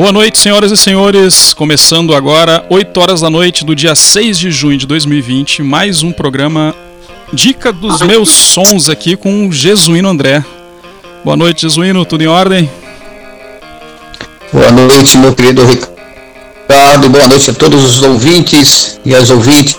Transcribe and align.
Boa 0.00 0.12
noite, 0.12 0.38
senhoras 0.38 0.72
e 0.72 0.78
senhores. 0.78 1.52
Começando 1.52 2.14
agora, 2.14 2.64
8 2.70 2.98
horas 2.98 3.20
da 3.20 3.28
noite 3.28 3.66
do 3.66 3.74
dia 3.74 3.94
6 3.94 4.38
de 4.38 4.50
junho 4.50 4.78
de 4.78 4.86
2020, 4.86 5.62
mais 5.62 6.02
um 6.02 6.10
programa 6.10 6.74
Dica 7.34 7.70
dos 7.70 8.00
Meus 8.00 8.30
Sons 8.30 8.88
aqui 8.88 9.14
com 9.14 9.46
o 9.46 9.52
Jesuíno 9.52 10.08
André. 10.08 10.42
Boa 11.22 11.36
noite, 11.36 11.60
Jesuíno, 11.60 12.06
tudo 12.06 12.22
em 12.22 12.28
ordem? 12.28 12.70
Boa 14.50 14.70
noite, 14.70 15.18
meu 15.18 15.34
querido 15.34 15.66
Ricardo. 15.66 17.10
Boa 17.10 17.28
noite 17.28 17.50
a 17.50 17.52
todos 17.52 17.84
os 17.84 18.02
ouvintes 18.02 18.98
e 19.04 19.14
as 19.14 19.28
ouvintes 19.28 19.78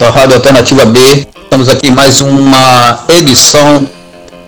da 0.00 0.10
Rádio 0.10 0.34
Alternativa 0.34 0.84
B. 0.84 1.28
Estamos 1.44 1.68
aqui 1.68 1.86
em 1.86 1.92
mais 1.92 2.20
uma 2.20 3.04
edição 3.08 3.88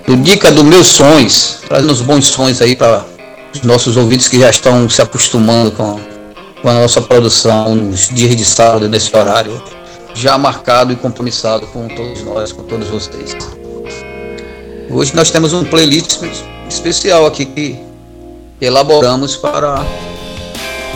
do 0.05 0.17
Dica 0.17 0.51
dos 0.51 0.65
Meus 0.65 0.89
Sons, 0.89 1.61
trazendo 1.69 1.93
os 1.93 2.01
bons 2.01 2.27
sons 2.27 2.61
aí 2.61 2.75
para 2.75 3.18
os 3.55 3.63
nossos 3.63 3.97
ouvintes 3.97 4.29
que 4.29 4.39
já 4.39 4.51
estão 4.51 4.89
se 4.89 5.01
acostumando 5.01 5.73
com, 5.73 5.99
com 6.61 6.69
a 6.69 6.75
nossa 6.75 7.01
produção 7.01 7.75
nos 7.75 8.09
dias 8.09 8.37
de 8.37 8.45
sábado, 8.45 8.89
nesse 8.89 9.15
horário, 9.17 9.63
já 10.15 10.37
marcado 10.37 10.93
e 10.93 10.97
compromissado 10.97 11.67
com 11.69 11.89
todos 11.89 12.23
nós, 12.23 12.53
com 12.53 12.63
todos 12.65 12.89
vocês. 12.89 13.37
Hoje 14.91 15.15
nós 15.15 15.31
temos 15.31 15.53
um 15.53 15.65
playlist 15.65 16.19
especial 16.69 17.27
aqui 17.27 17.45
que 17.45 17.79
elaboramos 18.61 19.37
para 19.37 19.85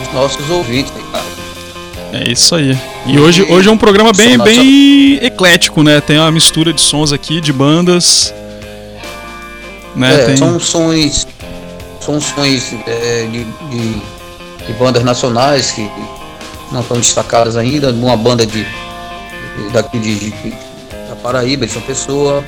os 0.01 0.13
nossos 0.13 0.49
ouvintes, 0.49 0.91
É 2.11 2.31
isso 2.31 2.55
aí. 2.55 2.77
E 3.05 3.19
hoje, 3.19 3.43
hoje 3.43 3.69
é 3.69 3.71
um 3.71 3.77
programa 3.77 4.11
bem, 4.13 4.37
bem 4.37 5.19
eclético, 5.21 5.81
né? 5.81 5.99
Tem 5.99 6.17
uma 6.17 6.31
mistura 6.31 6.71
de 6.71 6.81
sons 6.81 7.11
aqui, 7.11 7.41
de 7.41 7.51
bandas. 7.51 8.33
Né? 9.95 10.13
É, 10.13 10.25
Tem... 10.25 10.37
São 10.37 10.59
sons 10.59 11.27
sons 12.03 12.33
é, 12.85 13.25
de, 13.31 13.43
de, 13.43 14.01
de, 14.65 14.73
bandas 14.73 15.03
nacionais 15.03 15.71
que 15.71 15.89
não 16.71 16.81
estão 16.81 16.97
destacadas 16.97 17.55
ainda, 17.55 17.91
uma 17.91 18.17
banda 18.17 18.45
de, 18.45 18.65
daqui 19.71 19.99
de, 19.99 20.31
da 21.09 21.15
Paraíba, 21.21 21.65
de 21.65 21.71
São 21.71 21.81
Pessoa, 21.81 22.43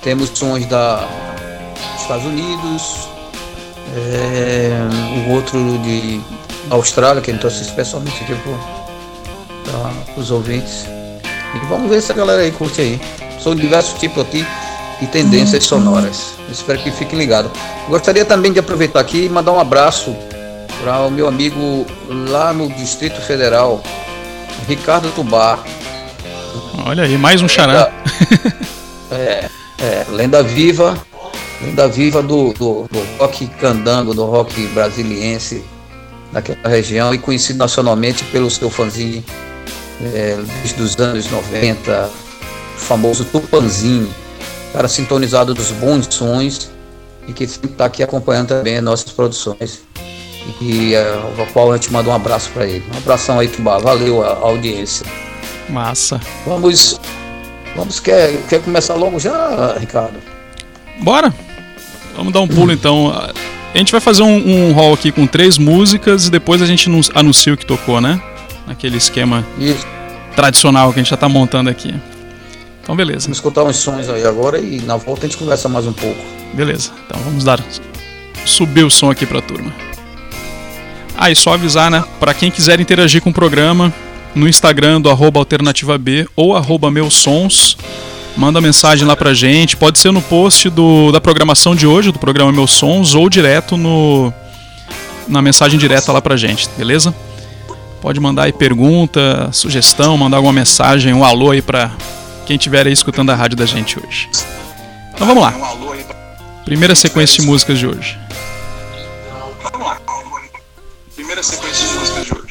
temos 0.00 0.30
sons 0.30 0.64
da, 0.66 0.96
dos 0.96 2.02
Estados 2.02 2.24
Unidos, 2.24 3.08
é, 3.96 4.70
o 5.26 5.32
outro 5.32 5.58
de 5.78 6.20
Austrália, 6.70 7.20
que 7.20 7.30
gente 7.32 7.40
trouxe 7.40 7.62
especialmente 7.62 8.22
aqui 8.22 8.34
para 9.64 10.20
os 10.20 10.30
ouvintes. 10.30 10.86
E 11.54 11.66
vamos 11.68 11.88
ver 11.88 12.00
se 12.00 12.12
a 12.12 12.14
galera 12.14 12.42
aí 12.42 12.50
curte 12.52 12.80
aí. 12.80 13.00
São 13.40 13.54
diversos 13.54 13.98
tipos 13.98 14.22
aqui 14.22 14.44
e 15.04 15.06
tendências 15.06 15.64
sonoras. 15.64 16.34
Espero 16.50 16.78
que 16.78 16.90
fiquem 16.90 17.18
ligados. 17.18 17.50
Gostaria 17.88 18.24
também 18.24 18.52
de 18.52 18.58
aproveitar 18.58 19.00
aqui 19.00 19.26
e 19.26 19.28
mandar 19.28 19.52
um 19.52 19.60
abraço 19.60 20.16
para 20.82 21.00
o 21.00 21.10
meu 21.10 21.28
amigo 21.28 21.86
lá 22.08 22.52
no 22.52 22.68
Distrito 22.70 23.20
Federal, 23.20 23.82
Ricardo 24.66 25.10
Tubar. 25.12 25.62
Olha 26.86 27.04
aí, 27.04 27.16
mais 27.18 27.42
um 27.42 27.48
xará. 27.48 27.92
é, 29.12 29.48
é, 29.78 30.06
lenda 30.10 30.42
viva, 30.42 30.96
lenda 31.62 31.86
viva 31.86 32.22
do, 32.22 32.52
do, 32.54 32.88
do 32.90 33.06
rock 33.18 33.46
candango, 33.60 34.14
do 34.14 34.24
rock 34.24 34.66
brasiliense 34.68 35.64
daquela 36.32 36.68
região 36.68 37.14
e 37.14 37.18
conhecido 37.18 37.58
nacionalmente 37.58 38.24
pelo 38.24 38.50
seu 38.50 38.68
fãzinho 38.68 39.22
é, 40.00 40.36
desde 40.62 40.82
os 40.82 40.96
anos 40.98 41.30
90, 41.30 42.10
o 42.76 42.80
famoso 42.80 43.24
Tupanzinho 43.26 44.12
cara 44.74 44.88
sintonizado 44.88 45.54
dos 45.54 45.70
bons 45.70 46.08
sons 46.10 46.68
e 47.28 47.32
que 47.32 47.46
sempre 47.46 47.70
está 47.70 47.84
aqui 47.84 48.02
acompanhando 48.02 48.48
também 48.48 48.76
as 48.76 48.82
nossas 48.82 49.12
produções. 49.12 49.82
E 50.60 50.94
uh, 50.94 51.40
ao 51.40 51.46
qual 51.46 51.72
a 51.72 51.76
gente 51.76 51.92
manda 51.92 52.10
um 52.10 52.12
abraço 52.12 52.50
para 52.50 52.66
ele. 52.66 52.84
Um 52.92 52.98
abração 52.98 53.38
aí, 53.38 53.46
Tubá. 53.46 53.78
Valeu 53.78 54.22
a, 54.22 54.36
audiência. 54.40 55.06
Massa. 55.70 56.20
Vamos. 56.44 57.00
Vamos, 57.76 57.98
quer, 57.98 58.36
quer 58.48 58.60
começar 58.60 58.94
logo 58.94 59.18
já, 59.18 59.76
Ricardo? 59.78 60.18
Bora! 61.00 61.32
Vamos 62.16 62.32
dar 62.32 62.40
um 62.40 62.48
pulo 62.48 62.72
então. 62.72 63.10
A 63.10 63.78
gente 63.78 63.90
vai 63.90 64.00
fazer 64.00 64.22
um, 64.22 64.68
um 64.68 64.72
hall 64.72 64.92
aqui 64.92 65.10
com 65.10 65.26
três 65.26 65.56
músicas 65.56 66.26
e 66.26 66.30
depois 66.30 66.60
a 66.62 66.66
gente 66.66 66.88
anuncia 67.14 67.54
o 67.54 67.56
que 67.56 67.66
tocou, 67.66 68.00
né? 68.00 68.20
Naquele 68.66 68.96
esquema 68.96 69.44
Isso. 69.58 69.86
tradicional 70.36 70.92
que 70.92 71.00
a 71.00 71.02
gente 71.02 71.10
já 71.10 71.16
está 71.16 71.28
montando 71.28 71.70
aqui. 71.70 71.94
Então, 72.84 72.94
beleza. 72.94 73.22
Vamos 73.22 73.38
escutar 73.38 73.64
uns 73.64 73.76
sons 73.76 74.08
aí 74.10 74.26
agora 74.26 74.58
e 74.58 74.80
na 74.82 74.96
volta 74.96 75.24
a 75.24 75.28
gente 75.28 75.38
conversa 75.38 75.68
mais 75.68 75.86
um 75.86 75.92
pouco. 75.92 76.20
Beleza. 76.52 76.92
Então, 77.06 77.20
vamos 77.22 77.42
dar. 77.42 77.58
Subir 78.44 78.84
o 78.84 78.90
som 78.90 79.10
aqui 79.10 79.24
pra 79.24 79.40
turma. 79.40 79.72
Ah, 81.16 81.30
e 81.30 81.34
só 81.34 81.54
avisar, 81.54 81.90
né? 81.90 82.04
Pra 82.20 82.34
quem 82.34 82.50
quiser 82.50 82.78
interagir 82.80 83.22
com 83.22 83.30
o 83.30 83.32
programa, 83.32 83.92
no 84.34 84.46
Instagram 84.46 85.00
do 85.00 85.08
arroba 85.08 85.40
alternativa 85.40 85.96
B 85.96 86.28
ou 86.36 86.54
arroba 86.54 86.90
meus 86.90 87.14
sons, 87.14 87.78
manda 88.36 88.60
mensagem 88.60 89.06
lá 89.06 89.16
pra 89.16 89.32
gente. 89.32 89.76
Pode 89.76 89.98
ser 89.98 90.12
no 90.12 90.20
post 90.20 90.68
do, 90.68 91.10
da 91.10 91.22
programação 91.22 91.74
de 91.74 91.86
hoje, 91.86 92.12
do 92.12 92.18
programa 92.18 92.52
Meus 92.52 92.72
Sons, 92.72 93.14
ou 93.14 93.30
direto 93.30 93.76
no 93.76 94.32
na 95.26 95.40
mensagem 95.40 95.78
direta 95.78 96.12
lá 96.12 96.20
pra 96.20 96.36
gente, 96.36 96.68
beleza? 96.76 97.14
Pode 98.02 98.20
mandar 98.20 98.42
aí 98.42 98.52
pergunta, 98.52 99.48
sugestão, 99.52 100.18
mandar 100.18 100.36
alguma 100.36 100.52
mensagem, 100.52 101.14
um 101.14 101.24
alô 101.24 101.50
aí 101.50 101.62
pra, 101.62 101.90
quem 102.44 102.56
estiver 102.56 102.86
aí 102.86 102.92
escutando 102.92 103.30
a 103.30 103.34
rádio 103.34 103.56
da 103.56 103.66
gente 103.66 103.98
hoje. 103.98 104.28
Então 105.14 105.26
vamos 105.26 105.42
lá. 105.42 105.52
Primeira 106.64 106.94
sequência 106.94 107.40
de 107.42 107.46
músicas 107.48 107.78
de 107.78 107.86
hoje. 107.86 108.18
Vamos 109.62 109.86
lá. 109.86 110.00
Primeira 111.14 111.42
sequência 111.42 111.86
de 111.88 111.94
músicas 111.94 112.24
de 112.26 112.34
hoje. 112.34 112.43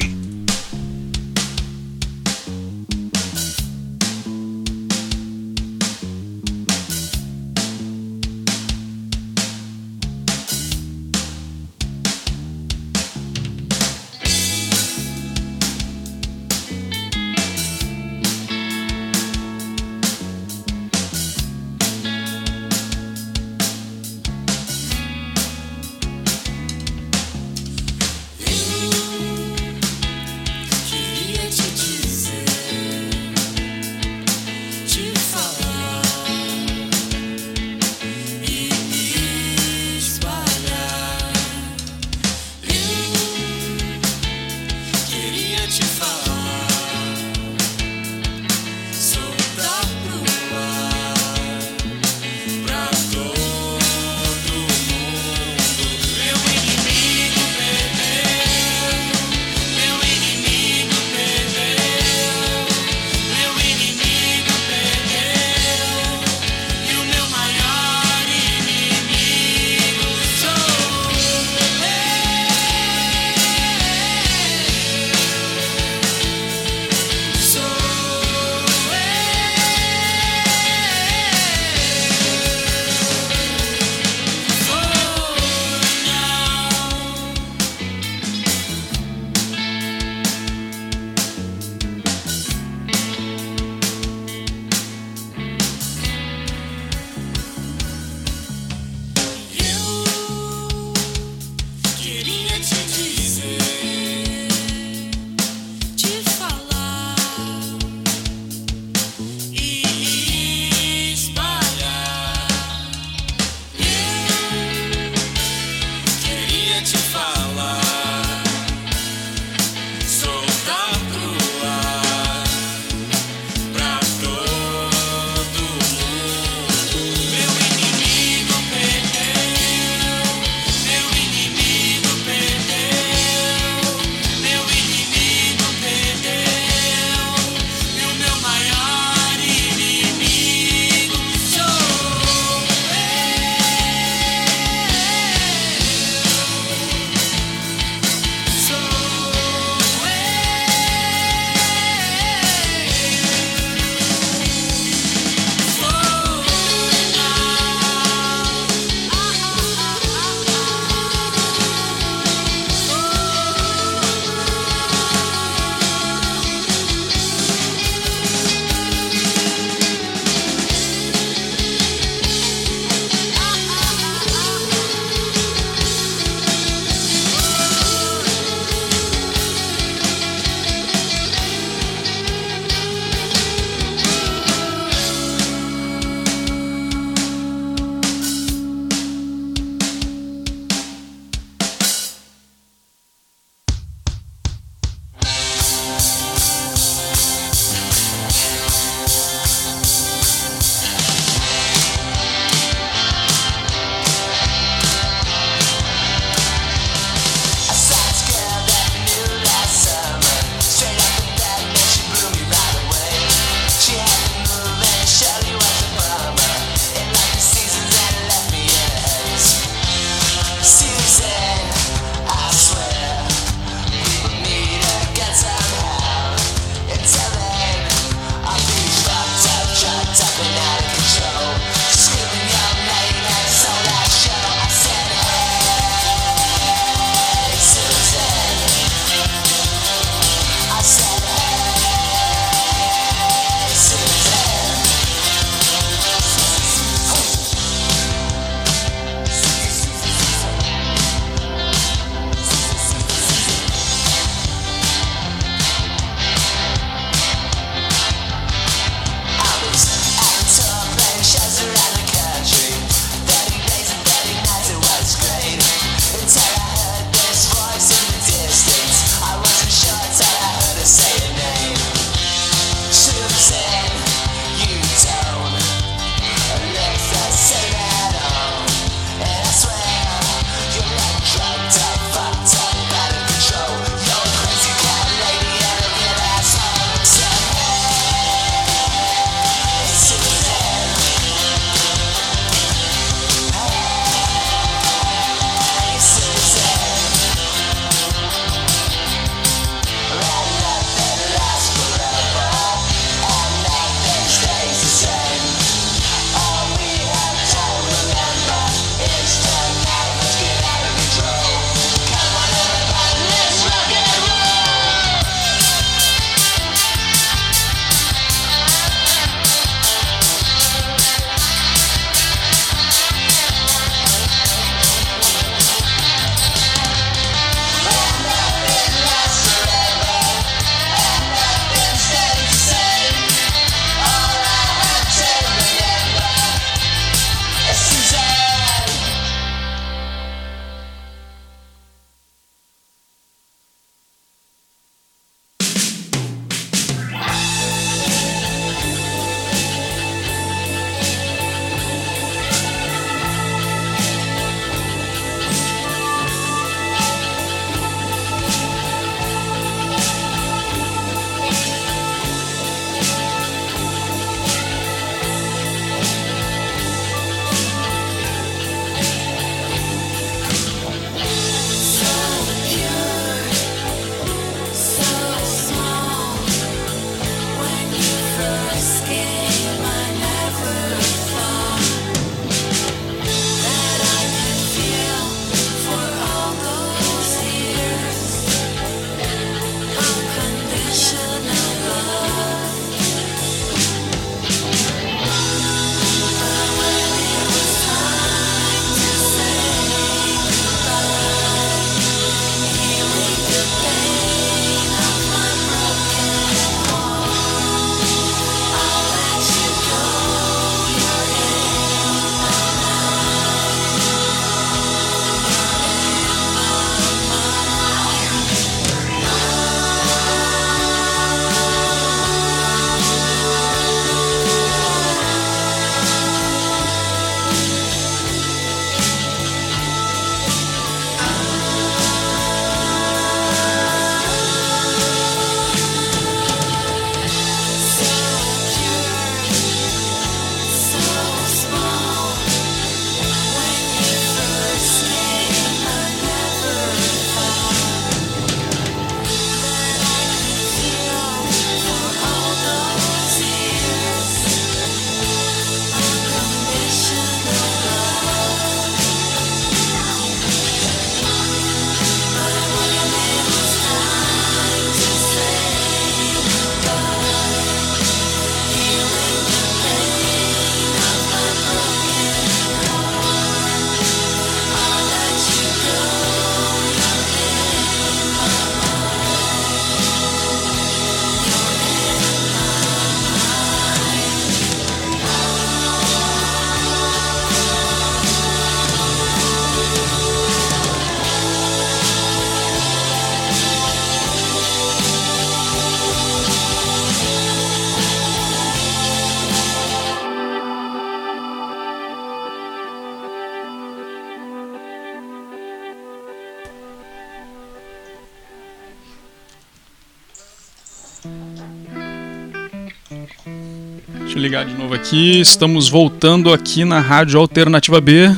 Ligar 514.44 514.66
de 514.66 514.74
novo 514.74 514.92
aqui. 514.92 515.40
Estamos 515.40 515.88
voltando 515.88 516.52
aqui 516.52 516.84
na 516.84 517.00
Rádio 517.00 517.40
Alternativa 517.40 517.98
B. 517.98 518.30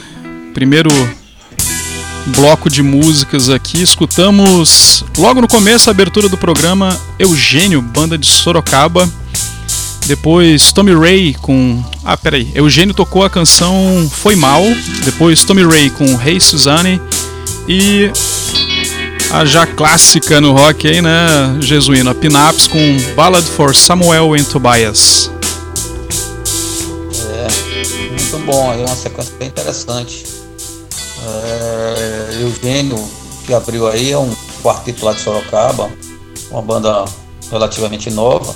Primeiro 0.55 0.89
bloco 2.27 2.71
de 2.71 2.81
músicas 2.81 3.51
aqui. 3.51 3.83
Escutamos 3.83 5.05
logo 5.19 5.41
no 5.41 5.49
começo 5.49 5.91
a 5.91 5.93
abertura 5.93 6.29
do 6.29 6.37
programa 6.37 6.97
Eugênio, 7.19 7.83
banda 7.83 8.17
de 8.17 8.29
Sorocaba. 8.29 9.11
Depois 10.07 10.71
Tommy 10.71 10.95
Ray 10.95 11.35
com. 11.35 11.83
Ah, 12.05 12.17
peraí. 12.17 12.53
Eugênio 12.55 12.95
tocou 12.95 13.25
a 13.25 13.31
canção 13.31 14.09
Foi 14.09 14.37
Mal. 14.37 14.63
Depois 15.05 15.45
Tommy 15.45 15.65
Ray 15.65 15.91
com 15.91 16.05
Hey 16.23 16.41
Suzanne. 16.41 17.01
E 17.67 18.13
a 19.33 19.45
já 19.45 19.67
clássica 19.67 20.41
no 20.41 20.53
rock 20.53 20.87
aí, 20.87 21.03
né, 21.03 21.57
Jesuíno? 21.59 22.11
A 22.11 22.15
Pinaps 22.15 22.69
com 22.69 22.97
Ballad 23.17 23.45
for 23.45 23.75
Samuel 23.75 24.35
and 24.35 24.45
Tobias. 24.45 25.35
Muito 27.85 28.39
bom, 28.47 28.73
é 28.73 28.77
uma 28.77 28.97
sequência 28.97 29.35
bem 29.37 29.49
interessante. 29.49 30.25
É, 31.25 32.43
Eugênio, 32.43 32.97
que 33.45 33.53
abriu 33.53 33.89
aí, 33.89 34.13
é 34.13 34.19
um 34.19 34.35
quarteto 34.63 35.05
lá 35.05 35.13
de 35.13 35.21
Sorocaba, 35.21 35.91
uma 36.51 36.63
banda 36.63 37.05
relativamente 37.51 38.11
nova, 38.11 38.55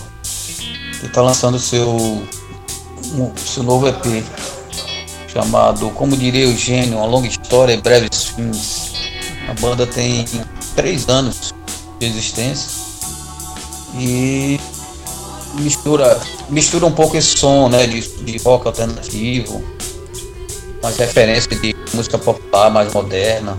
que 1.00 1.07
está 1.07 1.23
lançando 1.23 1.59
seu, 1.59 1.91
um, 1.91 3.37
seu 3.37 3.62
novo 3.62 3.89
EP, 3.89 4.25
chamado, 5.29 5.91
como 5.91 6.17
diria 6.17 6.45
Eugênio, 6.45 6.99
uma 6.99 7.07
longa 7.07 7.29
história 7.29 7.75
e 7.75 7.81
breves 7.81 8.25
fins. 8.25 8.93
A 9.49 9.55
banda 9.61 9.87
tem 9.87 10.25
três 10.75 11.09
anos 11.09 11.55
de 11.99 12.07
existência 12.07 12.71
e 13.99 14.61
mistura, 15.54 16.21
mistura 16.49 16.87
um 16.87 16.92
pouco 16.92 17.16
esse 17.16 17.38
som 17.38 17.69
né, 17.69 17.87
de, 17.87 18.00
de 18.00 18.38
rock 18.38 18.66
alternativo, 18.66 19.64
umas 20.83 20.97
referências 20.97 21.61
de 21.61 21.75
música 21.95 22.19
popular 22.19 22.71
mais 22.71 22.92
moderna. 22.92 23.57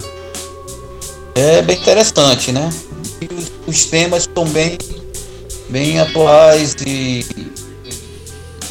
É 1.36 1.62
bem 1.62 1.78
interessante, 1.78 2.52
né? 2.52 2.70
E 3.22 3.34
os, 3.34 3.52
os 3.68 3.86
temas 3.86 4.30
são 4.34 4.46
bem, 4.46 4.78
bem 5.70 6.00
atuais 6.00 6.76
e, 6.86 7.26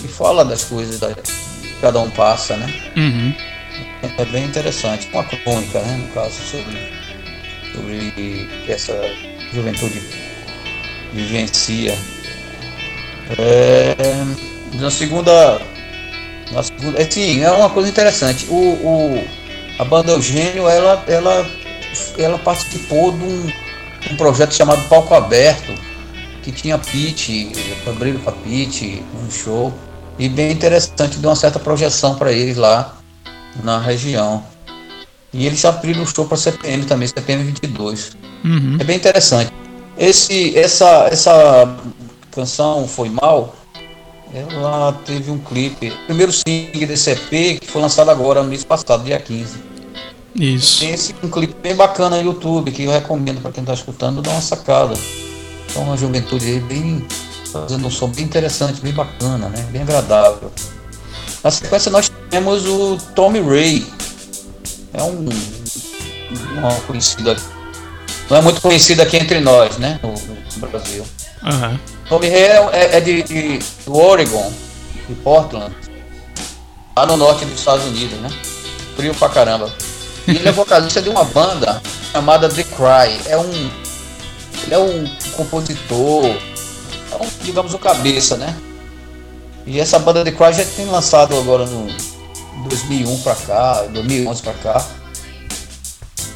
e 0.04 0.08
fala 0.08 0.44
das 0.44 0.64
coisas 0.64 0.98
que 0.98 1.74
cada 1.80 1.98
um 2.00 2.10
passa, 2.10 2.56
né? 2.56 2.72
Uhum. 2.96 3.34
É 4.18 4.24
bem 4.26 4.44
interessante, 4.44 5.08
uma 5.12 5.24
crônica, 5.24 5.80
né, 5.80 5.96
no 5.96 6.08
caso, 6.14 6.34
sobre 6.50 7.00
sobre 7.72 8.48
essa 8.68 8.94
juventude 9.52 10.02
vivencia. 11.12 11.96
É, 13.38 13.96
na 14.78 14.90
segunda. 14.90 15.60
Na 16.52 16.62
segunda 16.62 17.00
é, 17.00 17.08
sim, 17.08 17.42
é 17.42 17.50
uma 17.50 17.70
coisa 17.70 17.88
interessante. 17.88 18.46
O, 18.48 18.54
o, 18.54 19.24
a 19.78 19.84
banda 19.84 20.12
Eugênio 20.12 20.68
ela, 20.68 21.04
ela, 21.06 21.46
ela 22.18 22.38
participou 22.38 23.12
de 23.12 23.22
um, 23.22 23.52
um 24.10 24.16
projeto 24.16 24.52
chamado 24.52 24.82
Palco 24.88 25.14
Aberto, 25.14 25.72
que 26.42 26.50
tinha 26.50 26.76
Pete, 26.76 27.52
abrir 27.86 28.18
para 28.18 28.32
Pete, 28.32 29.02
um 29.14 29.30
show. 29.30 29.72
E 30.18 30.28
bem 30.28 30.52
interessante, 30.52 31.18
deu 31.18 31.30
uma 31.30 31.36
certa 31.36 31.58
projeção 31.58 32.16
para 32.16 32.32
eles 32.32 32.56
lá 32.56 32.96
na 33.62 33.78
região. 33.78 34.44
E 35.32 35.46
eles 35.46 35.64
abriram 35.64 36.02
o 36.02 36.06
show 36.06 36.26
para 36.26 36.36
CPM 36.36 36.84
também, 36.84 37.06
CPM 37.06 37.44
22. 37.44 38.16
Uhum. 38.44 38.76
É 38.80 38.84
bem 38.84 38.96
interessante. 38.96 39.52
Esse, 39.96 40.58
essa, 40.58 41.08
essa 41.10 41.76
canção 42.30 42.86
Foi 42.86 43.08
Mal, 43.08 43.54
ela 44.32 44.92
teve 45.04 45.30
um 45.30 45.38
clipe, 45.38 45.90
primeiro 46.06 46.32
single 46.32 46.86
desse 46.86 47.10
EP, 47.10 47.60
que 47.60 47.66
foi 47.66 47.82
lançado 47.82 48.10
agora 48.10 48.42
no 48.42 48.48
mês 48.48 48.64
passado, 48.64 49.04
dia 49.04 49.18
15. 49.18 49.70
Isso. 50.34 50.80
Tem 50.80 50.90
esse 50.92 51.14
um 51.22 51.28
clipe 51.28 51.54
bem 51.60 51.74
bacana 51.74 52.16
no 52.16 52.22
YouTube, 52.22 52.70
que 52.70 52.84
eu 52.84 52.92
recomendo 52.92 53.40
para 53.40 53.50
quem 53.50 53.62
está 53.62 53.74
escutando 53.74 54.22
dar 54.22 54.30
uma 54.30 54.40
sacada. 54.40 54.94
Então, 55.68 55.82
uma 55.82 55.96
juventude 55.96 56.46
aí 56.46 56.60
bem 56.60 57.04
fazendo 57.52 57.86
um 57.86 57.90
som 57.90 58.08
bem 58.08 58.24
interessante, 58.24 58.80
bem 58.80 58.92
bacana, 58.92 59.48
né? 59.48 59.66
Bem 59.72 59.82
agradável. 59.82 60.52
Na 61.42 61.50
sequência 61.50 61.90
nós 61.90 62.10
temos 62.28 62.66
o 62.66 62.96
Tommy 63.14 63.40
Ray, 63.40 63.86
é 64.92 65.02
um, 65.02 65.28
uma 66.58 66.74
conhecida. 66.86 67.36
Não 68.28 68.36
é 68.36 68.42
muito 68.42 68.60
conhecida 68.60 69.02
aqui 69.02 69.16
entre 69.16 69.40
nós, 69.40 69.76
né? 69.78 69.98
No, 70.02 70.12
no 70.12 70.68
Brasil. 70.68 71.04
Uhum. 71.42 71.99
Tommy 72.10 72.28
Ray 72.28 72.40
é, 72.72 72.96
é 72.96 73.00
de, 73.00 73.22
de, 73.22 73.58
do 73.86 73.96
Oregon, 73.96 74.52
de 75.08 75.14
Portland, 75.14 75.72
lá 76.96 77.06
no 77.06 77.16
norte 77.16 77.44
dos 77.44 77.60
Estados 77.60 77.86
Unidos, 77.86 78.18
né? 78.18 78.28
Frio 78.96 79.14
pra 79.14 79.28
caramba. 79.28 79.72
E 80.26 80.32
ele 80.32 80.48
é 80.48 80.50
vocalista 80.50 81.00
de 81.00 81.08
uma 81.08 81.22
banda 81.22 81.80
chamada 82.10 82.48
The 82.48 82.64
Cry. 82.64 83.30
É 83.30 83.38
um. 83.38 83.70
Ele 84.64 84.74
é 84.74 84.78
um 84.78 85.08
compositor, 85.36 86.24
é 86.24 87.16
um, 87.22 87.28
digamos, 87.44 87.72
o 87.72 87.76
um 87.76 87.78
cabeça, 87.78 88.36
né? 88.36 88.56
E 89.64 89.78
essa 89.78 89.96
banda 90.00 90.24
The 90.24 90.32
Cry 90.32 90.52
já 90.52 90.64
tem 90.64 90.86
lançado 90.86 91.38
agora 91.38 91.64
no, 91.64 91.86
2001 92.68 93.20
para 93.20 93.36
cá, 93.36 93.82
2011 93.84 94.42
para 94.42 94.54
cá. 94.54 94.86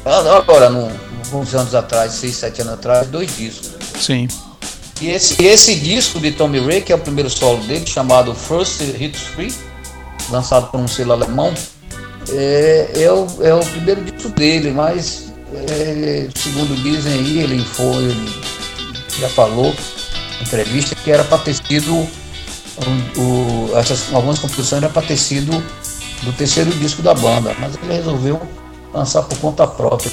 Agora, 0.05 0.69
no, 0.69 0.89
alguns 1.25 1.53
anos 1.53 1.75
atrás, 1.75 2.13
6, 2.13 2.33
7 2.33 2.61
anos 2.61 2.73
atrás, 2.75 3.07
dois 3.07 3.35
discos. 3.35 3.71
Sim. 3.99 4.29
E 5.01 5.09
esse, 5.09 5.43
esse 5.43 5.75
disco 5.75 6.19
de 6.19 6.31
Tommy 6.31 6.59
Ray, 6.59 6.81
que 6.81 6.91
é 6.91 6.95
o 6.95 6.99
primeiro 6.99 7.29
solo 7.29 7.61
dele, 7.65 7.85
chamado 7.85 8.33
First 8.33 8.81
Hits 8.81 9.21
Free, 9.21 9.53
lançado 10.29 10.71
por 10.71 10.79
um 10.79 10.87
selo 10.87 11.11
alemão, 11.11 11.53
é, 12.29 12.91
é, 12.95 13.11
o, 13.11 13.27
é 13.41 13.53
o 13.53 13.65
primeiro 13.65 14.03
disco 14.03 14.29
dele, 14.29 14.71
mas 14.71 15.33
é, 15.53 16.27
segundo 16.35 16.75
dizem 16.81 17.13
aí, 17.13 17.39
ele 17.39 17.63
foi, 17.63 18.03
ele 18.03 18.33
já 19.19 19.29
falou 19.29 19.75
em 20.39 20.43
entrevista 20.43 20.95
que 20.95 21.11
era 21.11 21.23
para 21.23 21.37
ter 21.39 21.53
sido 21.53 22.07
o, 23.17 23.77
essas 23.77 24.13
algumas 24.13 24.39
composições 24.39 24.83
era 24.83 24.91
para 24.91 25.01
ter 25.01 25.17
sido 25.17 25.63
do 26.23 26.33
terceiro 26.33 26.71
disco 26.71 27.01
da 27.01 27.13
banda, 27.13 27.55
mas 27.59 27.75
ele 27.81 27.93
resolveu 27.93 28.41
lançar 28.93 29.23
por 29.23 29.37
conta 29.39 29.67
própria. 29.67 30.11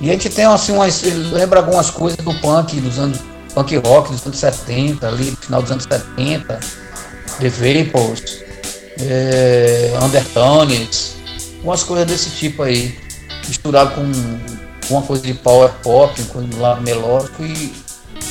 E 0.00 0.08
a 0.08 0.12
gente 0.12 0.28
tem 0.30 0.44
assim 0.44 0.72
umas. 0.72 1.02
lembra 1.02 1.60
algumas 1.60 1.90
coisas 1.90 2.18
do 2.24 2.34
punk 2.40 2.80
dos 2.80 2.98
anos. 2.98 3.18
Punk 3.54 3.76
rock 3.76 4.10
dos 4.10 4.24
anos 4.26 4.38
70, 4.38 5.06
ali 5.06 5.30
no 5.30 5.36
final 5.36 5.62
dos 5.62 5.70
anos 5.70 5.84
70, 5.84 6.60
The 7.38 7.48
Vapors, 7.48 8.38
é, 9.00 9.92
Undertones, 10.02 11.16
umas 11.62 11.82
coisas 11.82 12.06
desse 12.06 12.30
tipo 12.30 12.62
aí, 12.62 12.98
misturado 13.46 13.94
com 13.94 14.92
uma 14.92 15.02
coisa 15.02 15.22
de 15.22 15.34
power 15.34 15.70
pop, 15.82 16.22
com 16.24 16.40
um 16.40 16.60
lado 16.60 16.82
melódico 16.82 17.44
e 17.44 17.72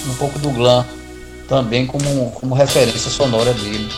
um 0.08 0.14
pouco 0.16 0.38
do 0.40 0.50
glam 0.52 0.86
também 1.48 1.86
como, 1.86 2.32
como 2.32 2.56
referência 2.56 3.10
sonora 3.10 3.54
dele. 3.54 3.90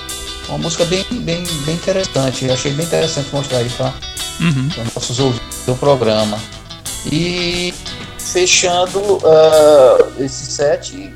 Uma 0.50 0.58
música 0.58 0.86
bem, 0.86 1.06
bem, 1.12 1.44
bem 1.65 1.75
interessante. 1.75 2.46
Eu 2.46 2.53
achei 2.53 2.74
bem 2.74 2.86
interessante 2.86 3.30
mostrar 3.32 3.60
aí 3.60 3.70
para 3.70 3.94
uhum. 4.42 4.70
nossos 4.94 5.20
ouvintes 5.20 5.63
do 5.65 5.75
programa. 5.75 6.38
E 7.12 7.74
fechando 8.34 9.00
uh, 9.00 10.22
esse 10.24 10.48
set, 10.48 11.13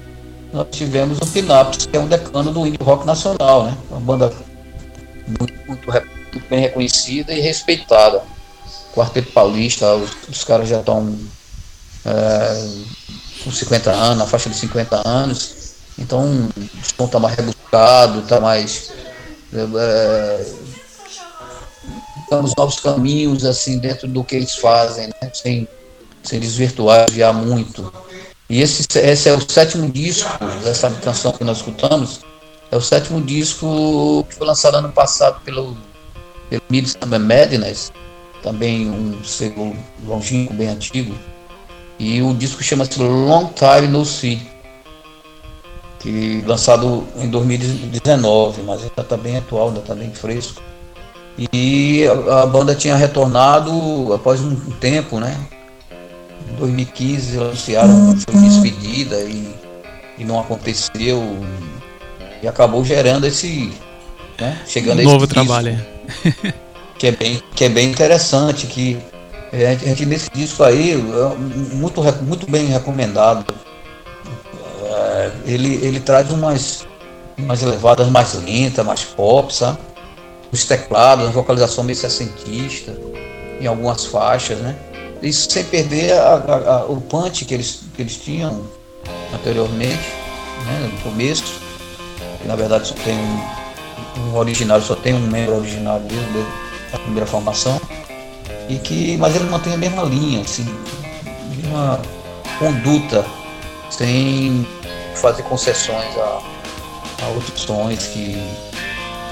nós 0.53 0.67
tivemos 0.71 1.17
o 1.17 1.25
Pinaps, 1.25 1.87
que 1.87 1.97
é 1.97 1.99
um 1.99 2.07
decano 2.07 2.53
do 2.53 2.65
indie 2.65 2.77
rock 2.81 3.07
nacional, 3.07 3.63
né? 3.65 3.77
Uma 3.89 3.99
banda 3.99 4.31
muito, 5.27 5.53
muito, 5.67 5.91
muito 5.91 6.47
bem 6.47 6.59
reconhecida 6.59 7.33
e 7.33 7.41
respeitada. 7.41 8.21
Quarteto 8.93 9.31
Paulista, 9.31 9.95
os, 9.95 10.11
os 10.29 10.43
caras 10.43 10.69
já 10.69 10.79
estão 10.79 11.07
uh, 12.05 12.85
com 13.43 13.51
50 13.51 13.91
anos, 13.91 14.17
na 14.19 14.27
faixa 14.27 14.49
de 14.49 14.55
50 14.55 15.07
anos. 15.07 15.73
Então 15.97 16.23
o 16.23 16.95
som 16.95 17.05
está 17.05 17.19
mais 17.19 17.35
rebuscado, 17.35 18.19
está 18.19 18.39
mais 18.39 18.91
damos 22.29 22.53
novos 22.55 22.79
caminhos 22.79 23.43
assim 23.45 23.79
dentro 23.79 24.07
do 24.07 24.23
que 24.23 24.35
eles 24.35 24.55
fazem, 24.55 25.07
né? 25.07 25.31
sem, 25.33 25.67
sem 26.23 26.39
desvirtuar 26.39 27.07
muito. 27.33 27.91
E 28.49 28.61
esse, 28.61 28.85
esse 28.99 29.29
é 29.29 29.33
o 29.33 29.49
sétimo 29.49 29.89
disco 29.89 30.29
dessa 30.63 30.89
canção 30.89 31.31
que 31.31 31.43
nós 31.43 31.57
escutamos. 31.57 32.21
É 32.71 32.77
o 32.77 32.81
sétimo 32.81 33.21
disco 33.21 34.25
que 34.29 34.35
foi 34.35 34.47
lançado 34.47 34.75
ano 34.77 34.91
passado 34.91 35.41
pelo, 35.43 35.75
pelo 36.49 36.61
Midsummer 36.69 37.19
Madness, 37.19 37.91
também 38.43 38.89
um 38.89 39.23
selo 39.23 39.75
longínquo, 40.05 40.53
bem 40.53 40.69
antigo. 40.69 41.15
E 41.99 42.21
o 42.21 42.33
disco 42.33 42.63
chama-se 42.63 42.99
Long 42.99 43.51
Time 43.53 43.87
No 43.87 44.05
See 44.05 44.57
que 45.99 46.41
lançado 46.45 47.05
em 47.17 47.29
2019, 47.29 48.61
mas 48.63 48.81
ainda 48.81 49.01
está 49.01 49.17
bem 49.17 49.37
atual, 49.37 49.67
ainda 49.67 49.79
está 49.79 49.95
bem 49.95 50.11
fresco. 50.11 50.61
E 51.51 52.05
a, 52.07 52.43
a, 52.43 52.45
banda 52.45 52.73
tinha 52.73 52.95
retornado 52.95 54.13
após 54.13 54.41
um 54.41 54.55
tempo, 54.79 55.19
né? 55.19 55.37
Em 56.51 56.55
2015 56.55 57.37
anunciaram 57.37 58.15
sua 58.17 58.41
despedida 58.41 59.19
e 59.21 59.57
e 60.17 60.25
não 60.25 60.39
aconteceu 60.39 61.21
e 62.41 62.47
acabou 62.47 62.83
gerando 62.83 63.25
esse, 63.25 63.71
né, 64.39 64.59
chegando 64.65 65.01
novo 65.03 65.25
esse 65.25 65.27
trabalho, 65.27 65.79
que 66.97 67.07
é 67.07 67.11
bem 67.11 67.41
que 67.55 67.63
é 67.63 67.69
bem 67.69 67.89
interessante 67.89 68.67
que 68.67 68.97
é, 69.51 69.67
a 69.67 69.75
gente 69.75 70.05
nesse 70.05 70.29
disco 70.31 70.63
aí 70.63 70.91
é 70.91 71.35
muito 71.75 72.01
muito 72.23 72.49
bem 72.49 72.65
recomendado. 72.65 73.45
É, 74.83 75.31
ele 75.45 75.75
ele 75.75 75.99
traz 75.99 76.29
umas 76.31 76.85
umas 77.37 77.61
levadas 77.61 78.09
mais 78.09 78.33
lentas, 78.33 78.85
mais 78.85 79.03
pop, 79.03 79.53
sabe? 79.53 79.77
Os 80.51 80.65
teclados, 80.65 81.27
a 81.27 81.29
vocalização 81.29 81.83
meio 81.83 81.97
sessentista 81.97 82.95
em 83.59 83.67
algumas 83.67 84.05
faixas, 84.05 84.57
né? 84.59 84.75
Isso 85.21 85.49
sem 85.49 85.63
perder 85.63 86.13
a, 86.13 86.35
a, 86.35 86.71
a, 86.73 86.85
o 86.85 87.01
punch 87.01 87.45
que 87.45 87.53
eles, 87.53 87.81
que 87.95 88.01
eles 88.01 88.17
tinham 88.17 88.61
anteriormente, 89.33 90.13
né? 90.65 90.91
no 90.91 91.01
começo. 91.01 91.61
Que 92.41 92.47
na 92.47 92.55
verdade 92.55 92.87
só 92.87 92.95
tem 92.95 93.15
um, 93.15 94.29
um 94.29 94.35
original, 94.37 94.81
só 94.81 94.95
tem 94.95 95.13
um 95.13 95.27
membro 95.27 95.57
original 95.57 95.99
desde 95.99 96.45
a 96.93 96.99
primeira 96.99 97.25
formação. 97.25 97.79
E 98.69 98.77
que, 98.77 99.17
mas 99.17 99.35
ele 99.35 99.45
mantém 99.45 99.73
a 99.73 99.77
mesma 99.77 100.03
linha, 100.03 100.41
assim, 100.41 100.65
uma 101.65 101.99
conduta, 102.59 103.25
sem 103.89 104.67
fazer 105.15 105.43
concessões 105.43 106.17
a, 106.17 106.41
a 107.23 107.27
outros 107.33 107.61
sons 107.61 108.07
que 108.07 108.35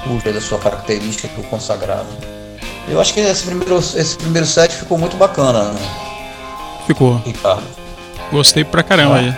fugem 0.03 0.33
da 0.33 0.39
sua 0.39 0.57
característica 0.59 1.27
do 1.35 1.43
consagrado. 1.49 2.34
Eu 2.87 3.01
acho 3.01 3.13
que 3.13 3.19
esse 3.19 3.43
primeiro, 3.43 3.77
esse 3.77 4.15
primeiro 4.17 4.47
set 4.47 4.73
ficou 4.75 4.97
muito 4.97 5.17
bacana. 5.17 5.63
Né? 5.63 5.79
Ficou. 6.85 7.21
Ricardo. 7.25 7.63
Gostei 8.31 8.63
pra 8.63 8.83
caramba 8.83 9.15
ah. 9.15 9.19
aí. 9.19 9.37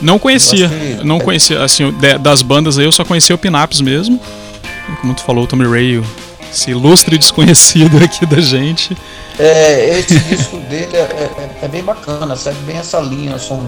Não 0.00 0.18
conhecia, 0.18 0.68
que... 0.68 1.04
não 1.04 1.18
conhecia, 1.18 1.62
assim, 1.62 1.92
das 2.20 2.42
bandas 2.42 2.78
aí 2.78 2.84
eu 2.84 2.92
só 2.92 3.04
conhecia 3.04 3.34
o 3.34 3.38
Pinaps 3.38 3.80
mesmo. 3.80 4.20
Como 5.00 5.14
tu 5.14 5.22
falou, 5.22 5.44
o 5.44 5.46
Tommy 5.46 5.66
Ray, 5.66 6.02
esse 6.52 6.70
ilustre 6.70 7.16
desconhecido 7.16 7.96
aqui 8.02 8.26
da 8.26 8.40
gente. 8.40 8.96
É, 9.38 9.98
esse 9.98 10.18
disco 10.20 10.58
dele 10.58 10.96
é, 10.96 10.98
é, 10.98 11.50
é, 11.62 11.68
bem 11.68 11.82
bacana, 11.82 12.36
segue 12.36 12.58
bem 12.60 12.76
essa 12.76 13.00
linha, 13.00 13.38
são 13.38 13.66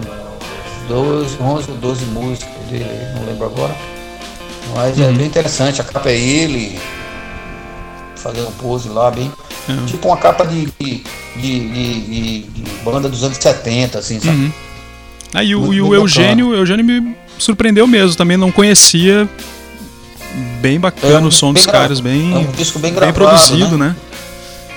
12, 0.88 1.38
11 1.40 1.71
ou 1.71 1.77
12 1.79 2.05
músicas 2.07 2.55
dele, 2.71 2.87
não 3.14 3.27
lembro 3.27 3.47
agora. 3.47 3.75
Mas 4.75 4.99
é 4.99 5.03
uhum. 5.03 5.11
é 5.11 5.12
bem 5.12 5.27
interessante, 5.27 5.81
a 5.81 5.85
capa 5.85 6.11
é 6.11 6.16
ele, 6.16 6.79
fazendo 8.27 8.51
pose 8.59 8.89
lá, 8.89 9.11
bem. 9.11 9.31
Uhum. 9.69 9.87
Tipo 9.87 10.09
uma 10.09 10.17
capa 10.17 10.47
de, 10.47 10.69
de, 10.79 11.03
de, 11.37 12.43
de, 12.43 12.71
banda 12.85 13.09
dos 13.09 13.23
anos 13.23 13.37
70, 13.37 13.99
assim, 13.99 14.21
sabe? 14.21 14.37
Uhum. 14.37 14.53
Ah, 15.35 15.45
e 15.45 15.55
o, 15.55 15.73
e 15.73 15.81
o 15.81 15.95
Eugênio, 15.95 16.55
Eugênio 16.55 16.85
me 16.85 17.17
surpreendeu 17.39 17.87
mesmo, 17.87 18.17
também 18.17 18.37
não 18.37 18.51
conhecia. 18.51 19.29
Bem 20.61 20.79
bacana 20.79 21.27
é, 21.27 21.29
o 21.29 21.33
som 21.33 21.53
dos 21.53 21.65
caras, 21.65 21.99
bem, 21.99 22.35
é 22.35 22.39
um 22.39 22.51
disco 22.53 22.79
bem, 22.79 22.93
gravado, 22.93 23.19
bem 23.19 23.27
produzido, 23.27 23.79
né? 23.79 23.89
né? 23.89 23.97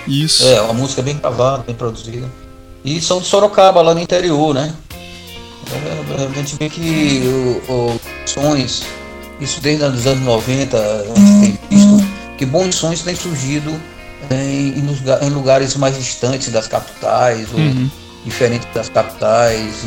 Isso. 0.08 0.48
É, 0.48 0.62
uma 0.62 0.74
música 0.74 1.02
bem 1.02 1.18
gravada, 1.18 1.64
bem 1.64 1.76
produzida. 1.76 2.30
E 2.84 3.02
são 3.02 3.20
de 3.20 3.28
Sorocaba, 3.28 3.82
lá 3.82 3.94
no 3.94 4.00
interior, 4.00 4.54
né? 4.54 4.74
É, 5.72 6.26
a 6.26 6.42
gente 6.42 6.56
vê 6.58 6.70
que 6.70 7.22
os 7.68 8.32
sons, 8.32 8.84
isso 9.40 9.62
desde 9.62 9.84
os 9.84 10.08
anos 10.08 10.24
90, 10.24 10.78
a 10.78 11.20
gente 11.20 11.40
tem 11.42 11.60
visto 11.70 12.09
que 12.40 12.46
bons 12.46 12.74
sons 12.76 13.02
têm 13.02 13.18
surgido 13.18 13.70
em, 14.32 14.74
em 14.80 15.30
lugares 15.30 15.76
mais 15.76 15.98
distantes 15.98 16.50
das 16.54 16.70
capitais, 16.70 17.50
ou 17.52 17.60
uhum. 17.60 17.92
diferentes 18.24 18.66
das 18.74 18.88
capitais, 18.88 19.84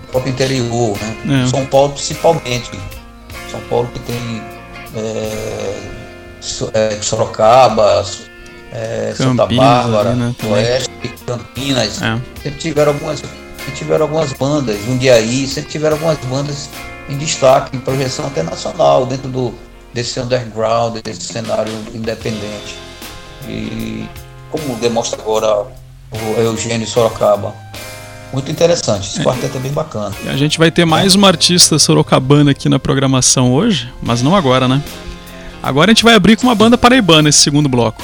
no 0.00 0.08
próprio 0.08 0.32
interior, 0.32 0.98
né? 1.24 1.44
É. 1.44 1.46
São 1.46 1.64
Paulo 1.66 1.92
principalmente. 1.92 2.72
São 3.52 3.60
Paulo 3.70 3.88
que 3.92 4.00
tem 4.00 4.42
é, 4.96 5.78
é, 6.74 6.98
Sorocaba, 7.00 8.04
é, 8.72 9.14
Santa 9.16 9.46
Bárbara, 9.46 10.10
ali, 10.10 10.18
né, 10.18 10.34
Oeste, 10.50 10.90
Campinas. 11.24 12.02
É. 12.02 12.20
Sempre 12.42 12.58
tiveram 12.58 12.92
algumas, 12.94 13.20
sempre 13.20 13.74
tiveram 13.76 14.02
algumas 14.06 14.32
bandas, 14.32 14.76
Jundiaí, 14.84 15.46
sempre 15.46 15.70
tiveram 15.70 15.94
algumas 15.94 16.18
bandas 16.24 16.68
em 17.08 17.16
destaque, 17.16 17.76
em 17.76 17.80
projeção 17.80 18.26
até 18.26 18.42
nacional, 18.42 19.06
dentro 19.06 19.28
do, 19.28 19.54
desse 19.96 20.20
underground, 20.20 20.98
desse 21.02 21.22
cenário 21.22 21.72
independente. 21.94 22.76
E 23.48 24.06
como 24.50 24.76
demonstra 24.76 25.18
agora 25.18 25.66
o 26.12 26.40
Eugênio 26.40 26.86
Sorocaba. 26.86 27.54
Muito 28.30 28.50
interessante, 28.50 29.08
esse 29.08 29.20
é. 29.20 29.24
quarteto 29.24 29.56
é 29.56 29.60
bem 29.60 29.72
bacana. 29.72 30.14
E 30.22 30.28
a 30.28 30.36
gente 30.36 30.58
vai 30.58 30.70
ter 30.70 30.84
mais 30.84 31.14
uma 31.14 31.28
artista 31.28 31.78
sorocabana 31.78 32.50
aqui 32.50 32.68
na 32.68 32.78
programação 32.78 33.54
hoje, 33.54 33.90
mas 34.02 34.20
não 34.20 34.36
agora, 34.36 34.68
né? 34.68 34.82
Agora 35.62 35.90
a 35.90 35.94
gente 35.94 36.04
vai 36.04 36.14
abrir 36.14 36.36
com 36.36 36.46
uma 36.46 36.54
banda 36.54 36.76
paraibana 36.76 37.30
esse 37.30 37.38
segundo 37.38 37.68
bloco. 37.68 38.02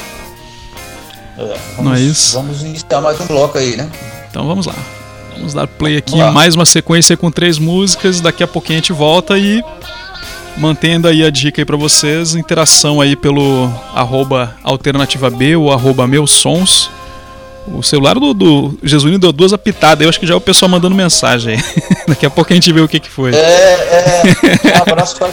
É, 1.37 1.59
vamos, 1.77 1.85
não 1.85 1.95
é 1.95 2.01
isso? 2.01 2.35
Vamos 2.35 2.63
iniciar 2.63 3.03
mais 3.03 3.21
um 3.21 3.27
bloco 3.27 3.59
aí, 3.59 3.77
né? 3.77 3.91
Então 4.31 4.47
vamos 4.47 4.65
lá. 4.65 4.75
Vamos 5.35 5.53
dar 5.53 5.67
play 5.67 5.99
aqui, 5.99 6.17
mais 6.33 6.55
uma 6.55 6.65
sequência 6.65 7.17
com 7.17 7.31
três 7.31 7.59
músicas. 7.59 8.21
Daqui 8.21 8.43
a 8.43 8.47
pouquinho 8.47 8.79
a 8.79 8.81
gente 8.81 8.93
volta 8.93 9.37
e 9.37 9.63
mantendo 10.57 11.09
aí 11.09 11.25
a 11.25 11.31
dica 11.31 11.61
aí 11.61 11.65
para 11.65 11.77
vocês, 11.77 12.35
interação 12.35 13.01
aí 13.01 13.17
pelo 13.17 13.73
arroba 13.95 14.57
alternativa 14.63 15.31
B 15.31 15.57
ou 15.57 15.73
arroba 15.73 16.07
meus 16.07 16.31
sons. 16.31 16.91
O 17.67 17.83
celular 17.83 18.19
do, 18.19 18.35
do 18.35 18.79
Jesuíno 18.83 19.19
deu 19.19 19.33
duas 19.33 19.53
apitadas, 19.53 20.03
eu 20.03 20.09
acho 20.09 20.19
que 20.19 20.27
já 20.27 20.35
é 20.35 20.37
o 20.37 20.41
pessoal 20.41 20.69
mandando 20.69 20.97
mensagem. 20.97 21.57
Daqui 22.09 22.27
a 22.27 22.31
pouco 22.31 22.53
a 22.53 22.55
gente 22.55 22.73
vê 22.73 22.81
o 22.81 22.89
que, 22.89 22.99
que 22.99 23.09
foi. 23.09 23.33
É, 23.33 23.37
é. 23.37 24.79
Um 24.79 24.83
abraço 24.83 25.17
para 25.17 25.31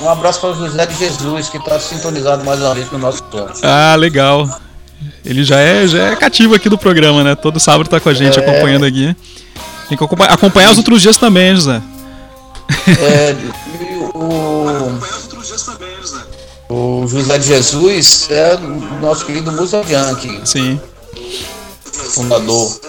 um 0.00 0.08
abraço 0.08 0.40
para 0.40 0.50
o 0.50 0.54
José 0.54 0.86
de 0.86 0.94
Jesus, 0.94 1.48
que 1.48 1.58
está 1.58 1.78
sintonizado 1.78 2.44
mais 2.44 2.60
uma 2.60 2.74
vez 2.74 2.88
com 2.88 2.96
o 2.96 2.98
nosso 2.98 3.18
som. 3.30 3.48
Ah, 3.62 3.94
legal. 3.96 4.48
Ele 5.24 5.44
já 5.44 5.58
é, 5.60 5.86
já 5.86 6.12
é 6.12 6.16
cativo 6.16 6.54
aqui 6.54 6.68
do 6.68 6.78
programa, 6.78 7.22
né? 7.22 7.34
Todo 7.34 7.60
sábado 7.60 7.86
está 7.86 8.00
com 8.00 8.08
a 8.08 8.14
gente 8.14 8.38
é. 8.38 8.42
acompanhando 8.42 8.86
aqui. 8.86 9.14
Tem 9.88 9.98
que 9.98 10.04
acompanhar, 10.04 10.32
acompanhar 10.32 10.70
os 10.70 10.78
outros 10.78 11.02
dias 11.02 11.16
também, 11.16 11.54
José. 11.54 11.82
É, 13.00 13.36
o, 14.14 15.00
o 16.68 17.06
José 17.08 17.38
de 17.38 17.46
Jesus 17.46 18.28
é 18.30 18.54
o 18.56 19.00
nosso 19.00 19.24
querido 19.24 19.50
Musa 19.52 19.82
Bianchi. 19.82 20.40
Sim. 20.44 20.80
Fundador. 22.14 22.80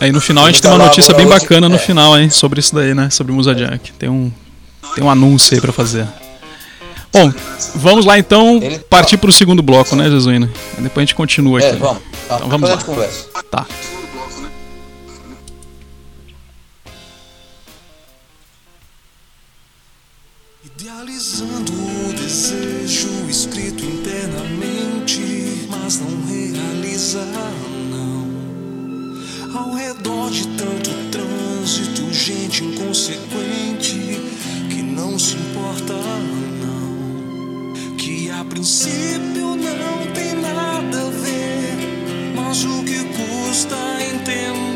Aí 0.00 0.12
no 0.12 0.20
final 0.20 0.44
a 0.44 0.50
gente 0.50 0.62
tem 0.62 0.70
uma 0.70 0.84
notícia 0.84 1.12
bem 1.14 1.26
bacana 1.26 1.68
no 1.68 1.74
é. 1.74 1.78
final, 1.78 2.16
hein, 2.16 2.30
sobre 2.30 2.60
isso 2.60 2.74
daí, 2.74 2.94
né? 2.94 3.10
Sobre 3.10 3.32
o 3.32 3.34
Musa 3.34 3.54
Jack. 3.54 3.92
Tem 3.92 4.08
um, 4.08 4.30
tem 4.94 5.02
um 5.02 5.10
anúncio 5.10 5.54
aí 5.54 5.60
pra 5.60 5.72
fazer. 5.72 6.06
Bom, 7.12 7.32
vamos 7.74 8.04
lá 8.04 8.18
então 8.18 8.60
Ele... 8.62 8.78
partir 8.78 9.16
pro 9.16 9.32
segundo 9.32 9.62
bloco, 9.62 9.96
né, 9.96 10.08
Jesuíno? 10.10 10.48
Depois 10.78 10.98
a 10.98 11.00
gente 11.00 11.14
continua 11.14 11.60
é, 11.60 11.66
aqui. 11.66 11.76
É, 11.76 11.78
vamos. 11.78 12.02
Então 12.26 12.48
vamos 12.48 12.70
lá. 12.70 12.78
Tá. 13.50 13.66
Princípio 38.58 39.54
não 39.54 40.12
tem 40.12 40.34
nada 40.34 41.06
a 41.06 41.10
ver, 41.10 42.34
mas 42.34 42.64
o 42.64 42.82
que 42.82 43.04
custa 43.04 43.76
entender 44.02 44.67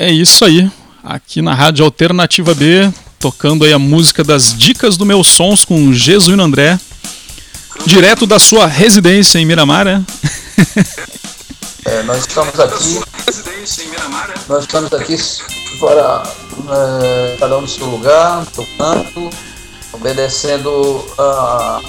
É 0.00 0.10
isso 0.10 0.46
aí. 0.46 0.66
Aqui 1.04 1.42
na 1.42 1.52
Rádio 1.52 1.84
Alternativa 1.84 2.54
B, 2.54 2.90
tocando 3.18 3.66
aí 3.66 3.72
a 3.74 3.78
música 3.78 4.24
das 4.24 4.56
dicas 4.56 4.96
do 4.96 5.04
meus 5.04 5.28
sons 5.28 5.62
com 5.62 5.92
Jesuíno 5.92 6.42
André, 6.42 6.80
direto 7.84 8.26
da 8.26 8.38
sua 8.38 8.66
residência 8.66 9.38
em 9.38 9.44
Miramar, 9.44 9.84
né? 9.84 10.02
É, 11.84 12.02
nós 12.04 12.20
estamos 12.20 12.58
aqui. 12.58 13.00
Nós 14.48 14.64
estamos 14.64 14.92
aqui 14.94 15.16
para 15.78 16.22
é, 16.70 17.36
cada 17.38 17.58
um 17.58 17.60
no 17.60 17.68
seu 17.68 17.84
lugar, 17.84 18.46
canto, 18.78 19.28
obedecendo 19.92 21.04
a, 21.18 21.80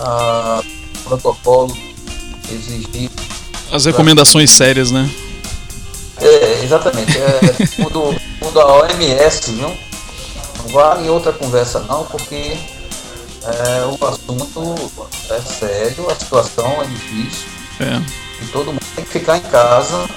a 0.00 0.62
protocolo 1.04 1.76
exigido. 2.50 3.14
As 3.70 3.84
recomendações 3.84 4.50
pra... 4.50 4.66
sérias, 4.66 4.90
né? 4.90 5.08
Exatamente. 6.66 7.16
É, 7.16 7.80
mundo, 7.80 8.20
mundo 8.42 8.60
a 8.60 8.66
OMS, 8.78 9.52
viu? 9.52 9.72
Não 10.72 11.00
em 11.04 11.08
outra 11.08 11.32
conversa 11.32 11.78
não, 11.80 12.04
porque 12.06 12.58
é, 13.44 13.84
o 13.86 14.04
assunto 14.04 15.00
é 15.30 15.40
sério, 15.40 16.10
a 16.10 16.14
situação 16.16 16.66
é 16.82 16.86
difícil. 16.86 17.46
É. 17.78 18.02
E 18.42 18.46
todo 18.48 18.66
mundo 18.66 18.82
tem 18.96 19.04
que 19.04 19.10
ficar 19.10 19.36
em 19.36 19.42
casa. 19.42 20.08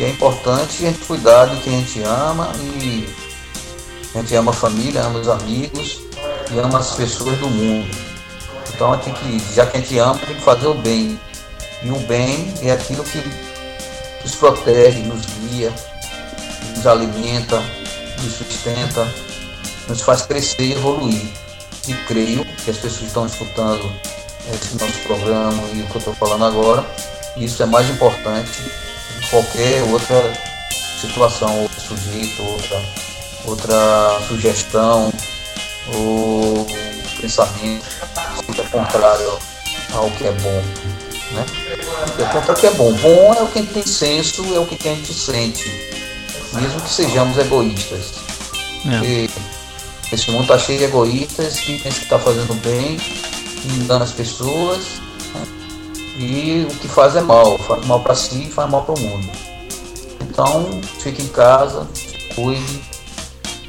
E 0.00 0.04
é 0.04 0.08
importante 0.10 0.84
a 0.84 0.90
gente 0.90 0.98
cuidar 1.06 1.46
de 1.46 1.56
quem 1.62 1.76
a 1.76 1.78
gente 1.78 2.02
ama 2.02 2.50
e 2.60 3.08
a 4.14 4.18
gente 4.18 4.34
ama 4.34 4.50
a 4.50 4.54
família, 4.54 5.02
ama 5.02 5.20
os 5.20 5.28
amigos 5.28 6.00
e 6.52 6.58
ama 6.58 6.80
as 6.80 6.92
pessoas 6.94 7.38
do 7.38 7.48
mundo. 7.48 7.88
Então 8.74 8.92
a 8.92 8.96
gente 8.96 9.04
tem 9.04 9.14
que, 9.38 9.54
já 9.54 9.64
que 9.64 9.76
a 9.76 9.80
gente 9.80 9.96
ama, 9.98 10.18
tem 10.18 10.34
que 10.34 10.42
fazer 10.42 10.66
o 10.66 10.74
bem. 10.74 11.18
E 11.82 11.90
o 11.90 11.98
bem 12.00 12.52
é 12.62 12.72
aquilo 12.72 13.04
que 13.04 13.22
nos 14.26 14.34
protege, 14.34 14.98
nos 15.02 15.24
guia, 15.24 15.72
nos 16.74 16.84
alimenta, 16.84 17.62
nos 18.20 18.32
sustenta, 18.32 19.06
nos 19.86 20.02
faz 20.02 20.22
crescer 20.22 20.62
e 20.62 20.72
evoluir. 20.72 21.22
E 21.86 21.94
creio 22.08 22.44
que 22.44 22.70
as 22.70 22.76
pessoas 22.76 23.02
estão 23.02 23.26
escutando 23.26 23.88
esse 24.52 24.76
nosso 24.76 24.98
programa 25.06 25.62
e 25.72 25.82
o 25.82 25.86
que 25.86 25.94
eu 25.94 25.98
estou 25.98 26.14
falando 26.14 26.44
agora, 26.44 26.84
isso 27.36 27.62
é 27.62 27.66
mais 27.66 27.88
importante 27.88 28.50
que 29.20 29.30
qualquer 29.30 29.82
outra 29.84 30.32
situação, 31.00 31.62
outro 31.62 31.80
sujeito, 31.80 32.42
outra, 32.42 32.82
outra 33.44 34.20
sugestão 34.26 35.12
ou 35.94 36.66
pensamento 37.20 37.86
seja 38.44 38.64
contrário 38.70 39.38
ao 39.92 40.10
que 40.10 40.26
é 40.26 40.32
bom. 40.32 40.85
Né? 41.36 41.46
É 42.18 42.24
contra 42.32 42.52
o 42.52 42.56
que 42.56 42.66
é 42.66 42.70
bom. 42.70 42.92
Bom 42.94 43.34
é 43.34 43.42
o 43.42 43.46
que 43.46 43.58
a 43.58 43.62
gente 43.62 43.74
tem 43.74 43.86
senso, 43.86 44.42
é 44.54 44.58
o 44.58 44.66
que 44.66 44.88
a 44.88 44.94
gente 44.94 45.12
sente, 45.12 45.68
mesmo 46.54 46.80
que 46.80 46.90
sejamos 46.90 47.36
egoístas. 47.38 48.26
É. 48.86 50.14
esse 50.14 50.30
mundo 50.30 50.42
está 50.42 50.58
cheio 50.58 50.78
de 50.78 50.84
egoístas 50.84 51.58
que 51.58 51.76
pensam 51.78 51.98
que 51.98 52.04
está 52.04 52.18
fazendo 52.20 52.54
bem, 52.62 52.96
engana 53.80 54.04
as 54.04 54.12
pessoas, 54.12 54.78
né? 55.34 55.46
e 56.18 56.66
o 56.70 56.74
que 56.76 56.86
faz 56.86 57.16
é 57.16 57.20
mal, 57.20 57.58
faz 57.58 57.84
mal 57.84 58.00
para 58.00 58.14
si 58.14 58.44
e 58.44 58.50
faz 58.50 58.70
mal 58.70 58.84
para 58.84 58.94
o 58.94 59.00
mundo. 59.00 59.28
Então, 60.20 60.80
fique 61.00 61.22
em 61.22 61.28
casa, 61.28 61.86
cuide, 62.34 62.80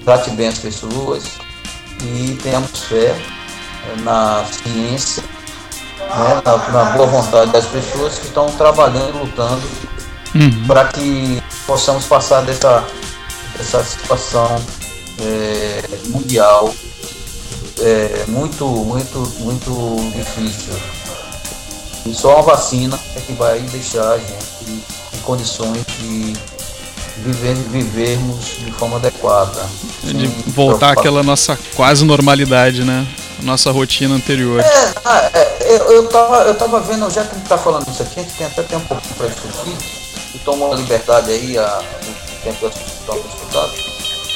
trate 0.06 0.30
bem 0.32 0.48
as 0.48 0.60
pessoas 0.60 1.24
e 2.04 2.38
tenhamos 2.44 2.84
fé 2.84 3.16
na 4.04 4.46
ciência, 4.46 5.24
né, 6.00 6.42
na, 6.44 6.58
na, 6.70 6.92
boa 6.92 7.08
vontade 7.08 7.52
das 7.52 7.66
pessoas 7.66 8.20
que 8.20 8.28
estão 8.28 8.48
trabalhando, 8.54 9.20
lutando 9.20 9.62
uhum. 10.36 10.66
para 10.68 10.86
que 10.86 11.42
possamos 11.66 12.06
passar 12.06 12.42
dessa, 12.42 12.84
dessa 13.58 13.84
situação 13.84 14.62
é, 15.20 15.84
mundial 16.08 16.74
é, 17.80 18.26
muito, 18.28 18.66
muito, 18.66 19.20
muito 19.40 20.12
difícil. 20.16 20.74
E 22.06 22.14
só 22.14 22.36
uma 22.36 22.44
vacina 22.44 22.98
é 23.16 23.20
que 23.20 23.34
vai 23.34 23.60
deixar 23.60 24.14
a 24.14 24.18
gente 24.18 24.84
em 25.14 25.20
condições 25.24 25.86
de 26.00 26.34
viver, 27.24 27.56
vivermos 27.56 28.46
de 28.64 28.72
forma 28.72 28.98
adequada. 28.98 29.62
De 30.04 30.28
voltar 30.52 30.94
àquela 30.94 31.22
nossa 31.22 31.58
quase 31.76 32.06
normalidade, 32.06 32.84
né? 32.84 33.06
Nossa 33.42 33.72
rotina 33.72 34.16
anterior. 34.16 34.60
É, 34.60 34.94
ah, 35.06 35.30
é 35.34 35.58
eu, 35.68 35.92
eu, 35.92 36.08
tava, 36.08 36.38
eu 36.44 36.56
tava 36.56 36.80
vendo, 36.80 37.10
já 37.10 37.24
que 37.24 37.36
a 37.36 37.38
gente 37.38 37.48
tá 37.48 37.58
falando 37.58 37.88
isso 37.90 38.02
aqui, 38.02 38.20
a 38.20 38.24
gente 38.24 38.36
tem 38.36 38.48
até 38.48 38.64
tem 38.64 38.78
um 38.78 38.82
para 38.82 39.28
discutir, 39.28 39.78
e 40.34 40.40
tomou 40.40 40.74
a 40.74 40.76
liberdade 40.76 41.32
aí, 41.32 41.58
a, 41.58 41.80
o 41.80 42.44
tempo 42.44 42.58
que 42.58 42.66
eu 42.66 42.70
estou 42.70 43.18
escutado, 43.18 43.72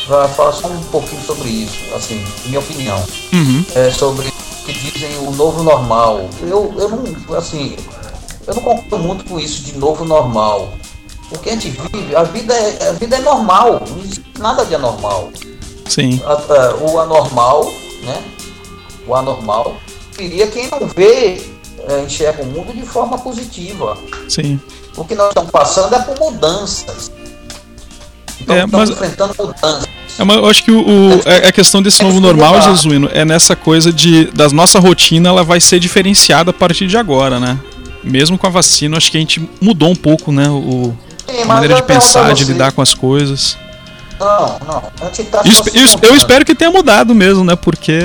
para 0.07 0.27
falar 0.27 0.51
só 0.51 0.67
um 0.67 0.83
pouquinho 0.85 1.21
sobre 1.23 1.47
isso, 1.47 1.95
assim, 1.95 2.23
minha 2.45 2.59
opinião. 2.59 3.03
Uhum. 3.33 3.65
É, 3.75 3.89
sobre 3.91 4.27
o 4.27 4.65
que 4.65 4.73
dizem 4.73 5.17
o 5.19 5.31
novo 5.31 5.63
normal. 5.63 6.29
Eu, 6.41 6.73
eu 6.77 6.89
não, 6.89 7.37
assim, 7.37 7.77
eu 8.45 8.55
não 8.55 8.61
concordo 8.61 8.99
muito 8.99 9.25
com 9.25 9.39
isso 9.39 9.63
de 9.63 9.77
novo 9.77 10.03
normal. 10.03 10.73
O 11.31 11.39
que 11.39 11.49
a 11.49 11.53
gente 11.53 11.69
vive, 11.69 12.13
a 12.13 12.23
vida 12.23 12.53
é, 12.53 12.89
a 12.89 12.91
vida 12.91 13.15
é 13.15 13.19
normal, 13.19 13.81
não 13.87 13.99
existe 13.99 14.25
nada 14.37 14.65
de 14.65 14.75
anormal. 14.75 15.31
Sim. 15.87 16.21
A, 16.25 16.33
a, 16.33 16.75
o 16.75 16.99
anormal, 16.99 17.71
né? 18.03 18.21
O 19.07 19.15
anormal 19.15 19.77
seria 20.11 20.47
quem 20.47 20.69
não 20.69 20.87
vê, 20.87 21.41
é, 21.87 22.03
enxerga 22.05 22.43
o 22.43 22.45
mundo 22.45 22.73
de 22.73 22.85
forma 22.85 23.17
positiva. 23.17 23.97
Sim. 24.29 24.59
O 24.95 25.03
que 25.05 25.15
nós 25.15 25.29
estamos 25.29 25.51
passando 25.51 25.95
é 25.95 25.99
por 25.99 26.19
mudanças. 26.19 27.11
Então, 28.39 28.55
é, 28.55 28.65
estamos 28.65 28.89
mas... 28.89 28.97
enfrentando 28.97 29.35
mudanças. 29.37 29.87
É, 30.19 30.23
mas 30.23 30.37
eu 30.37 30.45
acho 30.45 30.63
que 30.63 30.71
o, 30.71 30.81
o 30.81 31.21
é, 31.25 31.47
a 31.47 31.51
questão 31.51 31.81
desse 31.81 32.03
novo 32.03 32.19
normal, 32.19 32.61
Jesuíno, 32.61 33.09
é 33.13 33.23
nessa 33.23 33.55
coisa 33.55 33.91
de 33.91 34.25
da 34.25 34.49
nossa 34.49 34.79
rotina 34.79 35.29
ela 35.29 35.43
vai 35.43 35.59
ser 35.59 35.79
diferenciada 35.79 36.51
a 36.51 36.53
partir 36.53 36.87
de 36.87 36.97
agora, 36.97 37.39
né? 37.39 37.57
Mesmo 38.03 38.37
com 38.37 38.47
a 38.47 38.49
vacina, 38.49 38.97
acho 38.97 39.11
que 39.11 39.17
a 39.17 39.19
gente 39.19 39.47
mudou 39.61 39.89
um 39.89 39.95
pouco, 39.95 40.31
né? 40.31 40.49
O, 40.49 40.93
Sim, 41.29 41.41
a 41.43 41.45
maneira 41.45 41.75
de 41.75 41.83
pensar, 41.83 42.33
de 42.33 42.43
lidar 42.43 42.71
com 42.71 42.81
as 42.81 42.93
coisas. 42.93 43.57
Não, 44.21 44.59
não. 44.67 44.81
Tá 45.31 45.41
isso, 45.43 45.63
isso, 45.73 45.97
eu 46.03 46.15
espero 46.15 46.45
que 46.45 46.53
tenha 46.53 46.69
mudado 46.69 47.15
mesmo, 47.15 47.43
né? 47.43 47.55
Porque 47.55 47.99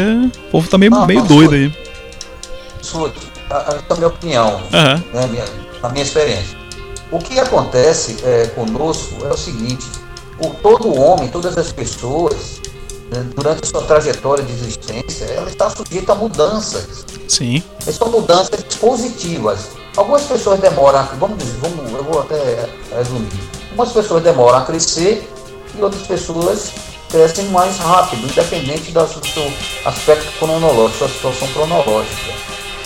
o 0.48 0.50
povo 0.50 0.66
tá 0.66 0.79
meio, 0.79 0.90
não, 0.90 1.07
meio 1.07 1.20
não, 1.20 1.26
doido 1.26 1.55
aí. 1.55 1.72
Escute, 2.81 3.20
a, 3.50 3.76
a, 3.90 3.94
minha 3.94 4.07
opinião, 4.07 4.55
uhum. 4.55 5.02
né, 5.12 5.26
minha, 5.29 5.44
a 5.83 5.88
minha 5.90 6.02
experiência. 6.02 6.57
O 7.12 7.18
que 7.18 7.38
acontece 7.38 8.16
é, 8.24 8.46
conosco 8.46 9.26
é 9.26 9.29
o 9.29 9.37
seguinte: 9.37 9.85
o, 10.40 10.48
todo 10.48 10.98
homem, 10.98 11.29
todas 11.29 11.59
as 11.59 11.70
pessoas, 11.70 12.62
né, 13.11 13.26
durante 13.35 13.66
sua 13.66 13.83
trajetória 13.83 14.42
de 14.42 14.52
existência, 14.52 15.26
ela 15.26 15.50
está 15.50 15.68
sujeita 15.68 16.12
a 16.12 16.14
mudanças. 16.14 17.05
Sim. 17.29 17.62
E 17.87 17.92
são 17.92 18.11
mudanças 18.11 18.62
positivas. 18.81 19.68
Algumas 19.94 20.22
pessoas 20.22 20.61
demoram, 20.61 21.07
vamos, 21.18 21.42
vamos, 21.61 21.92
eu 21.92 22.05
vou 22.05 22.20
até 22.20 22.68
resumir. 22.96 23.29
Algumas 23.70 23.92
pessoas 23.92 24.22
demoram 24.22 24.59
a 24.59 24.64
crescer 24.64 25.31
e 25.78 25.82
outras 25.82 26.06
pessoas 26.06 26.72
crescem 27.10 27.46
mais 27.46 27.78
rápido, 27.78 28.24
independente 28.24 28.90
do 28.92 29.06
seu 29.06 29.52
aspecto 29.84 30.30
cronológico, 30.38 30.98
sua 30.98 31.08
situação 31.08 31.48
cronológica. 31.48 32.32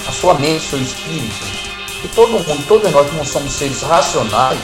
A 0.06 0.12
sua 0.12 0.34
mente, 0.34 0.68
seu 0.68 0.80
espírito. 0.80 1.46
E 2.04 2.08
todo 2.08 2.32
mundo, 2.32 2.66
todos 2.66 2.90
nós 2.90 3.12
não 3.12 3.24
somos 3.24 3.52
seres 3.52 3.82
racionais, 3.82 4.60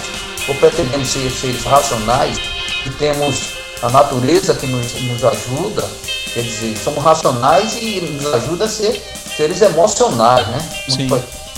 ou 0.48 0.54
pretendemos 0.56 1.08
ser 1.08 1.30
seres 1.30 1.62
racionais, 1.64 2.38
e 2.84 2.90
temos 2.90 3.52
a 3.82 3.90
natureza 3.90 4.54
que 4.54 4.66
nos, 4.66 4.92
nos 5.02 5.24
ajuda, 5.24 5.84
quer 6.32 6.42
dizer, 6.42 6.76
somos 6.78 7.04
racionais 7.04 7.76
e 7.80 8.00
nos 8.00 8.32
ajuda 8.34 8.64
a 8.64 8.68
ser 8.68 9.02
seres 9.36 9.60
emocionais, 9.60 10.46
né? 10.48 10.70
Sim. 10.88 11.08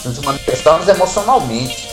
Nos 0.05 0.19
manifestarmos 0.21 0.89
emocionalmente. 0.89 1.89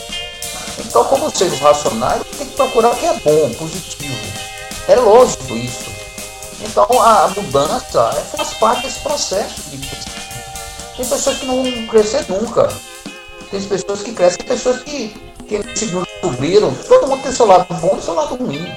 Então, 0.78 1.04
como 1.04 1.30
seres 1.34 1.58
racionais, 1.60 2.22
tem 2.36 2.46
que 2.46 2.56
procurar 2.56 2.90
o 2.90 2.96
que 2.96 3.06
é 3.06 3.14
bom, 3.14 3.50
positivo. 3.54 4.45
É 4.88 4.94
lógico 4.96 5.54
isso. 5.54 5.90
Então 6.60 6.86
a 7.02 7.28
mudança 7.28 8.14
é, 8.16 8.36
faz 8.36 8.54
parte 8.54 8.82
desse 8.82 9.00
processo 9.00 9.62
de 9.70 9.78
Tem 10.96 11.04
pessoas 11.04 11.38
que 11.38 11.46
não 11.46 11.62
vão 11.62 11.86
crescer 11.88 12.24
nunca. 12.28 12.68
Tem 13.50 13.60
pessoas 13.62 14.02
que 14.02 14.12
crescem, 14.12 14.38
tem 14.38 14.46
pessoas 14.46 14.82
que, 14.82 15.08
que 15.46 15.60
subiram. 16.20 16.72
Todo 16.88 17.08
mundo 17.08 17.22
tem 17.22 17.32
seu 17.32 17.46
lado 17.46 17.66
bom 17.74 17.96
e 17.98 18.02
seu 18.02 18.14
lado 18.14 18.36
ruim. 18.36 18.72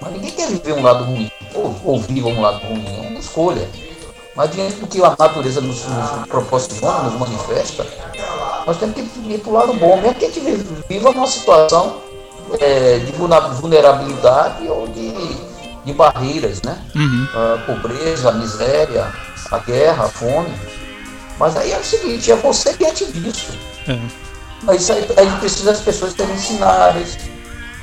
Mas 0.00 0.12
ninguém 0.12 0.30
quer 0.30 0.48
viver 0.48 0.72
um 0.72 0.82
lado 0.82 1.04
ruim. 1.04 1.30
Ou, 1.54 1.76
ou 1.84 2.00
viva 2.00 2.28
um 2.28 2.40
lado 2.40 2.66
ruim. 2.66 2.84
É 2.86 3.08
uma 3.08 3.20
escolha. 3.20 3.68
Mas 4.34 4.50
diante 4.52 4.76
do 4.76 4.86
que 4.86 5.02
a 5.02 5.14
natureza 5.18 5.60
nos, 5.60 5.84
nos 5.84 6.26
proporciona, 6.26 7.10
nos 7.10 7.14
manifesta, 7.18 7.86
nós 8.66 8.78
temos 8.78 8.94
que 8.94 9.02
ir 9.32 9.38
para 9.40 9.50
o 9.50 9.52
lado 9.52 9.74
bom, 9.74 9.96
mesmo 10.00 10.14
que 10.14 10.24
a 10.24 10.28
gente 10.30 10.40
viva 10.88 11.10
uma 11.10 11.26
situação 11.26 11.96
é, 12.58 12.98
de 12.98 13.12
vulnerabilidade 13.12 14.66
ou 14.68 14.86
de 14.88 15.49
de 15.84 15.92
barreiras, 15.92 16.62
né? 16.62 16.78
Uhum. 16.94 17.28
A 17.34 17.58
pobreza, 17.66 18.28
a 18.28 18.32
miséria, 18.32 19.12
a 19.50 19.58
guerra, 19.58 20.04
a 20.04 20.08
fome. 20.08 20.52
Mas 21.38 21.56
aí 21.56 21.72
é 21.72 21.78
o 21.78 21.84
seguinte, 21.84 22.30
é 22.30 22.36
você 22.36 22.74
diante 22.74 23.10
disso. 23.12 23.52
É. 23.88 23.98
Mas 24.62 24.90
aí, 24.90 25.06
aí 25.16 25.30
precisa 25.38 25.70
as 25.72 25.80
pessoas 25.80 26.12
serem 26.12 26.34
ensinadas, 26.34 27.16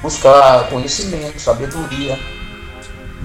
buscar 0.01 0.69
conhecimento, 0.69 1.39
sabedoria, 1.39 2.19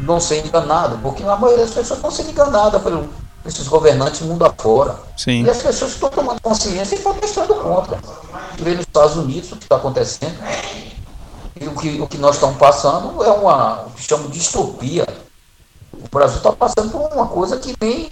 não 0.02 0.18
ser 0.18 0.44
enganado, 0.44 0.98
porque 1.02 1.22
a 1.22 1.36
maioria 1.36 1.66
das 1.66 1.74
pessoas 1.74 1.98
estão 1.98 2.10
sendo 2.10 2.30
enganadas 2.30 2.80
por 2.80 3.08
esses 3.44 3.68
governantes 3.68 4.22
mundo 4.22 4.44
afora. 4.44 4.96
Sim. 5.16 5.44
E 5.44 5.50
as 5.50 5.62
pessoas 5.62 5.92
estão 5.92 6.08
tomando 6.08 6.40
consciência 6.40 6.94
e 6.94 6.98
estão 6.98 7.14
prestando 7.14 7.54
conta. 7.56 7.98
Vê 8.58 8.70
nos 8.70 8.86
Estados 8.86 9.16
Unidos 9.16 9.52
o 9.52 9.56
que 9.56 9.64
está 9.64 9.76
acontecendo. 9.76 10.36
E 11.60 11.66
o 11.66 11.74
que, 11.74 12.00
o 12.00 12.06
que 12.06 12.18
nós 12.18 12.36
estamos 12.36 12.56
passando 12.56 13.22
é 13.22 13.30
uma, 13.30 13.82
o 13.82 13.90
que 13.90 14.02
chamam 14.02 14.28
de 14.28 14.38
distopia. 14.38 15.06
O 15.92 16.08
Brasil 16.10 16.38
está 16.38 16.52
passando 16.52 16.90
por 16.90 17.12
uma 17.12 17.26
coisa 17.26 17.58
que 17.58 17.74
nem, 17.80 18.10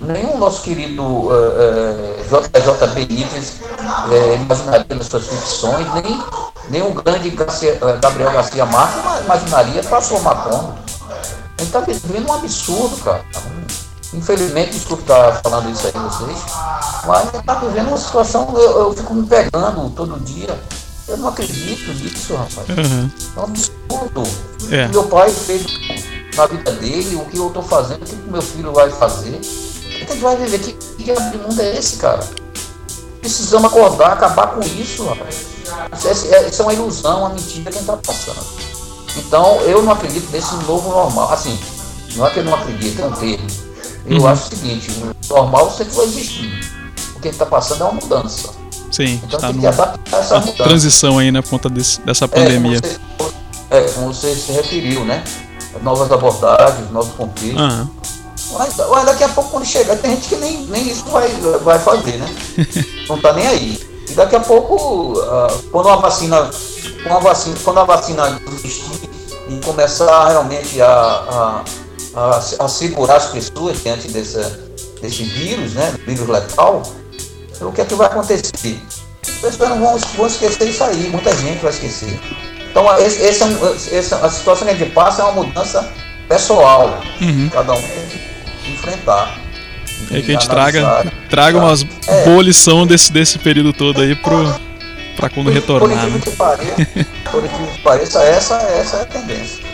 nem 0.00 0.26
o 0.26 0.38
nosso 0.38 0.62
querido 0.62 1.02
uh, 1.02 1.28
uh, 1.28 2.24
JJ 2.24 2.94
Benítez 2.94 3.60
uh, 3.60 4.34
imaginaria 4.40 4.94
nas 4.94 5.06
suas 5.06 5.26
ficções, 5.26 5.86
nem, 5.94 6.22
nem 6.70 6.82
o 6.82 6.94
grande 6.94 7.30
Gabriel 8.00 8.32
Garcia 8.32 8.64
Marques 8.64 9.24
imaginaria 9.24 9.82
transformar 9.82 10.44
como. 10.44 10.78
A 11.58 11.62
gente 11.62 11.68
está 11.68 11.80
vivendo 11.80 12.28
um 12.28 12.32
absurdo, 12.34 12.96
cara. 13.02 13.24
Infelizmente, 14.14 14.70
desculpe 14.70 15.02
estar 15.02 15.40
falando 15.42 15.70
isso 15.70 15.86
aí 15.86 15.92
vocês, 15.92 16.38
mas 17.04 17.18
a 17.18 17.24
gente 17.24 17.40
está 17.40 17.54
vivendo 17.54 17.88
uma 17.88 17.98
situação, 17.98 18.54
eu, 18.56 18.78
eu 18.78 18.92
fico 18.94 19.12
me 19.12 19.26
pegando 19.26 19.90
todo 19.90 20.20
dia 20.20 20.56
eu 21.08 21.16
não 21.16 21.28
acredito 21.28 21.92
nisso, 21.94 22.34
rapaz. 22.34 22.68
Uhum. 22.68 23.10
É 23.36 23.40
um 23.40 23.42
absurdo. 23.44 24.22
É. 24.70 24.88
Meu 24.88 25.04
pai 25.04 25.30
fez 25.30 25.64
na 26.36 26.46
vida 26.46 26.72
dele, 26.72 27.16
o 27.16 27.24
que 27.26 27.38
eu 27.38 27.46
estou 27.46 27.62
fazendo, 27.62 28.02
o 28.02 28.04
que 28.04 28.16
meu 28.28 28.42
filho 28.42 28.72
vai 28.72 28.90
fazer. 28.90 29.40
A 29.84 29.98
gente 29.98 30.16
vai 30.18 30.36
viver? 30.36 30.58
Que, 30.58 30.72
que 30.72 31.38
mundo 31.38 31.60
é 31.60 31.76
esse, 31.78 31.96
cara? 31.96 32.28
Precisamos 33.20 33.66
acordar, 33.66 34.12
acabar 34.12 34.48
com 34.48 34.60
isso, 34.60 35.04
rapaz. 35.06 35.46
Isso 35.96 36.34
é, 36.34 36.48
isso 36.48 36.62
é 36.62 36.64
uma 36.64 36.74
ilusão, 36.74 37.20
uma 37.20 37.30
mentira 37.30 37.70
que 37.70 37.78
a 37.78 37.80
gente 37.80 37.90
está 37.90 37.96
passando. 37.96 38.44
Então, 39.16 39.60
eu 39.62 39.82
não 39.82 39.92
acredito 39.92 40.30
nesse 40.30 40.54
novo 40.66 40.90
normal. 40.90 41.32
Assim, 41.32 41.58
não 42.16 42.26
é 42.26 42.30
que 42.30 42.40
eu 42.40 42.44
não 42.44 42.54
acredito, 42.54 43.00
é 43.00 43.06
um 43.06 43.12
termo. 43.12 43.46
Eu 44.06 44.20
uhum. 44.20 44.26
acho 44.26 44.46
o 44.46 44.48
seguinte, 44.56 44.90
o 44.90 45.34
normal 45.34 45.70
sempre 45.70 45.94
vai 45.94 46.04
existir. 46.04 46.72
O 47.16 47.20
que 47.20 47.28
a 47.28 47.30
gente 47.30 47.42
está 47.42 47.46
passando 47.46 47.82
é 47.82 47.84
uma 47.84 48.00
mudança. 48.00 48.55
Sim, 48.96 49.20
então 49.22 49.36
está 49.38 49.52
numa 49.52 50.52
transição 50.56 51.18
aí, 51.18 51.30
né, 51.30 51.42
por 51.42 51.50
conta 51.50 51.68
desse, 51.68 52.00
dessa 52.00 52.26
pandemia. 52.26 52.78
É 52.78 52.80
como, 52.80 52.94
você, 53.18 53.36
é, 53.70 53.80
como 53.92 54.14
você 54.14 54.34
se 54.34 54.52
referiu, 54.52 55.04
né? 55.04 55.22
Novas 55.82 56.10
abordagens, 56.10 56.90
novos 56.90 57.12
contextos. 57.12 57.60
Uhum. 57.60 57.90
Mas, 58.58 58.74
mas, 58.74 59.04
daqui 59.04 59.24
a 59.24 59.28
pouco, 59.28 59.50
quando 59.50 59.66
chegar, 59.66 59.96
tem 59.96 60.12
gente 60.12 60.28
que 60.28 60.36
nem, 60.36 60.62
nem 60.68 60.88
isso 60.88 61.04
vai, 61.10 61.28
vai 61.62 61.78
fazer, 61.78 62.16
né? 62.16 62.34
Não 63.06 63.20
tá 63.20 63.34
nem 63.34 63.46
aí. 63.46 63.86
E 64.08 64.14
daqui 64.14 64.34
a 64.34 64.40
pouco, 64.40 65.20
uh, 65.20 65.62
quando 65.70 65.90
a 65.90 65.96
vacina, 65.96 66.50
quando 67.02 67.16
a 67.16 67.20
vacina, 67.20 67.56
quando 67.62 67.80
a 67.80 67.84
vacina 67.84 68.40
existir 68.50 69.10
e 69.46 69.60
começar 69.62 70.28
realmente 70.28 70.80
a, 70.80 70.88
a, 70.88 71.64
a, 72.14 72.64
a 72.64 72.68
segurar 72.68 73.16
as 73.16 73.26
pessoas 73.26 73.82
diante 73.82 74.08
desse, 74.08 74.40
desse 75.02 75.22
vírus, 75.22 75.74
né? 75.74 75.94
Vírus 76.06 76.26
letal, 76.26 76.82
o 77.60 77.72
que 77.72 77.80
é 77.80 77.84
que 77.84 77.94
vai 77.94 78.06
acontecer? 78.06 78.80
As 79.22 79.30
pessoas 79.40 79.70
não 79.70 79.80
vão, 79.80 79.98
vão 79.98 80.26
esquecer 80.26 80.68
isso 80.68 80.84
aí, 80.84 81.08
muita 81.10 81.34
gente 81.36 81.62
vai 81.62 81.70
esquecer. 81.70 82.18
Então, 82.70 82.98
esse, 82.98 83.22
esse, 83.22 83.42
é 83.42 83.98
essa, 83.98 84.16
a 84.16 84.30
situação 84.30 84.66
que 84.66 84.74
a 84.74 84.76
gente 84.76 84.90
passa 84.90 85.22
é 85.22 85.24
uma 85.24 85.44
mudança 85.44 85.90
pessoal. 86.28 87.00
Uhum. 87.20 87.48
Cada 87.50 87.72
um 87.72 87.80
tem 87.80 88.06
que 88.62 88.72
enfrentar. 88.72 89.38
É 90.10 90.20
que 90.20 90.30
a 90.30 90.34
gente 90.34 90.48
traga, 90.48 91.12
traga 91.30 91.58
umas 91.58 91.86
é. 92.06 92.24
boa 92.24 92.42
lição 92.42 92.86
desse, 92.86 93.10
desse 93.10 93.38
período 93.38 93.72
todo 93.72 94.02
aí 94.02 94.14
pro, 94.14 94.54
pra 95.16 95.30
quando 95.30 95.50
retornar. 95.50 95.88
Por 95.88 95.96
incrível, 95.96 96.18
né? 96.18 96.24
que 96.24 96.30
pareça, 96.36 97.06
por 97.32 97.44
incrível 97.44 97.66
que 97.74 97.80
pareça, 97.80 98.22
essa, 98.22 98.54
essa 98.56 98.96
é 98.98 99.02
a 99.02 99.06
tendência. 99.06 99.65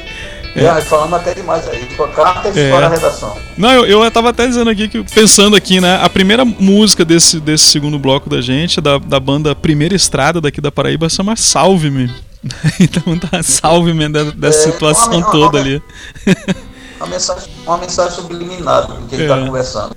É. 0.54 0.80
falando 0.82 1.14
até 1.16 1.32
demais 1.32 1.66
aí. 1.68 1.86
Carta 2.14 2.48
é. 2.48 2.72
a 2.72 2.88
redação. 2.88 3.34
Não, 3.56 3.70
eu, 3.72 4.02
eu 4.02 4.10
tava 4.10 4.30
até 4.30 4.46
dizendo 4.46 4.68
aqui 4.68 4.86
que, 4.86 5.02
pensando 5.02 5.56
aqui, 5.56 5.80
né? 5.80 5.98
A 6.02 6.10
primeira 6.10 6.44
música 6.44 7.04
desse, 7.04 7.40
desse 7.40 7.64
segundo 7.64 7.98
bloco 7.98 8.28
da 8.28 8.40
gente, 8.40 8.80
da, 8.80 8.98
da 8.98 9.18
banda 9.18 9.54
Primeira 9.54 9.94
Estrada 9.94 10.40
daqui 10.40 10.60
da 10.60 10.70
Paraíba, 10.70 11.08
chama 11.08 11.36
Salve-me. 11.36 12.14
então 12.78 13.18
tá, 13.18 13.42
salve-me 13.42 14.08
dessa 14.08 14.68
é, 14.68 14.72
situação 14.72 15.18
uma, 15.18 15.30
toda 15.30 15.58
uma, 15.58 15.60
ali. 15.60 15.82
Uma 17.02 17.08
mensagem, 17.08 17.50
uma 17.66 17.78
mensagem 17.78 18.12
subliminar 18.12 18.86
do 18.86 19.08
que 19.08 19.16
ele 19.16 19.26
tá 19.26 19.36
é. 19.36 19.44
conversando. 19.44 19.96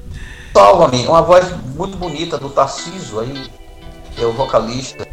Salva-me, 0.52 1.06
uma 1.06 1.22
voz 1.22 1.46
muito 1.76 1.96
bonita 1.98 2.36
do 2.40 2.50
Tarciso 2.50 3.20
aí, 3.20 3.44
que 4.16 4.24
é 4.24 4.26
o 4.26 4.32
vocalista. 4.32 5.08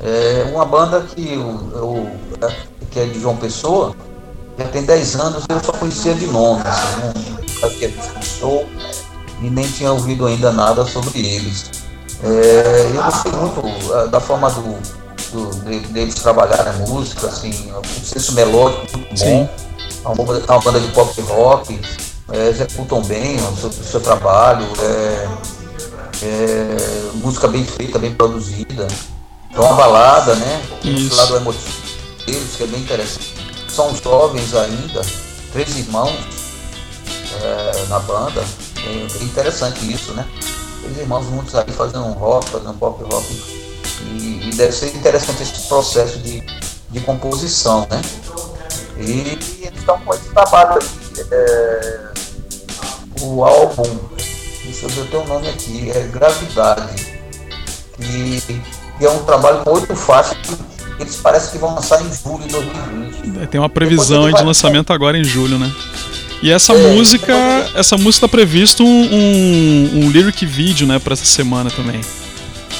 É 0.00 0.50
uma 0.52 0.64
banda 0.64 1.02
que, 1.02 1.34
eu, 1.34 1.70
eu, 1.72 2.10
é, 2.48 2.52
que 2.90 2.98
é 2.98 3.04
de 3.04 3.20
João 3.20 3.36
Pessoa 3.36 3.94
já 4.60 4.68
tem 4.68 4.82
10 4.82 5.16
anos, 5.16 5.44
eu 5.48 5.60
só 5.60 5.72
conhecia 5.72 6.14
de 6.14 6.26
nome, 6.26 6.62
assim, 6.66 7.00
não 7.02 7.60
sabia 7.60 7.88
que 7.88 8.26
show 8.26 8.66
e 9.40 9.48
nem 9.48 9.66
tinha 9.66 9.90
ouvido 9.90 10.26
ainda 10.26 10.52
nada 10.52 10.84
sobre 10.84 11.18
eles. 11.18 11.70
É, 12.22 12.90
eu 12.94 13.02
gostei 13.02 13.32
muito 13.32 13.60
uh, 13.60 14.08
da 14.08 14.20
forma 14.20 14.50
do, 14.50 14.76
do, 15.32 15.64
de, 15.64 15.78
deles 15.88 16.14
trabalharem 16.16 16.74
a 16.74 16.76
música, 16.86 17.28
assim, 17.28 17.72
um 17.72 18.04
senso 18.04 18.32
melódico 18.34 18.98
muito 18.98 19.24
bom. 19.24 19.48
É 20.04 20.08
uma, 20.08 20.14
banda, 20.14 20.52
uma 20.52 20.60
banda 20.60 20.80
de 20.80 20.88
pop 20.88 21.20
rock, 21.22 21.80
é, 22.30 22.48
executam 22.48 23.00
bem 23.02 23.36
o 23.36 23.56
seu, 23.56 23.70
o 23.70 23.72
seu 23.72 24.00
trabalho, 24.00 24.66
é, 24.78 25.28
é, 26.22 26.76
música 27.14 27.48
bem 27.48 27.64
feita, 27.64 27.98
bem 27.98 28.14
produzida. 28.14 28.86
Então 29.50 29.64
uma 29.64 29.74
balada, 29.74 30.34
né? 30.34 30.62
Tem 30.82 30.94
esse 30.94 31.14
lado 31.14 31.36
emotivo 31.36 31.80
deles, 32.26 32.56
que 32.56 32.64
é 32.64 32.66
bem 32.66 32.80
interessante 32.80 33.49
são 33.70 33.94
jovens 33.94 34.54
ainda, 34.54 35.02
três 35.52 35.76
irmãos 35.76 36.18
é, 37.42 37.86
na 37.88 37.98
banda. 38.00 38.44
É 38.84 39.24
interessante 39.24 39.92
isso, 39.92 40.12
né? 40.12 40.26
Três 40.82 40.98
irmãos 40.98 41.24
juntos 41.26 41.54
aí 41.54 41.70
fazendo 41.72 42.06
um 42.06 42.12
rock, 42.12 42.50
fazendo 42.50 42.74
pop 42.74 43.02
rock. 43.04 43.60
E, 44.02 44.48
e 44.48 44.50
deve 44.56 44.72
ser 44.72 44.94
interessante 44.94 45.42
esse 45.42 45.68
processo 45.68 46.18
de, 46.18 46.42
de 46.90 47.00
composição, 47.00 47.86
né? 47.90 48.00
E, 48.96 49.38
eles 49.62 49.78
estão 49.78 49.98
com 50.00 50.14
esse 50.14 50.28
trabalho 50.30 50.78
aí. 50.80 51.26
É, 51.30 52.10
o 53.22 53.44
álbum, 53.44 53.98
deixa 54.64 54.86
eu 54.86 54.88
ver 54.88 55.00
o 55.02 55.06
teu 55.06 55.26
nome 55.26 55.48
aqui, 55.48 55.90
é 55.90 56.00
Gravidade. 56.08 57.20
E, 57.98 58.42
e 58.98 59.04
é 59.04 59.10
um 59.10 59.22
trabalho 59.24 59.62
oito 59.66 59.94
faixas 59.94 60.38
eles 61.00 61.16
parecem 61.16 61.50
que 61.52 61.58
vão 61.58 61.74
lançar 61.74 62.00
em 62.02 62.12
julho 62.12 62.46
de 62.46 62.52
2020. 62.52 63.42
É, 63.42 63.46
tem 63.46 63.60
uma 63.60 63.68
previsão 63.68 64.30
de 64.30 64.42
lançamento 64.42 64.92
agora 64.92 65.16
em 65.16 65.24
julho, 65.24 65.58
né? 65.58 65.72
E 66.42 66.50
essa 66.50 66.72
é, 66.72 66.94
música, 66.94 67.34
essa 67.74 67.96
música 67.96 68.26
tá 68.26 68.30
previsto 68.30 68.82
um, 68.82 68.86
um, 68.86 69.90
um, 70.04 70.10
lyric 70.10 70.44
vídeo, 70.46 70.86
né, 70.86 70.98
para 70.98 71.12
essa 71.12 71.24
semana 71.26 71.70
também, 71.70 72.00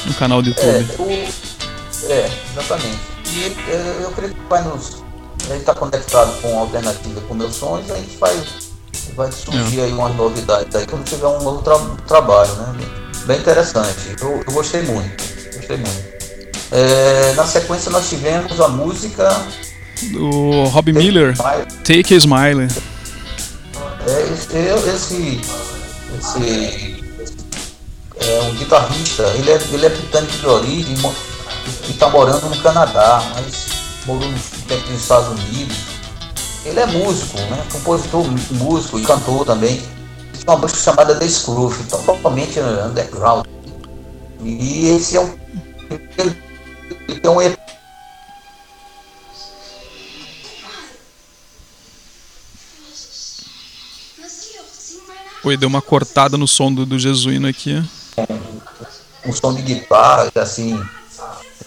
no 0.05 0.13
canal 0.15 0.41
do 0.41 0.49
YouTube. 0.49 0.67
É, 0.67 1.01
o, 1.01 2.11
é 2.11 2.29
exatamente. 2.51 2.99
E 3.33 3.39
ele, 3.43 3.55
é, 3.69 3.97
eu 4.01 4.11
creio 4.11 4.33
que 4.33 4.41
vai 4.49 4.63
nos, 4.63 5.03
ele 5.47 5.59
está 5.59 5.75
conectado 5.75 6.41
com 6.41 6.57
a 6.57 6.61
alternativa 6.61 7.21
com 7.21 7.35
meus 7.35 7.55
sonhos, 7.55 7.89
a 7.91 7.95
gente 7.95 8.17
vai, 8.17 8.35
vai 9.15 9.31
surgir 9.31 9.79
é. 9.79 9.83
aí 9.83 9.93
umas 9.93 10.15
novidades 10.15 10.75
aí 10.75 10.87
quando 10.87 11.03
tiver 11.03 11.27
um 11.27 11.41
novo 11.43 11.61
tra 11.61 11.77
trabalho, 12.07 12.53
né? 12.55 12.75
Bem 13.25 13.37
interessante. 13.39 14.15
Eu, 14.19 14.43
eu 14.45 14.53
gostei 14.53 14.81
muito, 14.81 15.23
gostei 15.55 15.77
muito. 15.77 16.20
É, 16.71 17.33
na 17.33 17.45
sequência 17.45 17.91
nós 17.91 18.09
tivemos 18.09 18.59
a 18.61 18.69
música 18.69 19.29
do 20.11 20.63
Rob 20.69 20.93
Miller, 20.93 21.35
Take 21.83 22.13
a 22.13 22.17
Smile. 22.17 22.67
É, 24.07 24.21
esse, 24.89 25.41
esse, 26.17 27.03
é 28.17 28.41
um 28.43 28.55
guitarrista, 28.55 29.23
ele 29.35 29.51
é, 29.51 29.59
ele 29.71 29.85
é 29.85 29.89
britânico 29.89 30.37
de 30.37 30.47
origem 30.47 30.95
e 31.87 31.91
está 31.91 32.09
morando 32.09 32.49
no 32.49 32.57
Canadá, 32.61 33.21
mas 33.35 33.67
morou 34.05 34.27
um 34.27 34.33
tempo 34.67 34.89
nos 34.89 35.01
Estados 35.01 35.27
Unidos. 35.27 35.77
Ele 36.63 36.79
é 36.79 36.85
músico, 36.85 37.37
né? 37.37 37.65
compositor, 37.71 38.25
músico 38.51 38.97
e 38.97 39.03
cantor 39.03 39.45
também. 39.45 39.77
Tem 39.77 40.43
uma 40.47 40.57
música 40.57 40.79
chamada 40.79 41.15
The 41.15 41.27
Scrooge, 41.27 41.83
totalmente 41.83 42.59
underground. 42.59 43.45
E 44.43 44.89
esse 44.89 45.17
é 45.17 45.21
um 45.21 45.35
então, 47.11 47.41
é 47.41 47.55
Oi, 55.43 55.57
deu 55.57 55.67
uma 55.67 55.81
cortada 55.81 56.37
no 56.37 56.47
som 56.47 56.71
do, 56.71 56.85
do 56.85 56.99
Jesuíno 56.99 57.47
aqui. 57.47 57.83
Um 59.25 59.33
som 59.33 59.55
de 59.55 59.63
guitarra, 59.63 60.31
assim, 60.35 60.79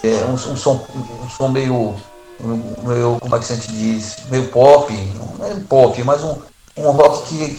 é, 0.02 0.24
um, 0.26 0.34
um, 0.34 0.56
som, 0.56 0.86
um 0.94 1.28
som 1.28 1.48
meio, 1.48 1.96
meio, 2.84 3.18
como 3.20 3.34
é 3.34 3.38
que 3.40 3.52
a 3.52 3.56
gente 3.56 3.72
diz, 3.72 4.16
meio 4.30 4.46
pop, 4.48 4.92
não 5.38 5.46
é 5.46 5.54
pop, 5.68 6.00
mas 6.04 6.22
um, 6.22 6.40
um 6.76 6.90
rock 6.92 7.28
que, 7.28 7.58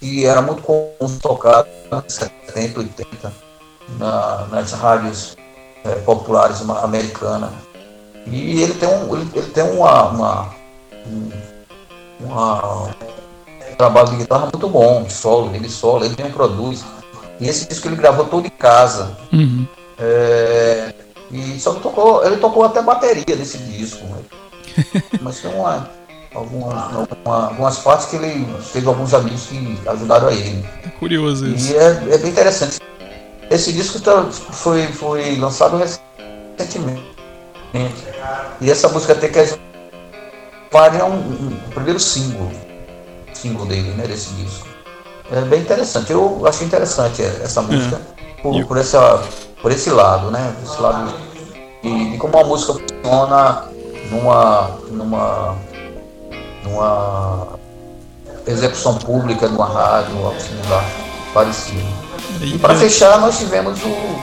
que 0.00 0.26
era 0.26 0.42
muito 0.42 0.60
comum 0.62 1.18
tocar 1.22 1.64
nos 1.88 2.12
70, 2.12 2.80
80, 2.80 3.32
na, 3.96 4.48
nas 4.50 4.72
rádios 4.72 5.36
é, 5.84 5.90
populares 5.96 6.62
americana. 6.82 7.52
E 8.26 8.62
ele 8.62 8.74
tem 8.74 8.88
um, 8.88 9.14
ele, 9.14 9.30
ele 9.34 9.50
tem 9.50 9.64
uma, 9.64 10.04
uma, 10.08 10.54
um, 11.06 11.30
uma, 12.20 12.84
um 12.84 13.76
trabalho 13.76 14.10
de 14.10 14.16
guitarra 14.16 14.48
muito 14.52 14.68
bom, 14.68 15.08
solo, 15.10 15.54
ele 15.54 15.68
solo, 15.68 16.04
ele 16.04 16.14
mesmo 16.16 16.32
produz. 16.32 16.84
E 17.40 17.48
esse 17.48 17.68
disco 17.68 17.88
ele 17.88 17.96
gravou 17.96 18.24
todo 18.26 18.46
em 18.46 18.50
casa. 18.50 19.16
Uhum. 19.32 19.66
É, 19.98 20.94
e 21.30 21.58
só 21.60 21.74
tocou, 21.74 22.24
ele 22.24 22.36
tocou 22.38 22.64
até 22.64 22.80
bateria 22.80 23.36
nesse 23.36 23.58
disco. 23.58 24.04
Né? 24.06 25.02
Mas 25.20 25.40
tem 25.40 25.52
uma, 25.52 25.90
algumas, 26.34 26.94
alguma, 26.94 27.46
algumas 27.48 27.78
partes 27.78 28.06
que 28.06 28.16
ele 28.16 28.46
teve 28.72 28.86
alguns 28.86 29.12
amigos 29.12 29.46
que 29.46 29.80
ajudaram 29.86 30.28
a 30.28 30.32
ele. 30.32 30.64
É 30.84 30.88
curioso 30.88 31.46
isso. 31.46 31.72
E 31.72 31.76
é, 31.76 32.14
é 32.14 32.18
bem 32.18 32.30
interessante. 32.30 32.78
Esse 33.50 33.72
disco 33.72 34.00
tá, 34.00 34.24
foi, 34.30 34.86
foi 34.88 35.36
lançado 35.36 35.76
recentemente. 35.76 37.14
E 38.60 38.70
essa 38.70 38.88
música 38.88 39.12
até 39.12 39.28
que 39.28 39.38
é 39.38 41.04
um, 41.04 41.08
um, 41.08 41.58
um 41.66 41.70
primeiro 41.70 42.00
single, 42.00 42.50
single 43.32 43.66
dele, 43.66 43.90
né, 43.90 44.06
desse 44.06 44.30
disco. 44.34 44.66
É 45.30 45.40
bem 45.42 45.60
interessante. 45.60 46.12
Eu 46.12 46.46
achei 46.46 46.66
interessante 46.66 47.22
essa 47.22 47.62
música 47.62 48.00
é. 48.18 48.42
por, 48.42 48.64
por, 48.66 48.76
essa, 48.76 49.22
por 49.62 49.72
esse 49.72 49.90
lado, 49.90 50.30
né? 50.30 50.54
Esse 50.62 50.80
lado 50.80 51.14
e, 51.82 52.10
de 52.10 52.18
como 52.18 52.38
a 52.38 52.44
música 52.44 52.74
funciona 52.74 53.64
numa, 54.10 54.70
numa, 54.90 55.56
numa 56.64 57.46
execução 58.46 58.96
pública, 58.98 59.48
numa 59.48 59.66
rádio, 59.66 60.28
assim, 60.28 60.54
lugar 60.62 60.84
parecido. 61.32 62.03
E 62.44 62.58
para 62.58 62.74
fechar, 62.74 63.20
nós 63.20 63.38
tivemos 63.38 63.78
o 63.82 64.22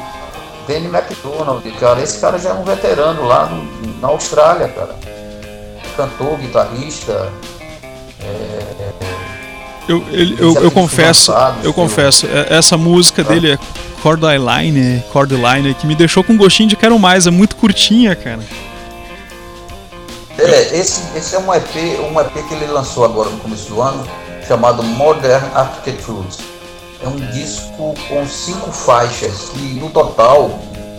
Danny 0.68 0.88
McDonald, 0.88 1.70
cara. 1.80 2.02
Esse 2.02 2.20
cara 2.20 2.38
já 2.38 2.50
é 2.50 2.54
um 2.54 2.64
veterano 2.64 3.26
lá 3.26 3.46
no, 3.48 4.00
na 4.00 4.08
Austrália, 4.10 4.68
cara. 4.70 4.96
Cantor, 5.98 6.38
guitarrista. 6.38 7.32
É, 8.22 8.92
eu, 9.88 10.04
ele, 10.12 10.36
eu, 10.40 10.54
eu 10.56 10.72
confesso, 10.72 11.34
eu 11.64 11.74
confesso, 11.74 12.28
é, 12.28 12.56
essa 12.56 12.78
música 12.78 13.24
tá. 13.24 13.34
dele 13.34 13.54
é 13.54 13.60
Cordeline, 14.02 15.04
Cordeline, 15.12 15.74
que 15.74 15.86
me 15.86 15.96
deixou 15.96 16.24
com 16.24 16.38
gostinho 16.38 16.70
de 16.70 16.76
quero 16.76 16.98
mais, 16.98 17.28
é 17.28 17.32
muito 17.32 17.56
curtinha, 17.56 18.16
cara. 18.16 18.40
É, 20.38 20.78
esse, 20.78 21.02
esse 21.16 21.36
é 21.36 21.40
um 21.40 21.54
EP, 21.54 22.00
um 22.12 22.20
EP 22.20 22.48
que 22.48 22.54
ele 22.54 22.68
lançou 22.68 23.04
agora 23.04 23.30
no 23.30 23.38
começo 23.38 23.70
do 23.70 23.82
ano, 23.82 24.08
chamado 24.48 24.82
Modern 24.82 25.44
Architectures. 25.54 26.38
É 27.04 27.08
um 27.08 27.16
disco 27.32 27.96
com 28.08 28.28
cinco 28.28 28.72
faixas 28.72 29.52
e 29.56 29.80
no 29.80 29.90
total 29.90 30.52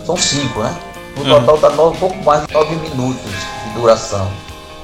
são 0.05 0.17
cinco, 0.17 0.59
né? 0.61 0.77
No 1.15 1.23
uhum. 1.23 1.45
total 1.45 1.71
dá 1.75 1.83
um 1.83 1.95
pouco 1.95 2.17
mais 2.23 2.45
de 2.45 2.53
nove 2.53 2.75
minutos 2.75 3.21
de 3.23 3.79
duração. 3.79 4.29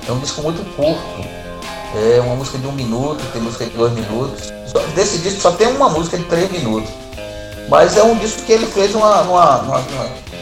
É 0.07 0.11
um 0.11 0.19
disco 0.19 0.41
muito 0.41 0.63
curto. 0.75 1.27
É 1.95 2.21
uma 2.21 2.35
música 2.35 2.57
de 2.57 2.67
um 2.67 2.71
minuto, 2.71 3.21
tem 3.33 3.41
música 3.41 3.65
de 3.65 3.71
dois 3.71 3.91
minutos. 3.93 4.53
Desse 4.95 5.17
disco 5.17 5.41
só 5.41 5.51
tem 5.51 5.67
uma 5.67 5.89
música 5.89 6.17
de 6.17 6.23
três 6.25 6.49
minutos. 6.51 6.89
Mas 7.67 7.97
é 7.97 8.03
um 8.03 8.15
disco 8.17 8.43
que 8.43 8.51
ele 8.51 8.65
fez 8.65 8.95
uma, 8.95 9.21
uma, 9.21 9.57
uma, 9.57 9.83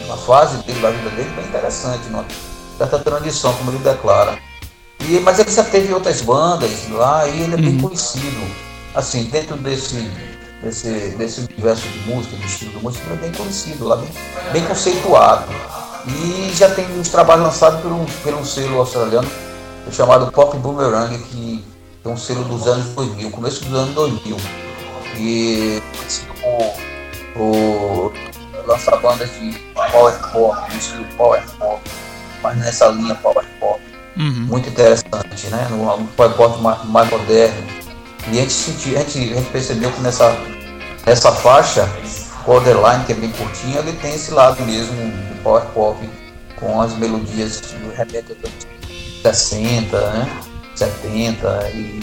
uma 0.06 0.16
fase 0.16 0.58
dele, 0.58 0.80
da 0.80 0.90
vida 0.90 1.10
dele 1.10 1.30
bem 1.36 1.44
interessante, 1.44 2.08
uma 2.08 2.24
certa 2.78 2.98
transição, 2.98 3.52
como 3.54 3.70
ele 3.70 3.78
declara. 3.78 4.38
E, 5.00 5.20
mas 5.20 5.38
ele 5.38 5.50
já 5.50 5.64
teve 5.64 5.92
outras 5.92 6.20
bandas 6.20 6.88
lá 6.90 7.26
e 7.26 7.42
ele 7.42 7.54
é 7.54 7.56
bem 7.56 7.74
uhum. 7.74 7.80
conhecido. 7.80 8.68
Assim, 8.94 9.24
dentro 9.24 9.56
desse, 9.56 10.10
desse, 10.62 10.88
desse 11.16 11.40
universo 11.40 11.88
de 11.88 11.98
música, 12.10 12.36
de 12.36 12.46
estilo 12.46 12.72
de 12.72 12.82
música, 12.82 13.12
é 13.12 13.16
bem 13.16 13.32
conhecido 13.32 13.86
lá, 13.86 13.96
bem, 13.96 14.08
bem 14.52 14.64
conceituado. 14.64 15.46
E 16.06 16.50
já 16.54 16.70
tem 16.70 16.86
uns 16.98 17.08
trabalhos 17.08 17.44
lançados 17.44 17.80
por 17.80 17.92
um, 17.92 18.04
por 18.04 18.34
um 18.34 18.44
selo 18.44 18.78
australiano 18.78 19.28
chamado 19.92 20.30
Pop 20.32 20.56
Boomerang, 20.58 21.16
que 21.18 21.64
é 22.04 22.08
um 22.08 22.16
selo 22.16 22.44
dos 22.44 22.66
anos 22.66 22.86
2000, 22.94 23.30
começo 23.30 23.64
dos 23.64 23.78
anos 23.78 23.94
2000. 23.94 24.36
E 25.16 25.82
o, 27.36 27.40
o 27.40 28.12
lança 28.66 28.96
bandas 28.96 29.30
de 29.40 29.58
power 29.74 30.14
pop, 30.30 30.76
estilo 30.76 31.04
power 31.16 31.42
pop, 31.58 31.80
mas 32.42 32.56
nessa 32.58 32.88
linha 32.88 33.14
power 33.16 33.44
pop. 33.58 33.80
Uhum. 34.16 34.46
Muito 34.46 34.68
interessante, 34.68 35.46
né? 35.48 35.66
No 35.70 36.06
power 36.08 36.32
pop 36.34 36.60
mais, 36.60 36.84
mais 36.84 37.10
moderno. 37.10 37.66
E 38.30 38.38
a 38.38 38.42
gente, 38.42 38.52
sentiu, 38.52 38.96
a, 38.98 39.02
gente, 39.02 39.32
a 39.32 39.36
gente 39.36 39.50
percebeu 39.50 39.90
que 39.90 40.00
nessa, 40.00 40.36
nessa 41.06 41.32
faixa, 41.32 41.88
Borderline, 42.44 43.04
que 43.04 43.12
é 43.12 43.14
bem 43.14 43.30
curtinha, 43.30 43.78
ele 43.78 43.92
tem 43.92 44.14
esse 44.14 44.32
lado 44.32 44.62
mesmo 44.64 44.94
do 44.94 45.42
power 45.42 45.62
pop, 45.74 45.98
com 46.56 46.80
as 46.80 46.94
melodias 46.94 47.60
do 47.60 47.94
remete 47.94 48.36
60, 49.22 50.10
né? 50.10 50.40
70 50.74 51.70
e 51.74 52.00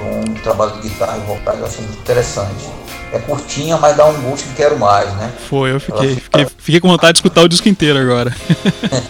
um 0.00 0.34
trabalho 0.42 0.72
de 0.72 0.88
guitarra 0.88 1.18
e 1.18 1.20
vocal 1.20 1.56
eu 1.56 1.66
acho 1.66 1.82
muito 1.82 1.98
interessante. 1.98 2.68
É 3.12 3.18
curtinha, 3.18 3.76
mas 3.78 3.96
dá 3.96 4.06
um 4.06 4.20
gosto 4.22 4.46
que 4.48 4.54
quero 4.54 4.78
mais, 4.78 5.10
né? 5.14 5.32
Foi, 5.48 5.72
eu 5.72 5.80
fiquei, 5.80 6.16
fiquei, 6.16 6.46
fiquei, 6.58 6.80
com 6.80 6.88
vontade 6.88 7.14
de 7.14 7.18
escutar 7.18 7.42
o 7.42 7.48
disco 7.48 7.68
inteiro 7.68 7.98
agora. 7.98 8.34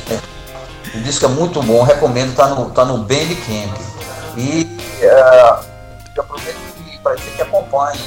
o 0.95 1.01
disco 1.01 1.25
é 1.25 1.29
muito 1.29 1.63
bom, 1.63 1.83
recomendo, 1.83 2.35
tá 2.35 2.49
no, 2.49 2.71
tá 2.71 2.85
no 2.85 2.99
Bandcamp. 2.99 3.77
E 4.37 4.69
uh, 5.03 5.68
eu 6.19 6.25
aproveito 6.25 6.59
para 7.03 7.15
dizer 7.15 7.31
que 7.31 7.43
acompanhe 7.43 8.01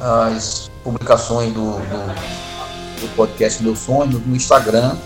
as 0.00 0.70
publicações 0.82 1.52
do, 1.52 1.72
do, 1.72 3.00
do 3.00 3.16
podcast 3.16 3.62
Meu 3.62 3.74
Sonho 3.74 4.22
no 4.26 4.36
Instagram 4.36 4.96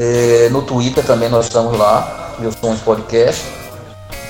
é, 0.00 0.48
no 0.50 0.62
Twitter 0.62 1.04
também 1.04 1.28
nós 1.28 1.46
estamos 1.46 1.76
lá, 1.76 2.36
Meus 2.38 2.54
Sons 2.54 2.80
Podcast. 2.80 3.44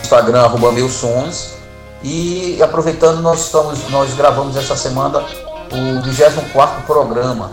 Instagram, 0.03 0.41
arroba 0.41 0.73
Meus 0.73 0.93
Sons. 0.93 1.57
E 2.03 2.59
aproveitando, 2.63 3.21
nós, 3.21 3.41
estamos, 3.41 3.87
nós 3.91 4.15
gravamos 4.15 4.57
essa 4.57 4.75
semana 4.75 5.23
o 5.71 6.01
24 6.01 6.83
programa 6.87 7.53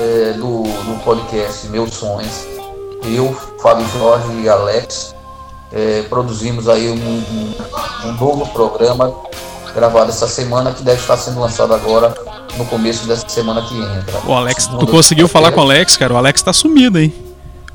é, 0.00 0.32
do, 0.32 0.62
do 0.62 1.04
podcast 1.04 1.66
Meus 1.68 1.92
Sons. 1.92 2.46
Eu, 3.04 3.34
Fábio 3.60 3.86
Jorge 3.88 4.40
e 4.40 4.48
Alex 4.48 5.13
é, 5.74 6.02
produzimos 6.08 6.68
aí 6.68 6.88
um, 6.88 6.94
um, 6.94 8.08
um 8.08 8.12
novo 8.12 8.46
programa 8.52 9.12
gravado 9.74 10.10
essa 10.10 10.28
semana 10.28 10.72
que 10.72 10.84
deve 10.84 11.00
estar 11.00 11.16
sendo 11.16 11.40
lançado 11.40 11.74
agora 11.74 12.14
no 12.56 12.64
começo 12.66 13.08
dessa 13.08 13.28
semana 13.28 13.60
que 13.62 13.76
entra. 13.76 14.20
O 14.24 14.32
Alex, 14.32 14.68
tu 14.68 14.86
conseguiu 14.86 15.26
falar 15.26 15.50
com 15.50 15.60
o 15.60 15.64
Alex, 15.64 15.96
cara? 15.96 16.14
O 16.14 16.16
Alex 16.16 16.40
tá 16.42 16.52
sumido, 16.52 17.00
hein? 17.00 17.12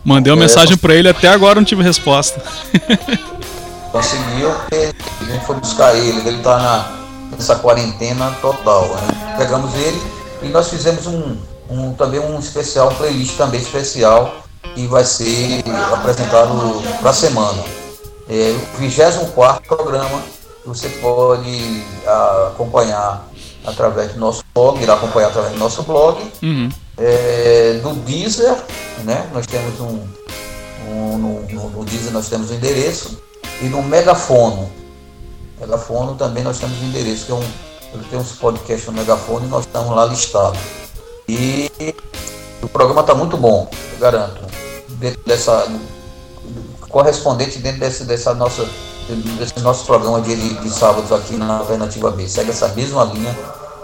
Mandei 0.04 0.32
uma 0.32 0.40
é, 0.40 0.48
mensagem 0.48 0.78
para 0.78 0.96
ele, 0.96 1.10
até 1.10 1.28
agora 1.28 1.56
não 1.56 1.66
tive 1.66 1.84
resposta. 1.84 2.42
Conseguiu, 3.92 4.50
a 4.52 5.24
gente 5.26 5.46
foi 5.46 5.56
buscar 5.58 5.94
ele, 5.96 6.26
ele 6.26 6.42
tá 6.42 6.58
na, 6.58 7.36
nessa 7.36 7.56
quarentena 7.56 8.32
total. 8.40 8.88
Né? 8.88 9.36
Pegamos 9.38 9.74
ele 9.76 10.02
e 10.44 10.48
nós 10.48 10.70
fizemos 10.70 11.06
um, 11.06 11.36
um, 11.70 11.94
também 11.94 12.20
um 12.20 12.40
especial, 12.40 12.92
um 12.92 12.96
playlist 12.96 13.36
também 13.36 13.60
especial, 13.60 14.36
que 14.74 14.88
vai 14.88 15.04
ser 15.04 15.64
apresentado 15.92 16.82
para 17.02 17.10
a 17.10 17.14
semana. 17.14 17.79
É 18.30 18.52
o 18.52 18.78
24 18.78 19.68
programa, 19.68 20.22
você 20.64 20.88
pode 20.88 21.84
a, 22.06 22.50
acompanhar 22.54 23.28
através 23.66 24.14
do 24.14 24.20
nosso 24.20 24.44
blog, 24.54 24.80
irá 24.82 24.94
acompanhar 24.94 25.30
através 25.30 25.54
do 25.54 25.60
nosso 25.60 25.82
blog. 25.82 26.22
Uhum. 26.44 26.70
É, 26.96 27.80
do 27.82 27.94
Deezer, 28.06 28.56
né? 29.04 29.28
Nós 29.34 29.48
temos 29.48 29.80
um, 29.80 30.06
um 30.88 31.18
no, 31.18 31.42
no, 31.42 31.70
no, 31.72 31.86
Deezer 31.86 32.12
nós 32.12 32.30
temos 32.30 32.52
o 32.52 32.54
um 32.54 32.58
endereço 32.58 33.20
e 33.62 33.66
no 33.66 33.82
Megafono. 33.82 34.70
Megafono 35.60 36.14
também 36.14 36.44
nós 36.44 36.60
temos 36.60 36.78
o 36.80 36.84
um 36.84 36.88
endereço, 36.88 37.26
que 37.26 37.32
é 37.32 37.36
um, 37.36 37.44
ele 37.94 38.04
tem 38.12 38.20
uns 38.20 38.34
podcasts 38.34 38.86
no 38.86 38.94
Megafono 38.94 39.48
e 39.48 39.50
nós 39.50 39.66
estamos 39.66 39.90
lá 39.96 40.06
listados. 40.06 40.60
E 41.28 41.72
o 42.62 42.68
programa 42.68 43.02
está 43.02 43.16
muito 43.16 43.38
bom, 43.38 43.68
eu 43.94 44.00
garanto. 44.00 44.42
Dentro 45.00 45.22
dessa 45.26 45.68
correspondente 46.90 47.60
dentro 47.60 47.80
desse, 47.80 48.04
dessa 48.04 48.34
nossa 48.34 48.68
desse 49.38 49.60
nosso 49.62 49.86
programa 49.86 50.22
de, 50.22 50.36
de 50.36 50.70
sábados 50.70 51.12
aqui 51.12 51.36
na 51.36 51.58
Alternativa 51.60 52.12
B. 52.12 52.28
Segue 52.28 52.52
essa 52.52 52.68
mesma 52.70 53.04
linha, 53.06 53.36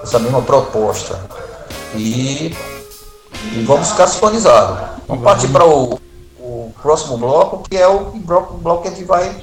essa 0.04 0.20
mesma 0.20 0.42
proposta. 0.42 1.20
E, 1.96 2.56
e 3.54 3.64
vamos 3.66 3.90
ficar 3.90 4.08
sintonizados. 4.08 4.78
Vamos 5.08 5.24
partir 5.24 5.48
para 5.48 5.66
o, 5.66 6.00
o, 6.40 6.74
próximo 6.82 7.18
bloco, 7.18 7.68
que 7.68 7.78
é 7.78 7.88
o 7.88 8.12
bloco, 8.12 8.58
bloco 8.58 8.82
que 8.84 8.90
a 8.90 8.92
gente 8.92 9.04
vai. 9.04 9.36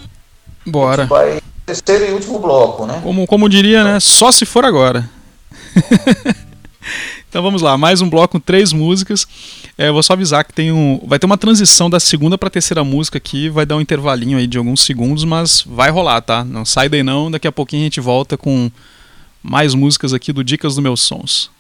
Bora. 0.66 1.02
Gente 1.02 1.10
vai 1.10 1.42
terceiro 1.66 2.04
e 2.04 2.12
último 2.12 2.38
bloco, 2.38 2.86
né? 2.86 3.00
Como, 3.02 3.26
como 3.26 3.48
diria, 3.48 3.84
né? 3.84 4.00
Só 4.00 4.30
se 4.30 4.44
for 4.44 4.64
agora. 4.64 5.08
Então 7.33 7.43
vamos 7.43 7.62
lá, 7.62 7.78
mais 7.78 8.03
um 8.03 8.11
bloco 8.11 8.33
com 8.33 8.39
três 8.39 8.74
músicas. 8.74 9.26
É, 9.78 9.91
vou 9.91 10.03
só 10.03 10.12
avisar 10.12 10.45
que 10.45 10.53
tem 10.53 10.70
um, 10.70 11.01
vai 11.07 11.18
ter 11.18 11.24
uma 11.24 11.39
transição 11.39 11.89
da 11.89 11.99
segunda 11.99 12.37
para 12.37 12.49
a 12.49 12.51
terceira 12.51 12.85
música 12.85 13.16
aqui, 13.16 13.49
vai 13.49 13.64
dar 13.64 13.78
um 13.78 13.80
intervalinho 13.80 14.37
aí 14.37 14.47
de 14.47 14.59
alguns 14.59 14.83
segundos, 14.83 15.24
mas 15.24 15.64
vai 15.66 15.89
rolar, 15.89 16.20
tá? 16.20 16.45
Não 16.45 16.62
sai 16.66 16.91
daí 16.91 17.03
não, 17.03 17.30
daqui 17.30 17.49
a 17.49 17.53
pouquinho 17.53 17.80
a 17.80 17.85
gente 17.85 18.03
volta 18.03 18.37
com 18.37 18.70
mais 19.43 19.72
músicas 19.72 20.12
aqui 20.12 20.30
do 20.30 20.45
Dicas 20.45 20.74
dos 20.74 20.85
Meus 20.85 21.01
Sons. 21.01 21.51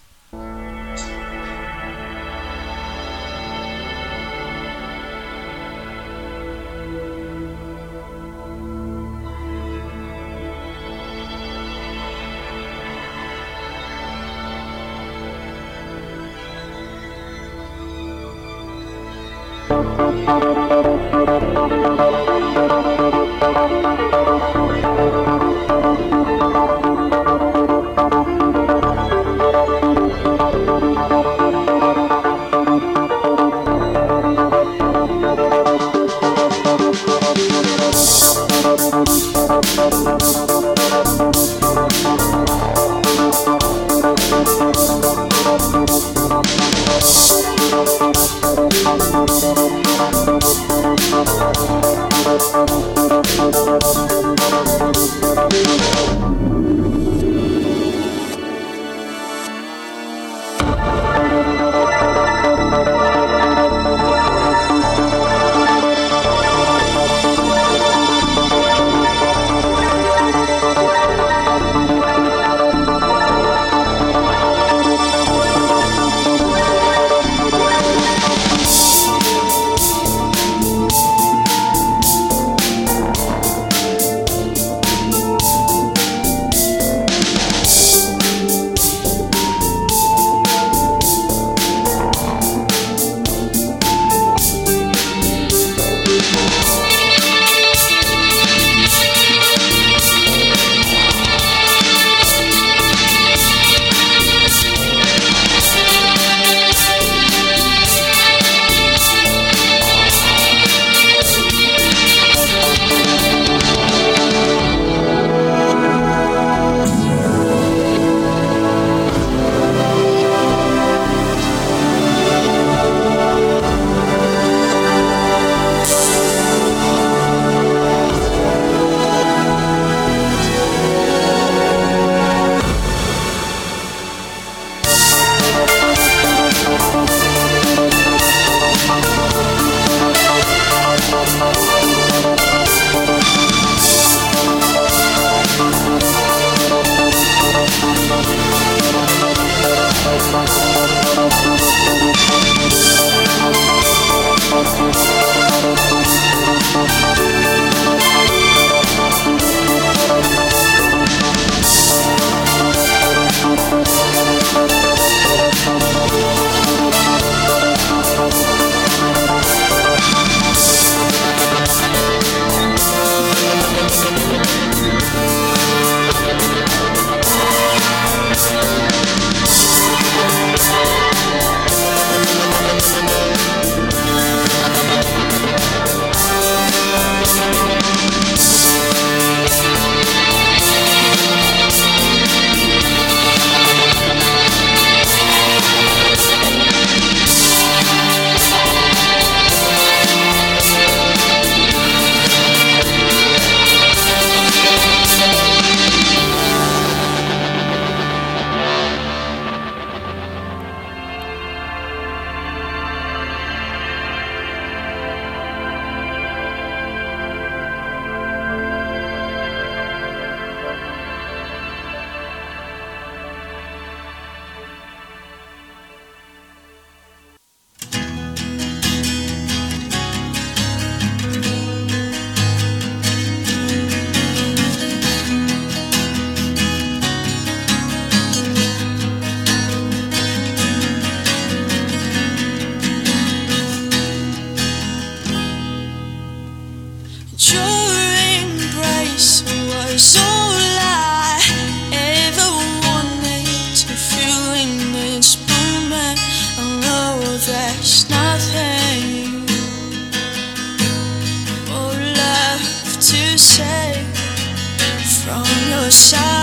your. 265.90 266.41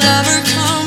never 0.00 0.42
come. 0.46 0.79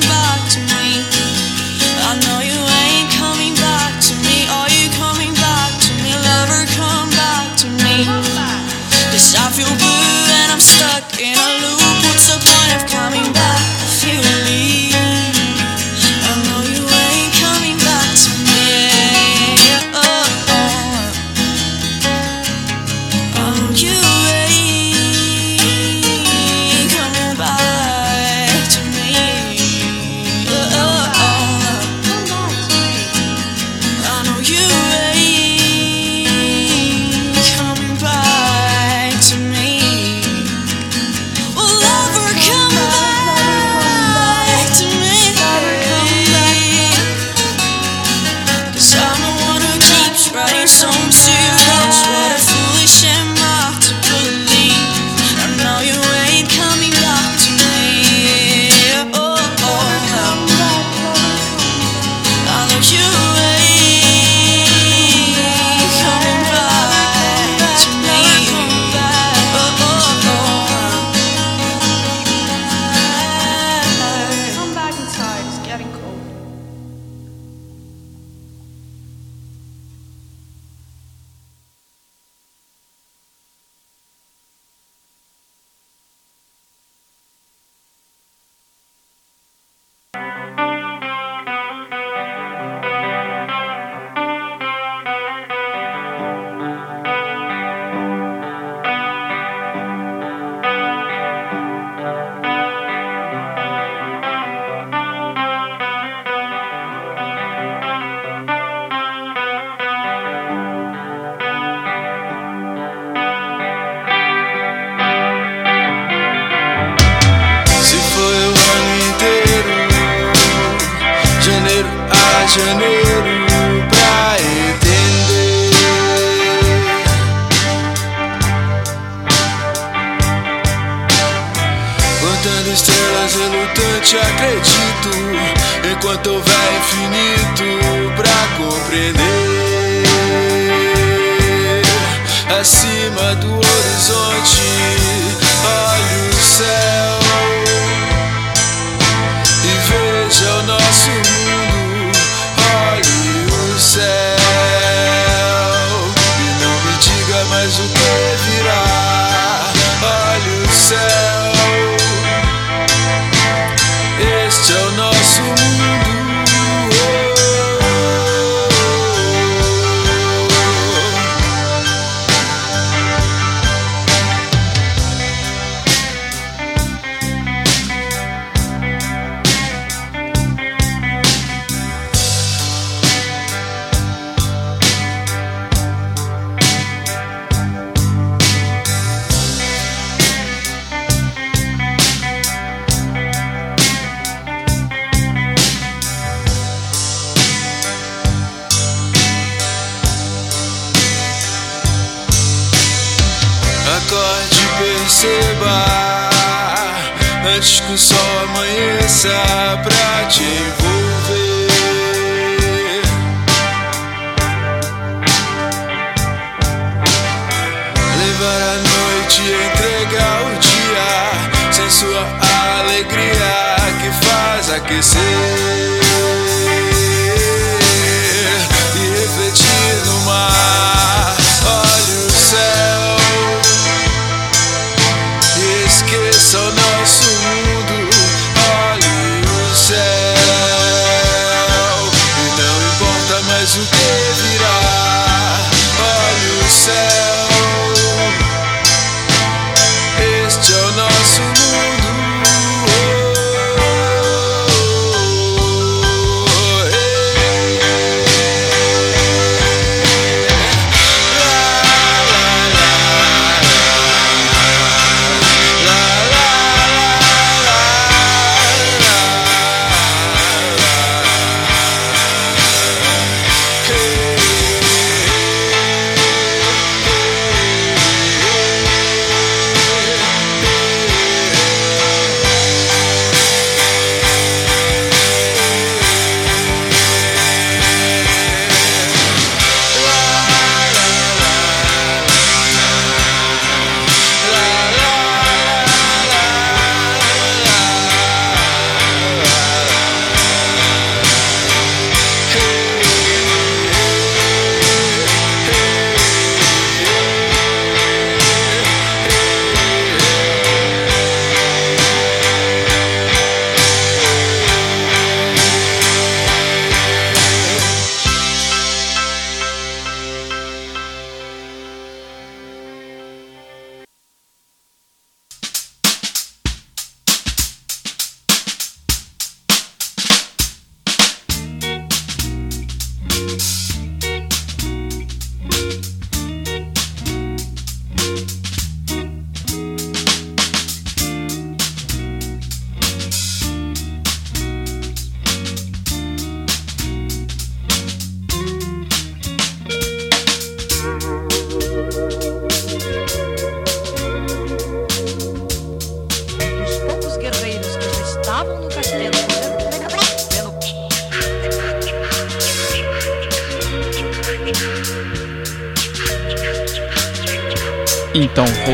Mais 157.50 157.80
o 157.80 157.90
que 157.90 158.53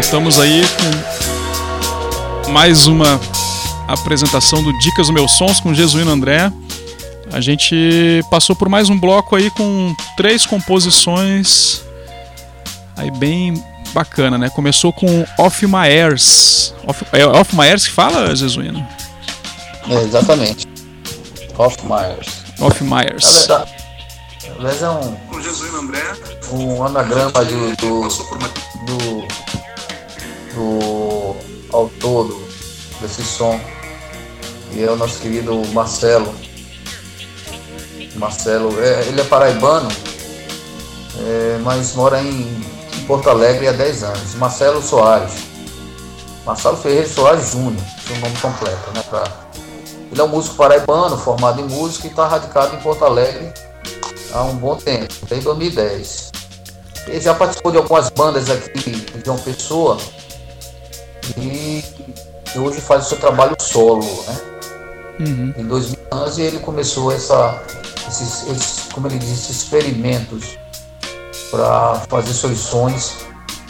Voltamos 0.09 0.39
aí 0.39 0.63
com 2.43 2.51
mais 2.51 2.87
uma 2.87 3.21
apresentação 3.87 4.63
do 4.63 4.75
Dicas 4.79 5.05
do 5.05 5.13
Meus 5.13 5.33
Sons 5.33 5.59
com 5.59 5.71
Jesuíno 5.71 6.09
André. 6.09 6.51
A 7.31 7.39
gente 7.39 8.25
passou 8.31 8.55
por 8.55 8.67
mais 8.67 8.89
um 8.89 8.99
bloco 8.99 9.35
aí 9.35 9.51
com 9.51 9.95
três 10.17 10.47
composições 10.47 11.83
aí 12.97 13.11
bem 13.11 13.63
bacana, 13.93 14.35
né? 14.35 14.49
Começou 14.49 14.91
com 14.91 15.23
Off 15.37 15.67
My 15.67 15.87
Airs. 15.87 16.73
Off, 16.87 17.05
é 17.13 17.23
Off 17.27 17.55
My 17.55 17.67
Airs 17.67 17.85
que 17.85 17.93
fala, 17.93 18.35
Jesuíno? 18.35 18.83
É, 19.87 19.93
exatamente. 20.01 20.67
Off 21.55 21.77
My 21.85 22.15
Airs. 22.15 22.45
Off 22.59 22.83
My 22.83 23.05
Airs. 23.07 23.47
Na 23.47 23.57
verdade, 23.57 23.79
mas 24.59 24.81
é 24.81 24.89
um. 24.89 25.15
Com 25.29 25.39
Jesuíno 25.39 25.81
André. 25.81 26.01
Um 26.51 26.83
anagrama 26.83 27.45
do, 27.45 27.75
do, 27.75 28.07
do, 28.07 29.27
do 30.53 31.35
autor 31.71 32.27
do, 32.27 32.47
desse 33.01 33.23
som. 33.23 33.59
E 34.71 34.83
é 34.83 34.91
o 34.91 34.95
nosso 34.95 35.19
querido 35.19 35.61
Marcelo. 35.73 36.33
Marcelo, 38.15 38.79
é, 38.81 39.07
ele 39.07 39.21
é 39.21 39.23
paraibano, 39.23 39.87
é, 41.17 41.57
mas 41.63 41.95
mora 41.95 42.21
em, 42.21 42.41
em, 42.97 43.03
Porto 43.07 43.29
Alegre 43.29 43.67
há 43.67 43.71
10 43.71 44.03
anos. 44.03 44.35
Marcelo 44.35 44.81
Soares. 44.81 45.33
Marcelo 46.45 46.77
Ferreira 46.77 47.07
Soares 47.07 47.51
Júnior, 47.51 47.83
seu 48.05 48.17
nome 48.17 48.35
completo, 48.37 48.91
né? 48.93 49.03
Pra, 49.09 49.23
ele 50.11 50.19
é 50.19 50.23
um 50.23 50.27
músico 50.27 50.55
paraibano, 50.55 51.17
formado 51.17 51.61
em 51.61 51.65
música 51.65 52.07
e 52.07 52.09
está 52.09 52.27
radicado 52.27 52.75
em 52.75 52.79
Porto 52.79 53.05
Alegre 53.05 53.53
há 54.33 54.43
um 54.43 54.55
bom 54.55 54.75
tempo, 54.75 55.13
desde 55.27 55.45
2010. 55.45 56.31
Ele 57.07 57.21
já 57.21 57.33
participou 57.33 57.71
de 57.71 57.77
algumas 57.77 58.09
bandas 58.09 58.49
aqui 58.49 58.91
de 58.91 59.25
João 59.25 59.37
Pessoa 59.37 59.97
e 61.37 61.83
hoje 62.57 62.81
faz 62.81 63.05
o 63.05 63.09
seu 63.09 63.19
trabalho 63.19 63.55
solo, 63.59 64.03
né? 64.27 64.41
Uhum. 65.19 65.53
Em 65.57 65.67
2011 65.67 66.41
ele 66.41 66.59
começou 66.59 67.11
essa, 67.11 67.61
esses, 68.07 68.47
esses, 68.47 68.83
como 68.93 69.07
ele 69.07 69.19
disse, 69.19 69.51
experimentos 69.51 70.57
para 71.51 71.95
fazer 72.09 72.33
seus 72.33 72.57
sons 72.59 73.15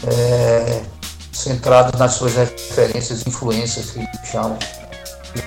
é, 0.06 0.82
centrados 1.32 1.98
nas 1.98 2.12
suas 2.12 2.34
referências, 2.34 3.26
influências 3.26 3.90
que 3.90 3.98
ele 3.98 4.08
chama. 4.30 4.58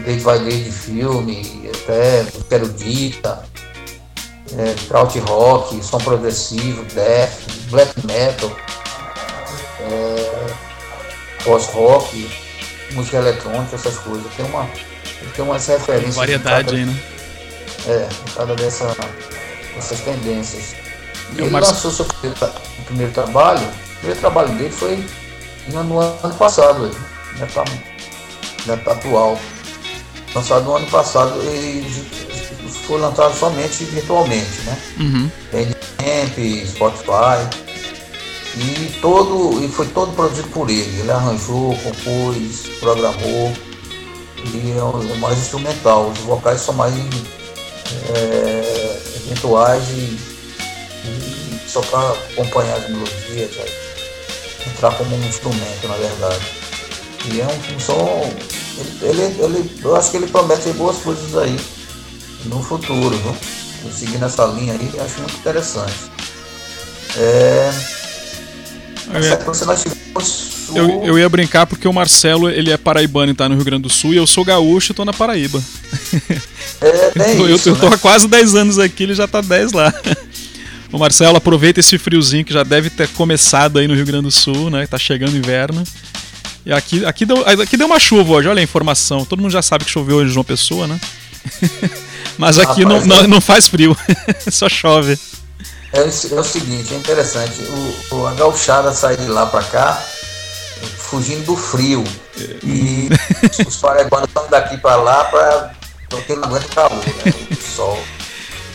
Desde 0.05 0.23
vai 0.23 0.39
desde 0.39 0.71
filme, 0.71 1.69
até 1.73 2.25
Quero 2.49 2.69
Dita, 2.69 3.43
é, 4.57 4.75
kraut 4.87 5.17
rock, 5.19 5.83
som 5.83 5.97
progressivo, 5.97 6.83
death, 6.93 7.31
black 7.69 8.05
metal, 8.05 8.51
é, 9.81 10.72
post-rock, 11.43 12.29
música 12.91 13.17
eletrônica, 13.17 13.75
essas 13.75 13.97
coisas. 13.97 14.31
Tem, 14.35 14.45
uma, 14.45 14.69
tem 15.35 15.45
umas 15.45 15.65
referências. 15.67 16.15
Variedade 16.15 16.65
cada, 16.65 16.77
aí, 16.77 16.85
né? 16.85 16.99
É, 17.87 18.09
cada 18.35 18.55
dessa, 18.55 18.95
dessas 19.75 19.99
tendências. 20.01 20.75
E 21.35 21.41
ele 21.41 21.49
lançou 21.49 21.91
seu 21.91 22.05
primeiro, 22.05 22.53
primeiro, 22.85 23.11
trabalho, 23.11 23.65
o 23.65 23.97
primeiro 23.97 24.19
trabalho 24.19 24.49
dele 24.49 24.71
foi 24.71 25.03
no 25.67 25.99
ano 25.99 26.35
passado, 26.37 26.95
já 27.37 27.45
está 27.45 27.63
já 28.65 28.77
tá 28.77 28.91
atual. 28.91 29.39
Lançado 30.35 30.65
no 30.65 30.75
ano 30.75 30.87
passado, 30.87 31.39
e 31.43 31.83
foi 32.87 32.99
lançado 32.99 33.37
somente 33.37 33.83
virtualmente, 33.85 34.61
né? 34.65 34.77
Uhum. 34.99 35.31
Bandcamp, 35.51 36.67
Spotify. 36.67 37.72
E, 38.55 38.99
todo, 39.01 39.63
e 39.63 39.67
foi 39.67 39.87
todo 39.87 40.13
produzido 40.15 40.47
por 40.49 40.69
ele. 40.69 40.99
Ele 40.99 41.11
arranjou, 41.11 41.75
compôs, 41.77 42.67
programou. 42.79 43.51
E 44.45 45.13
é 45.13 45.17
mais 45.17 45.37
instrumental. 45.39 46.09
Os 46.09 46.19
vocais 46.19 46.61
são 46.61 46.73
mais 46.73 46.93
é, 48.15 49.01
eventuais 49.25 49.83
e, 49.89 50.19
e 51.05 51.61
só 51.67 51.81
para 51.81 52.11
acompanhar 52.11 52.77
as 52.77 52.89
melodias, 52.89 53.51
entrar 54.67 54.95
como 54.95 55.15
um 55.15 55.27
instrumento, 55.27 55.87
na 55.87 55.95
verdade. 55.95 56.45
E 57.31 57.41
é 57.41 57.45
um, 57.45 57.75
um 57.75 57.79
som. 57.79 58.33
Ele, 59.01 59.21
ele, 59.21 59.43
ele, 59.43 59.79
eu 59.83 59.95
acho 59.95 60.11
que 60.11 60.17
ele 60.17 60.27
promete 60.27 60.69
boas 60.73 60.97
coisas 60.97 61.35
aí 61.37 61.57
no 62.45 62.61
futuro, 62.61 63.15
viu? 63.17 63.35
seguindo 63.91 64.25
essa 64.25 64.45
linha 64.45 64.73
aí, 64.73 64.99
acho 64.99 65.19
muito 65.19 65.35
interessante. 65.37 66.11
É... 67.17 68.02
é. 69.11 70.79
Eu, 70.79 71.03
eu 71.05 71.19
ia 71.19 71.29
brincar 71.29 71.67
porque 71.67 71.87
o 71.87 71.93
Marcelo 71.93 72.49
ele 72.49 72.71
é 72.71 72.77
paraibano 72.77 73.31
e 73.31 73.35
tá 73.35 73.47
no 73.47 73.55
Rio 73.55 73.63
Grande 73.63 73.83
do 73.83 73.89
Sul 73.89 74.13
e 74.13 74.17
eu 74.17 74.25
sou 74.25 74.43
gaúcho 74.43 74.91
e 74.91 74.95
tô 74.95 75.05
na 75.05 75.13
Paraíba. 75.13 75.61
É, 76.81 76.87
é 77.19 77.35
eu, 77.35 77.55
isso, 77.55 77.69
eu, 77.69 77.75
eu 77.75 77.79
tô 77.79 77.89
né? 77.89 77.95
há 77.95 77.97
quase 77.97 78.27
10 78.27 78.55
anos 78.55 78.79
aqui, 78.79 79.03
ele 79.03 79.13
já 79.13 79.27
tá 79.27 79.41
10 79.41 79.71
lá. 79.73 79.93
O 80.91 80.99
Marcelo 80.99 81.37
aproveita 81.37 81.79
esse 81.79 81.97
friozinho 81.97 82.45
que 82.45 82.53
já 82.53 82.63
deve 82.63 82.89
ter 82.89 83.07
começado 83.09 83.79
aí 83.79 83.87
no 83.87 83.95
Rio 83.95 84.05
Grande 84.05 84.25
do 84.25 84.31
Sul, 84.31 84.69
né? 84.69 84.85
Tá 84.85 84.97
chegando 84.97 85.35
inverno. 85.35 85.83
E 86.65 86.71
aqui, 86.71 87.03
aqui, 87.03 87.25
deu, 87.25 87.43
aqui 87.47 87.75
deu 87.75 87.87
uma 87.87 87.99
chuva 87.99 88.33
hoje, 88.33 88.47
olha 88.47 88.59
a 88.59 88.63
informação. 88.63 89.25
Todo 89.25 89.41
mundo 89.41 89.51
já 89.51 89.61
sabe 89.61 89.85
que 89.85 89.91
choveu 89.91 90.17
hoje 90.17 90.29
em 90.29 90.33
João 90.33 90.43
Pessoa, 90.43 90.87
né? 90.87 90.99
Mas 92.37 92.57
aqui 92.57 92.83
Rapaz, 92.83 93.05
não, 93.05 93.17
não, 93.17 93.27
não, 93.27 93.41
faz 93.41 93.67
frio, 93.67 93.97
só 94.49 94.69
chove. 94.69 95.17
É, 95.93 95.99
é, 95.99 96.39
o 96.39 96.43
seguinte, 96.43 96.93
é 96.93 96.97
interessante. 96.97 97.61
O, 97.61 98.15
o, 98.15 98.27
a 98.27 98.33
gauchada 98.33 98.91
sai 98.93 99.15
de 99.15 99.27
lá 99.27 99.45
para 99.45 99.63
cá 99.63 100.03
fugindo 100.97 101.45
do 101.45 101.55
frio. 101.55 102.03
E 102.63 103.09
os 103.67 103.77
paraguanos 103.77 104.27
estão 104.27 104.47
daqui 104.49 104.77
para 104.77 104.95
lá 104.95 105.23
para 105.25 105.73
porque 106.09 106.35
não 106.35 106.43
aguenta 106.45 106.65
o 106.65 106.69
calor, 106.69 106.97
né? 106.97 107.33
O 107.51 107.55
sol. 107.55 108.03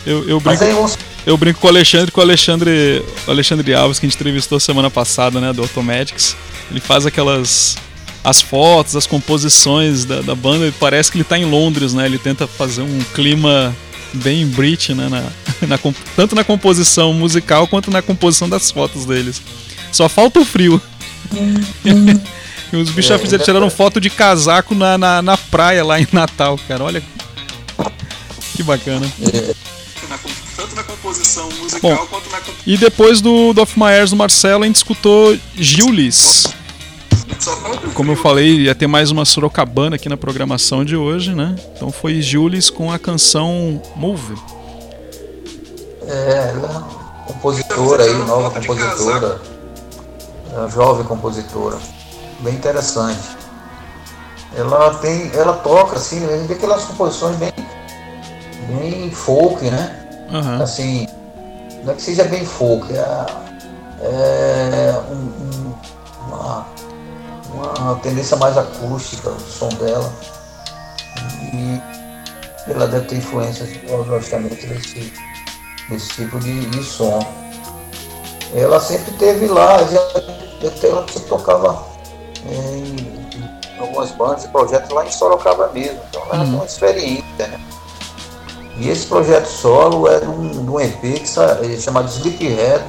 Eu, 0.05 0.27
eu 0.27 0.39
brinco, 0.39 0.65
vamos... 0.65 0.97
eu 1.25 1.37
brinco 1.37 1.59
com 1.59 1.67
o 1.67 1.69
Alexandre, 1.69 2.11
com 2.11 2.19
o 2.19 2.23
Alexandre, 2.23 3.05
o 3.27 3.31
Alexandre 3.31 3.73
Alves, 3.73 3.99
que 3.99 4.05
a 4.05 4.09
gente 4.09 4.15
entrevistou 4.15 4.59
semana 4.59 4.89
passada, 4.89 5.39
né, 5.41 5.51
do 5.51 5.61
Automatics. 5.61 6.35
Ele 6.71 6.79
faz 6.79 7.05
aquelas 7.05 7.77
as 8.23 8.41
fotos, 8.41 8.95
as 8.95 9.07
composições 9.07 10.03
da, 10.03 10.21
da 10.21 10.35
banda, 10.35 10.73
parece 10.79 11.09
que 11.09 11.17
ele 11.17 11.23
está 11.23 11.37
em 11.37 11.45
Londres, 11.45 11.93
né? 11.93 12.05
Ele 12.05 12.17
tenta 12.17 12.47
fazer 12.47 12.81
um 12.81 12.99
clima 13.13 13.75
bem 14.13 14.45
Brit, 14.47 14.93
né? 14.93 15.07
Na, 15.09 15.21
na, 15.67 15.79
tanto 16.15 16.35
na 16.35 16.43
composição 16.43 17.13
musical 17.13 17.67
quanto 17.67 17.91
na 17.91 18.01
composição 18.01 18.49
das 18.49 18.71
fotos 18.71 19.05
deles. 19.05 19.41
Só 19.91 20.07
falta 20.07 20.39
o 20.39 20.45
frio. 20.45 20.81
Os 22.71 22.91
bichos 22.91 23.33
é, 23.33 23.37
tiraram 23.39 23.69
foto 23.69 23.99
de 23.99 24.11
casaco 24.11 24.75
na, 24.75 24.97
na, 24.97 25.21
na, 25.21 25.35
praia 25.35 25.83
lá 25.83 25.99
em 25.99 26.07
Natal, 26.11 26.59
cara. 26.67 26.83
Olha. 26.83 27.01
Que 28.55 28.61
bacana. 28.61 29.11
É. 29.33 29.55
Tanto 30.55 30.75
na 30.75 30.83
composição 30.83 31.49
musical 31.59 31.91
Bom, 31.91 32.07
quanto 32.07 32.29
na 32.29 32.39
E 32.67 32.77
depois 32.77 33.21
do, 33.21 33.53
do 33.53 33.61
Off 33.61 33.79
My 33.79 33.85
Airs 33.85 34.11
do 34.11 34.17
Marcelo, 34.17 34.63
a 34.63 34.67
gente 34.67 34.75
escutou 34.75 35.37
Gilles. 35.55 36.43
Como 37.93 38.11
eu 38.11 38.15
falei, 38.15 38.61
ia 38.61 38.75
ter 38.75 38.87
mais 38.87 39.11
uma 39.11 39.25
Sorocabana 39.25 39.95
aqui 39.95 40.09
na 40.09 40.17
programação 40.17 40.83
de 40.83 40.95
hoje, 40.95 41.33
né? 41.33 41.55
Então 41.75 41.91
foi 41.91 42.21
Jules 42.21 42.69
com 42.69 42.91
a 42.91 42.99
canção 42.99 43.81
Move. 43.95 44.35
É, 46.07 46.53
ela 46.55 46.87
é 47.27 47.31
compositora 47.31 48.03
aí, 48.03 48.13
nova 48.25 48.49
compositora. 48.51 49.41
É 50.53 50.69
jovem 50.71 51.05
compositora. 51.05 51.77
Bem 52.39 52.55
interessante. 52.55 53.37
Ela 54.55 54.95
tem. 54.95 55.31
Ela 55.33 55.53
toca 55.53 55.97
assim, 55.97 56.25
vê 56.47 56.53
aquelas 56.53 56.83
composições 56.85 57.35
bem. 57.37 57.53
bem 58.67 59.11
folk, 59.11 59.63
né? 59.69 60.27
Uhum. 60.31 60.61
Assim. 60.61 61.07
Não 61.83 61.93
é 61.93 61.95
que 61.95 62.01
seja 62.01 62.25
bem 62.25 62.45
folk, 62.45 62.91
é, 62.91 63.25
é 64.01 65.01
um, 65.09 65.15
um, 65.15 65.73
uma 66.27 66.65
uma 67.53 67.95
tendência 67.97 68.37
mais 68.37 68.57
acústica, 68.57 69.29
o 69.29 69.39
som 69.39 69.69
dela. 69.69 70.11
E 71.53 71.81
ela 72.71 72.87
deve 72.87 73.07
ter 73.07 73.15
influências, 73.17 73.69
logicamente, 73.87 74.65
desse, 74.67 75.13
desse 75.89 76.09
tipo 76.09 76.39
de, 76.39 76.65
de 76.69 76.83
som. 76.83 77.19
Ela 78.53 78.79
sempre 78.79 79.11
teve 79.13 79.47
lá, 79.47 79.83
já, 79.83 79.99
ela 80.87 81.07
sempre 81.07 81.29
tocava 81.29 81.83
em 82.45 83.79
algumas 83.79 84.11
bandas 84.11 84.45
e 84.45 84.47
projetos 84.49 84.89
lá 84.91 85.05
em 85.05 85.11
Sorocaba 85.11 85.69
mesmo, 85.73 85.99
então 86.09 86.21
ela 86.23 86.37
uhum. 86.39 86.45
tem 86.45 86.53
uma 86.55 86.65
experiência, 86.65 87.47
né? 87.47 87.59
E 88.77 88.89
esse 88.89 89.07
projeto 89.07 89.45
solo 89.45 90.07
é 90.07 90.19
de 90.19 90.27
um, 90.27 90.49
de 90.49 90.69
um 90.69 90.79
EP 90.79 91.01
que 91.01 91.39
é 91.73 91.77
chamado 91.77 92.07
Sleephead, 92.07 92.83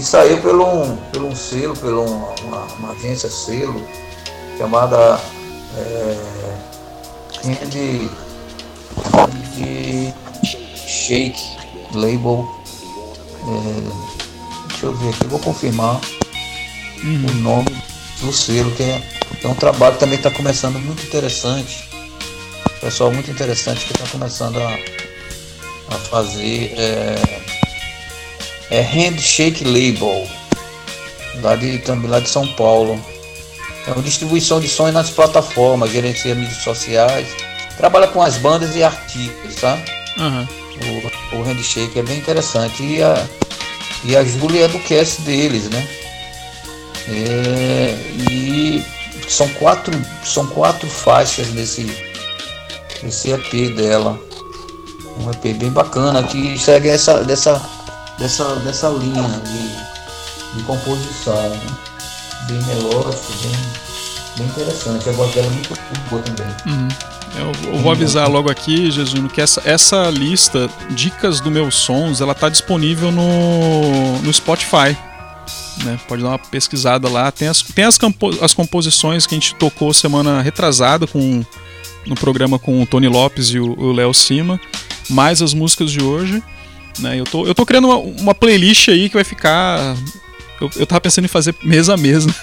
que 0.00 0.06
saiu 0.06 0.40
pelo 0.40 0.66
um, 0.66 0.96
pelo 1.12 1.28
um 1.28 1.36
selo, 1.36 1.76
pela 1.76 2.00
uma, 2.00 2.64
uma, 2.78 2.92
agência 2.92 3.28
selo, 3.28 3.86
chamada 4.56 5.20
é, 5.76 6.16
de, 7.66 8.08
de 9.54 10.14
Shake 10.86 11.38
Label. 11.92 12.48
É, 13.42 14.68
deixa 14.68 14.86
eu 14.86 14.94
ver 14.94 15.10
aqui, 15.10 15.26
vou 15.26 15.38
confirmar 15.38 16.00
uhum. 17.04 17.26
o 17.28 17.34
nome 17.34 17.76
do 18.22 18.32
selo, 18.32 18.70
que 18.72 18.82
é, 18.82 19.02
é 19.44 19.48
um 19.48 19.54
trabalho 19.54 19.94
que 19.94 20.00
também 20.00 20.16
está 20.16 20.30
começando 20.30 20.78
muito 20.78 21.02
interessante 21.04 21.90
pessoal 22.80 23.12
muito 23.12 23.30
interessante 23.30 23.84
que 23.84 23.92
está 23.92 24.06
começando 24.06 24.56
a, 24.56 24.74
a 25.94 25.98
fazer 26.08 26.72
é, 26.78 27.49
é 28.70 28.80
Handshake 28.80 29.64
Label, 29.64 30.26
lá 31.42 31.56
de, 31.56 31.78
também 31.78 32.10
lá 32.10 32.20
de 32.20 32.28
São 32.28 32.46
Paulo. 32.54 33.00
É 33.86 33.92
uma 33.92 34.02
distribuição 34.02 34.60
de 34.60 34.68
sons 34.68 34.92
nas 34.92 35.10
plataformas, 35.10 35.90
gerencia 35.90 36.34
mídias 36.34 36.62
sociais, 36.62 37.26
trabalha 37.76 38.06
com 38.08 38.22
as 38.22 38.36
bandas 38.36 38.76
e 38.76 38.82
artistas, 38.82 39.56
tá? 39.56 39.78
Uhum. 40.18 40.46
O, 41.32 41.36
o 41.38 41.42
Handshake 41.42 41.98
é 41.98 42.02
bem 42.02 42.18
interessante. 42.18 42.82
E 42.82 43.02
a, 43.02 43.26
e 44.04 44.16
a 44.16 44.24
Júlia 44.24 44.66
é 44.66 44.68
do 44.68 44.78
cast 44.80 45.20
deles, 45.22 45.68
né? 45.70 45.88
É, 47.08 47.96
e 48.30 48.84
são 49.28 49.48
quatro, 49.50 49.92
são 50.24 50.46
quatro 50.46 50.88
faixas 50.88 51.48
nesse, 51.48 51.86
esse 53.02 53.30
EP 53.30 53.74
dela. 53.74 54.18
Um 55.18 55.30
EP 55.30 55.56
bem 55.56 55.70
bacana 55.70 56.22
que 56.22 56.58
segue 56.58 56.88
essa, 56.88 57.24
dessa, 57.24 57.60
dessa, 58.20 58.54
dessa 58.56 58.88
linha 58.90 59.22
de, 59.22 60.58
de 60.58 60.64
composição. 60.64 61.34
Né? 61.48 61.60
Bem 62.46 62.62
melódico, 62.64 63.32
bem, 63.42 63.52
bem 64.36 64.46
interessante. 64.46 65.08
A 65.08 65.12
voz 65.12 65.34
dela 65.34 65.46
é 65.46 65.50
muito 65.50 65.74
boa 66.08 66.22
também. 66.22 66.46
Uhum. 66.66 66.88
Eu, 67.36 67.72
eu, 67.72 67.78
vou 67.78 67.92
avisar 67.92 68.28
logo 68.28 68.50
aqui, 68.50 68.90
Jesus, 68.90 69.32
que 69.32 69.40
essa, 69.40 69.62
essa 69.64 70.10
lista, 70.10 70.68
Dicas 70.90 71.40
do 71.40 71.50
Meus 71.50 71.76
Sons, 71.76 72.20
ela 72.20 72.34
tá 72.34 72.48
disponível 72.48 73.10
no, 73.10 74.18
no 74.18 74.32
Spotify. 74.32 74.96
Né? 75.84 75.98
Pode 76.08 76.22
dar 76.22 76.30
uma 76.30 76.38
pesquisada 76.38 77.08
lá. 77.08 77.30
Tem, 77.30 77.48
as, 77.48 77.62
tem 77.62 77.84
as, 77.84 77.98
as 78.42 78.52
composições 78.52 79.26
que 79.26 79.34
a 79.34 79.38
gente 79.38 79.54
tocou 79.54 79.94
semana 79.94 80.42
retrasada 80.42 81.06
com 81.06 81.44
no 82.06 82.14
programa 82.14 82.58
com 82.58 82.82
o 82.82 82.86
Tony 82.86 83.08
Lopes 83.08 83.48
e 83.50 83.60
o 83.60 83.92
Léo 83.92 84.14
Cima, 84.14 84.58
mais 85.10 85.42
as 85.42 85.52
músicas 85.52 85.90
de 85.92 86.02
hoje. 86.02 86.42
Né? 87.00 87.18
Eu, 87.18 87.24
tô, 87.24 87.46
eu 87.46 87.54
tô 87.54 87.64
criando 87.64 87.88
uma, 87.88 87.96
uma 87.96 88.34
playlist 88.34 88.88
aí 88.88 89.08
que 89.08 89.14
vai 89.14 89.24
ficar. 89.24 89.96
Eu, 90.60 90.70
eu 90.76 90.86
tava 90.86 91.00
pensando 91.00 91.24
em 91.24 91.28
fazer 91.28 91.54
mês 91.62 91.88
a 91.88 91.96
mês, 91.96 92.26
né? 92.26 92.34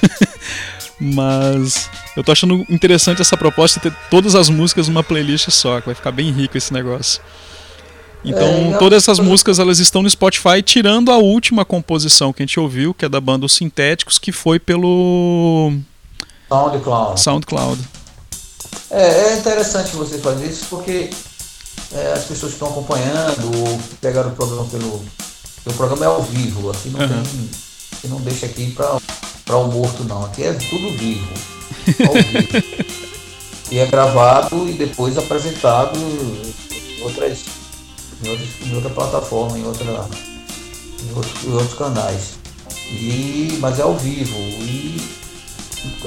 mas 1.00 1.90
eu 2.16 2.24
tô 2.24 2.32
achando 2.32 2.66
interessante 2.70 3.22
essa 3.22 3.38
proposta 3.38 3.80
de 3.80 3.90
ter 3.90 3.98
todas 4.10 4.36
as 4.36 4.50
músicas 4.50 4.88
numa 4.88 5.04
playlist 5.04 5.50
só, 5.50 5.80
que 5.80 5.86
vai 5.86 5.96
ficar 5.96 6.12
bem 6.12 6.32
rico 6.32 6.58
esse 6.58 6.74
negócio. 6.74 7.22
Então, 8.26 8.74
é, 8.74 8.78
todas 8.78 9.04
essas 9.04 9.20
músicas 9.20 9.60
elas 9.60 9.80
estão 9.80 10.02
no 10.02 10.10
Spotify, 10.10 10.62
tirando 10.64 11.12
a 11.12 11.18
última 11.18 11.64
composição 11.64 12.34
que 12.34 12.42
a 12.42 12.46
gente 12.46 12.60
ouviu, 12.60 12.94
que 12.94 13.06
é 13.06 13.10
da 13.10 13.22
banda 13.22 13.46
Os 13.46 13.54
Sintéticos, 13.54 14.18
que 14.18 14.32
foi 14.32 14.60
pelo 14.60 15.72
SoundCloud. 16.50 17.20
SoundCloud. 17.20 17.82
É, 18.90 19.30
é 19.30 19.38
interessante 19.38 19.96
você 19.96 20.18
fazer 20.18 20.48
isso 20.48 20.66
porque 20.70 21.10
é, 21.94 22.14
as 22.14 22.26
pessoas 22.26 22.54
que 22.54 22.56
estão 22.56 22.70
acompanhando 22.70 23.52
pegaram 24.02 24.30
o 24.30 24.36
programa 24.36 24.66
pelo. 24.66 25.06
O 25.66 25.74
programa 25.74 26.06
é 26.06 26.08
ao 26.08 26.24
vivo, 26.24 26.72
aqui 26.72 26.90
não 26.90 27.02
uhum. 27.02 27.08
tem. 27.08 27.50
Você 27.92 28.08
não 28.08 28.22
deixa 28.22 28.46
aqui 28.46 28.72
para 28.72 29.58
o 29.58 29.72
morto 29.72 30.04
não. 30.04 30.26
Aqui 30.26 30.44
é 30.44 30.54
tudo 30.54 30.98
vivo. 30.98 31.28
Ao 32.08 32.14
vivo. 32.24 32.86
e 33.72 33.80
é 33.80 33.86
gravado 33.86 34.68
e 34.70 34.74
depois 34.74 35.18
apresentado 35.18 35.98
em 35.98 37.04
outras. 37.04 37.40
Em, 38.24 38.30
outras, 38.30 38.50
em 38.66 38.76
outra 38.76 38.90
plataforma, 38.90 39.58
em, 39.58 39.66
outra, 39.66 39.86
em, 39.86 41.16
outros, 41.16 41.44
em 41.44 41.54
outros 41.54 41.74
canais. 41.74 42.38
E, 42.90 43.58
mas 43.60 43.80
é 43.80 43.82
ao 43.82 43.96
vivo. 43.96 44.38
E 44.38 45.18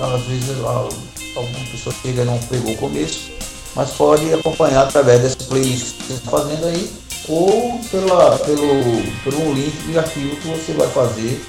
às 0.00 0.22
vezes 0.22 0.64
alguma 0.64 1.64
pessoa 1.70 1.94
chega 2.02 2.22
e 2.22 2.24
não 2.24 2.38
pegou 2.38 2.72
o 2.72 2.76
começo, 2.76 3.30
mas 3.74 3.90
pode 3.90 4.32
acompanhar 4.32 4.82
através 4.82 5.20
dessa 5.22 5.36
playlist 5.44 5.96
que 5.96 6.04
você 6.04 6.12
está 6.14 6.30
fazendo 6.30 6.66
aí, 6.66 6.90
ou 7.28 7.80
pela, 7.90 8.38
pelo, 8.38 9.02
pelo 9.24 9.48
um 9.48 9.54
link 9.54 9.76
de 9.86 9.98
arquivo 9.98 10.36
que 10.36 10.48
você 10.48 10.72
vai 10.72 10.88
fazer 10.88 11.40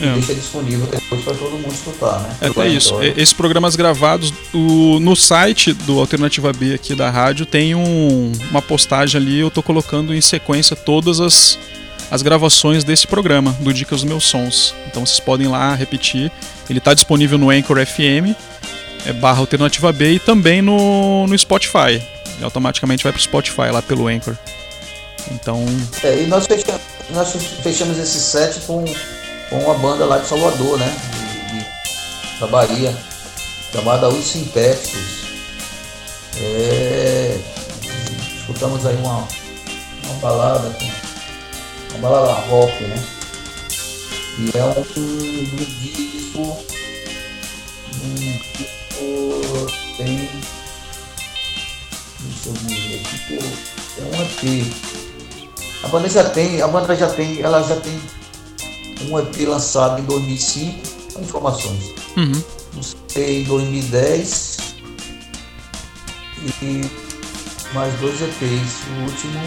é. 0.00 0.12
deixa 0.12 0.34
disponível 0.34 0.86
depois 0.86 1.22
para 1.22 1.34
todo 1.34 1.52
mundo 1.52 1.72
escutar, 1.72 2.20
né? 2.20 2.36
É, 2.40 2.60
é 2.60 2.68
isso. 2.68 3.00
Esses 3.02 3.32
programas 3.32 3.76
gravados 3.76 4.32
o, 4.52 5.00
no 5.00 5.16
site 5.16 5.72
do 5.72 5.98
Alternativa 5.98 6.52
B 6.52 6.74
aqui 6.74 6.94
da 6.94 7.10
rádio 7.10 7.46
tem 7.46 7.74
um, 7.74 8.32
uma 8.50 8.60
postagem 8.60 9.20
ali, 9.20 9.40
eu 9.40 9.48
estou 9.48 9.62
colocando 9.62 10.14
em 10.14 10.20
sequência 10.20 10.76
todas 10.76 11.18
as, 11.18 11.58
as 12.10 12.20
gravações 12.20 12.84
desse 12.84 13.06
programa, 13.06 13.52
do 13.60 13.72
Dicas 13.72 14.02
dos 14.02 14.04
Meus 14.04 14.24
Sons. 14.24 14.74
Então 14.86 15.06
vocês 15.06 15.20
podem 15.20 15.48
lá 15.48 15.74
repetir. 15.74 16.30
Ele 16.68 16.78
está 16.78 16.92
disponível 16.92 17.38
no 17.38 17.50
Anchor 17.50 17.84
FM 17.84 18.36
é 19.06 19.12
barra 19.12 19.38
alternativa 19.38 19.92
B 19.92 20.14
e 20.14 20.18
também 20.18 20.60
no, 20.60 21.26
no 21.26 21.38
Spotify. 21.38 22.02
E 22.40 22.44
automaticamente 22.44 23.04
vai 23.04 23.12
para 23.12 23.20
o 23.20 23.22
Spotify 23.22 23.70
lá 23.72 23.80
pelo 23.80 24.08
Anchor. 24.08 24.36
Então. 25.30 25.64
É, 26.02 26.22
e 26.22 26.26
nós 26.26 26.46
fechamos, 26.46 26.80
nós 27.10 27.32
fechamos 27.62 27.98
esse 27.98 28.20
set 28.20 28.60
com, 28.66 28.84
com 29.48 29.58
uma 29.58 29.74
banda 29.74 30.04
lá 30.04 30.18
de 30.18 30.26
Salvador, 30.26 30.78
né? 30.78 30.92
De, 31.12 31.58
de, 31.58 32.40
da 32.40 32.46
Bahia, 32.48 32.96
chamada 33.72 34.08
Os 34.08 34.26
Sintéticos. 34.26 35.26
É, 36.38 37.38
escutamos 38.38 38.84
aí 38.84 38.96
uma, 38.96 39.26
uma 40.04 40.14
balada, 40.20 40.76
uma 41.90 42.08
balada 42.08 42.32
rock, 42.48 42.72
né? 42.84 43.04
E 44.38 44.58
é 44.58 44.62
um, 44.64 45.00
um 45.00 45.64
disco 45.80 46.64
um, 48.04 48.75
tem. 49.96 50.28
Deixa 52.20 52.48
eu 52.48 52.52
ver 52.52 53.00
aqui, 53.00 53.38
é 53.98 54.02
um 54.04 54.22
EP. 54.22 54.66
A 55.82 55.88
banda 55.88 56.08
já 56.08 56.24
tem, 56.24 56.62
a 56.62 56.68
banda 56.68 56.96
já 56.96 57.08
tem, 57.08 57.40
ela 57.40 57.62
já 57.62 57.76
tem 57.76 58.00
um 59.08 59.18
EP 59.18 59.48
lançado 59.48 60.00
em 60.00 60.04
2005, 60.04 61.20
informações. 61.20 61.92
Uhum. 62.16 62.32
Um 62.74 63.20
em 63.20 63.44
2010 63.44 64.56
e 66.62 66.80
mais 67.72 67.94
dois 68.00 68.20
EPs. 68.20 68.82
O 68.88 69.02
último 69.04 69.40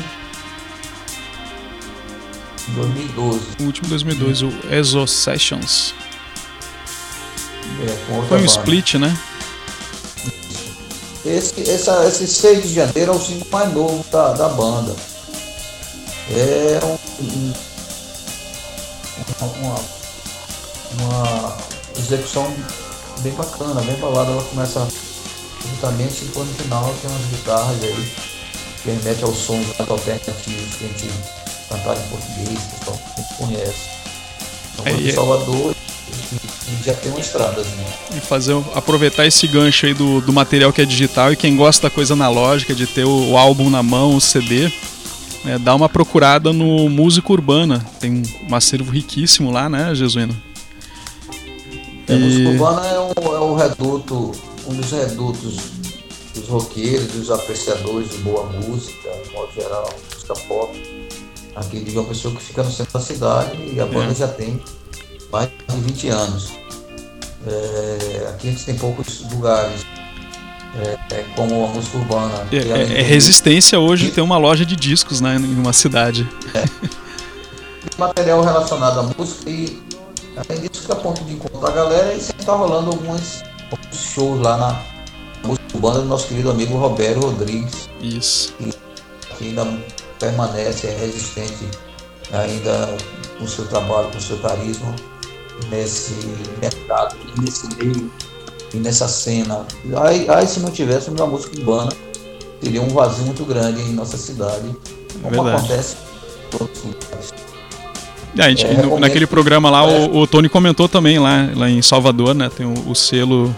em 2.69 2.73
2012. 2.75 3.39
O 3.59 3.63
último 3.63 3.87
2012, 3.89 4.45
o 4.45 4.73
Exo 4.73 5.07
Sessions. 5.07 5.93
É, 7.81 8.25
Foi 8.27 8.41
um 8.41 8.45
split, 8.45 8.95
né? 8.95 9.15
Esse, 11.25 11.69
essa, 11.69 12.05
esse 12.07 12.27
6 12.27 12.63
de 12.63 12.73
janeiro 12.75 13.11
é 13.11 13.15
o 13.15 13.19
single 13.19 13.47
mais 13.51 13.73
novo 13.73 14.05
da, 14.09 14.33
da 14.33 14.49
banda. 14.49 14.95
É 16.31 16.79
um, 16.85 17.53
uma, 19.41 19.75
uma 20.99 21.57
execução 21.97 22.55
bem 23.19 23.33
bacana, 23.33 23.81
bem 23.81 23.99
balada. 23.99 24.31
Ela 24.31 24.43
começa 24.43 24.87
justamente 25.69 26.23
e 26.23 26.29
quando 26.29 26.47
no 26.47 26.55
final 26.55 26.95
tem 27.01 27.11
umas 27.11 27.25
guitarras 27.25 27.83
aí 27.83 28.11
que 28.81 28.91
remete 28.91 29.23
aos 29.23 29.37
sons 29.37 29.67
alternativos 29.77 30.75
que 30.75 30.85
a 30.85 30.87
gente 30.87 31.09
cantava 31.67 31.99
em 31.99 32.07
português, 32.07 32.59
que 32.59 32.89
a 32.89 33.21
gente 33.21 33.33
conhece. 33.35 33.89
Então, 34.73 34.87
é, 34.87 34.93
de 34.93 35.11
Salvador 35.11 35.75
e 36.31 36.83
já 36.83 36.93
tem 36.93 37.11
uma 37.11 37.19
estrada. 37.19 37.61
Assim. 37.61 38.17
E 38.17 38.19
fazer, 38.19 38.55
aproveitar 38.75 39.25
esse 39.25 39.47
gancho 39.47 39.85
aí 39.85 39.93
do, 39.93 40.21
do 40.21 40.31
material 40.31 40.71
que 40.71 40.81
é 40.81 40.85
digital 40.85 41.33
e 41.33 41.35
quem 41.35 41.55
gosta 41.55 41.89
da 41.89 41.93
coisa 41.93 42.13
analógica, 42.13 42.75
de 42.75 42.85
ter 42.85 43.05
o, 43.05 43.31
o 43.31 43.37
álbum 43.37 43.69
na 43.69 43.81
mão, 43.81 44.15
o 44.15 44.21
CD, 44.21 44.71
né, 45.43 45.57
dá 45.57 45.73
uma 45.73 45.89
procurada 45.89 46.53
no 46.53 46.89
Música 46.89 47.31
Urbana. 47.31 47.85
Tem 47.99 48.23
um 48.49 48.55
acervo 48.55 48.91
riquíssimo 48.91 49.51
lá, 49.51 49.69
né, 49.69 49.93
Jesuíno? 49.95 50.35
É, 52.07 52.13
e... 52.13 52.19
Música 52.19 52.49
Urbana 52.49 52.87
é 52.87 52.99
um, 52.99 53.35
é 53.35 53.39
um 53.39 53.55
reduto, 53.55 54.31
um 54.67 54.73
dos 54.73 54.91
redutos 54.91 55.57
dos 56.35 56.47
roqueiros, 56.47 57.07
dos 57.07 57.31
apreciadores 57.31 58.11
de 58.11 58.17
boa 58.19 58.45
música, 58.45 59.09
de 59.23 59.31
modo 59.33 59.51
geral, 59.53 59.89
música 60.13 60.33
pop 60.47 60.99
aqui 61.55 61.79
de 61.79 61.97
uma 61.97 62.07
pessoa 62.07 62.33
que 62.33 62.41
fica 62.41 62.63
no 62.63 62.71
centro 62.71 62.93
da 62.93 62.99
cidade 62.99 63.57
e 63.73 63.79
a 63.79 63.85
banda 63.85 64.11
é. 64.11 64.15
já 64.15 64.27
tem 64.27 64.61
mais 65.31 65.49
de 65.67 65.75
20 65.75 66.09
anos. 66.09 66.51
É, 67.47 68.27
aqui 68.29 68.49
a 68.49 68.51
gente 68.51 68.65
tem 68.65 68.75
poucos 68.75 69.21
lugares 69.31 69.85
é, 70.75 71.15
é 71.15 71.25
como 71.35 71.65
a 71.65 71.67
música 71.67 71.97
urbana. 71.97 72.47
É, 72.51 72.57
é, 72.57 72.99
é 72.99 73.01
resistência 73.01 73.79
hoje 73.79 74.11
ter 74.11 74.21
uma 74.21 74.37
loja 74.37 74.65
de 74.65 74.75
discos 74.75 75.19
né, 75.19 75.35
em 75.35 75.55
uma 75.55 75.73
cidade. 75.73 76.27
É. 76.53 76.65
material 77.97 78.43
relacionado 78.43 78.99
à 78.99 79.03
música 79.03 79.49
e 79.49 79.81
além 80.35 80.61
disso 80.61 80.85
que 80.85 80.91
a 80.91 80.95
ponto 80.95 81.23
de 81.23 81.33
encontro 81.33 81.59
da 81.59 81.71
galera 81.71 82.13
e 82.13 82.19
sempre 82.19 82.41
está 82.41 82.53
rolando 82.53 82.91
alguns, 82.91 83.43
alguns, 83.71 83.97
shows 83.97 84.41
lá 84.41 84.57
na 84.57 85.47
música 85.47 85.65
urbana 85.73 85.99
do 85.99 86.05
nosso 86.05 86.27
querido 86.27 86.51
amigo 86.51 86.77
Roberto 86.77 87.21
Rodrigues. 87.21 87.89
Isso. 88.01 88.53
Que, 88.57 88.71
que 89.37 89.43
ainda 89.45 89.65
permanece, 90.19 90.87
é 90.87 90.97
resistente 90.97 91.67
ainda 92.31 92.95
com 93.37 93.45
o 93.45 93.47
seu 93.47 93.65
trabalho, 93.67 94.09
com 94.11 94.17
o 94.17 94.21
seu 94.21 94.37
carisma 94.39 94.93
nesse 95.69 96.13
mercado, 96.61 97.15
nesse 97.41 97.67
meio 97.75 98.11
e 98.73 98.77
nessa 98.77 99.07
cena. 99.07 99.65
Aí, 100.03 100.29
aí 100.29 100.47
se 100.47 100.59
não 100.59 100.71
tivéssemos 100.71 101.19
a 101.19 101.25
música 101.25 101.57
urbana, 101.57 101.91
teria 102.61 102.81
um 102.81 102.89
vazio 102.89 103.25
muito 103.25 103.43
grande 103.45 103.81
em 103.81 103.93
nossa 103.93 104.17
cidade, 104.17 104.75
como 105.21 105.43
Verdade. 105.43 105.57
acontece 105.57 105.95
em 105.95 106.57
todos 106.57 106.77
os 106.79 106.85
lugares. 106.85 107.33
É, 108.37 108.43
a 108.43 108.49
gente, 108.49 108.65
é, 108.65 108.73
no, 108.73 108.99
naquele 108.99 109.25
programa 109.25 109.69
lá, 109.69 109.83
é. 109.89 110.07
o, 110.07 110.17
o, 110.17 110.27
Tony 110.27 110.47
comentou 110.47 110.87
também 110.87 111.17
lá, 111.17 111.49
lá 111.55 111.69
em 111.69 111.81
Salvador, 111.81 112.35
né? 112.35 112.49
Tem 112.55 112.65
o, 112.65 112.89
o 112.89 112.95
selo, 112.95 113.53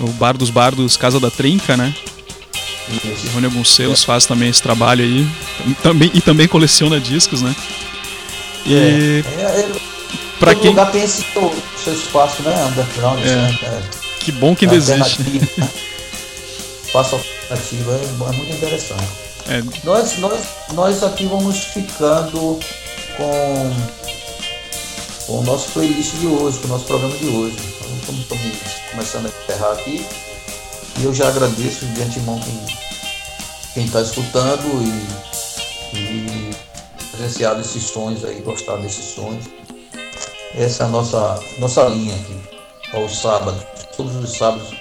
o 0.00 0.08
Bar 0.12 0.36
dos 0.36 0.50
Bardos 0.50 0.96
Casa 0.96 1.18
da 1.18 1.30
Trinca, 1.30 1.76
né? 1.76 1.92
Isso. 2.88 3.28
Reúne 3.30 3.46
alguns 3.46 3.78
é. 3.80 3.94
faz 3.96 4.26
também 4.26 4.48
esse 4.48 4.62
trabalho 4.62 5.04
aí. 5.04 5.26
Também, 5.82 6.10
e 6.14 6.20
também 6.20 6.46
coleciona 6.46 7.00
discos, 7.00 7.42
né? 7.42 7.54
E. 8.66 8.74
É, 8.74 9.40
é, 9.40 9.91
pra 10.42 10.54
quem. 10.56 10.70
lugar 10.70 10.90
tem 10.90 11.02
esse 11.02 11.24
seu, 11.32 11.92
espaço, 11.92 12.42
né? 12.42 12.52
Underground, 12.66 13.20
é. 13.20 13.36
Né? 13.36 13.58
É. 13.62 13.80
Que 14.18 14.32
bom 14.32 14.54
que 14.54 14.64
ainda 14.64 14.76
existe. 14.76 15.22
Espaço 16.84 17.14
alternativo 17.14 17.92
é, 17.92 18.04
é 18.04 18.36
muito 18.36 18.52
interessante. 18.52 19.08
É. 19.48 19.62
Nós, 19.84 20.18
nós, 20.18 20.40
nós 20.74 21.02
aqui 21.02 21.26
vamos 21.26 21.58
ficando 21.64 22.58
com, 23.16 23.76
com 25.26 25.38
o 25.38 25.42
nosso 25.44 25.70
playlist 25.70 26.14
de 26.16 26.26
hoje, 26.26 26.58
com 26.58 26.66
o 26.66 26.70
nosso 26.70 26.84
programa 26.84 27.16
de 27.16 27.26
hoje. 27.26 27.56
Então, 27.76 28.14
estamos 28.18 28.42
começando 28.90 29.26
a 29.26 29.28
encerrar 29.28 29.72
aqui. 29.72 30.04
E 30.98 31.04
eu 31.04 31.14
já 31.14 31.28
agradeço 31.28 31.86
de 31.86 32.02
antemão 32.02 32.38
quem 33.72 33.86
está 33.86 34.02
escutando 34.02 34.82
e, 35.94 35.96
e 35.96 36.50
presenciado 37.12 37.60
esses 37.60 37.84
sons 37.84 38.24
aí, 38.24 38.42
gostado 38.42 38.82
desses 38.82 39.14
sons. 39.14 39.61
Essa 40.54 40.84
é 40.84 40.86
nossa, 40.88 41.40
nossa 41.58 41.84
linha 41.84 42.14
aqui, 42.14 42.36
aos 42.94 43.20
sábados, 43.20 43.62
todos 43.96 44.14
os 44.16 44.36
sábados, 44.36 44.74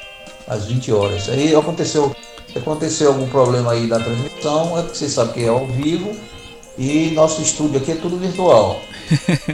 às 0.48 0.66
20 0.66 0.92
horas. 0.92 1.30
Aí 1.30 1.56
aconteceu, 1.56 2.14
aconteceu 2.56 3.10
algum 3.10 3.28
problema 3.30 3.72
aí 3.72 3.88
da 3.88 4.00
transmissão, 4.00 4.78
é 4.78 4.82
porque 4.82 4.98
você 4.98 5.10
sabe 5.10 5.34
que 5.34 5.46
é 5.46 5.48
ao 5.48 5.66
vivo 5.68 6.16
e 6.78 7.12
nosso 7.12 7.42
estúdio 7.42 7.80
aqui 7.80 7.92
é 7.92 7.96
tudo 7.96 8.18
virtual. 8.18 8.82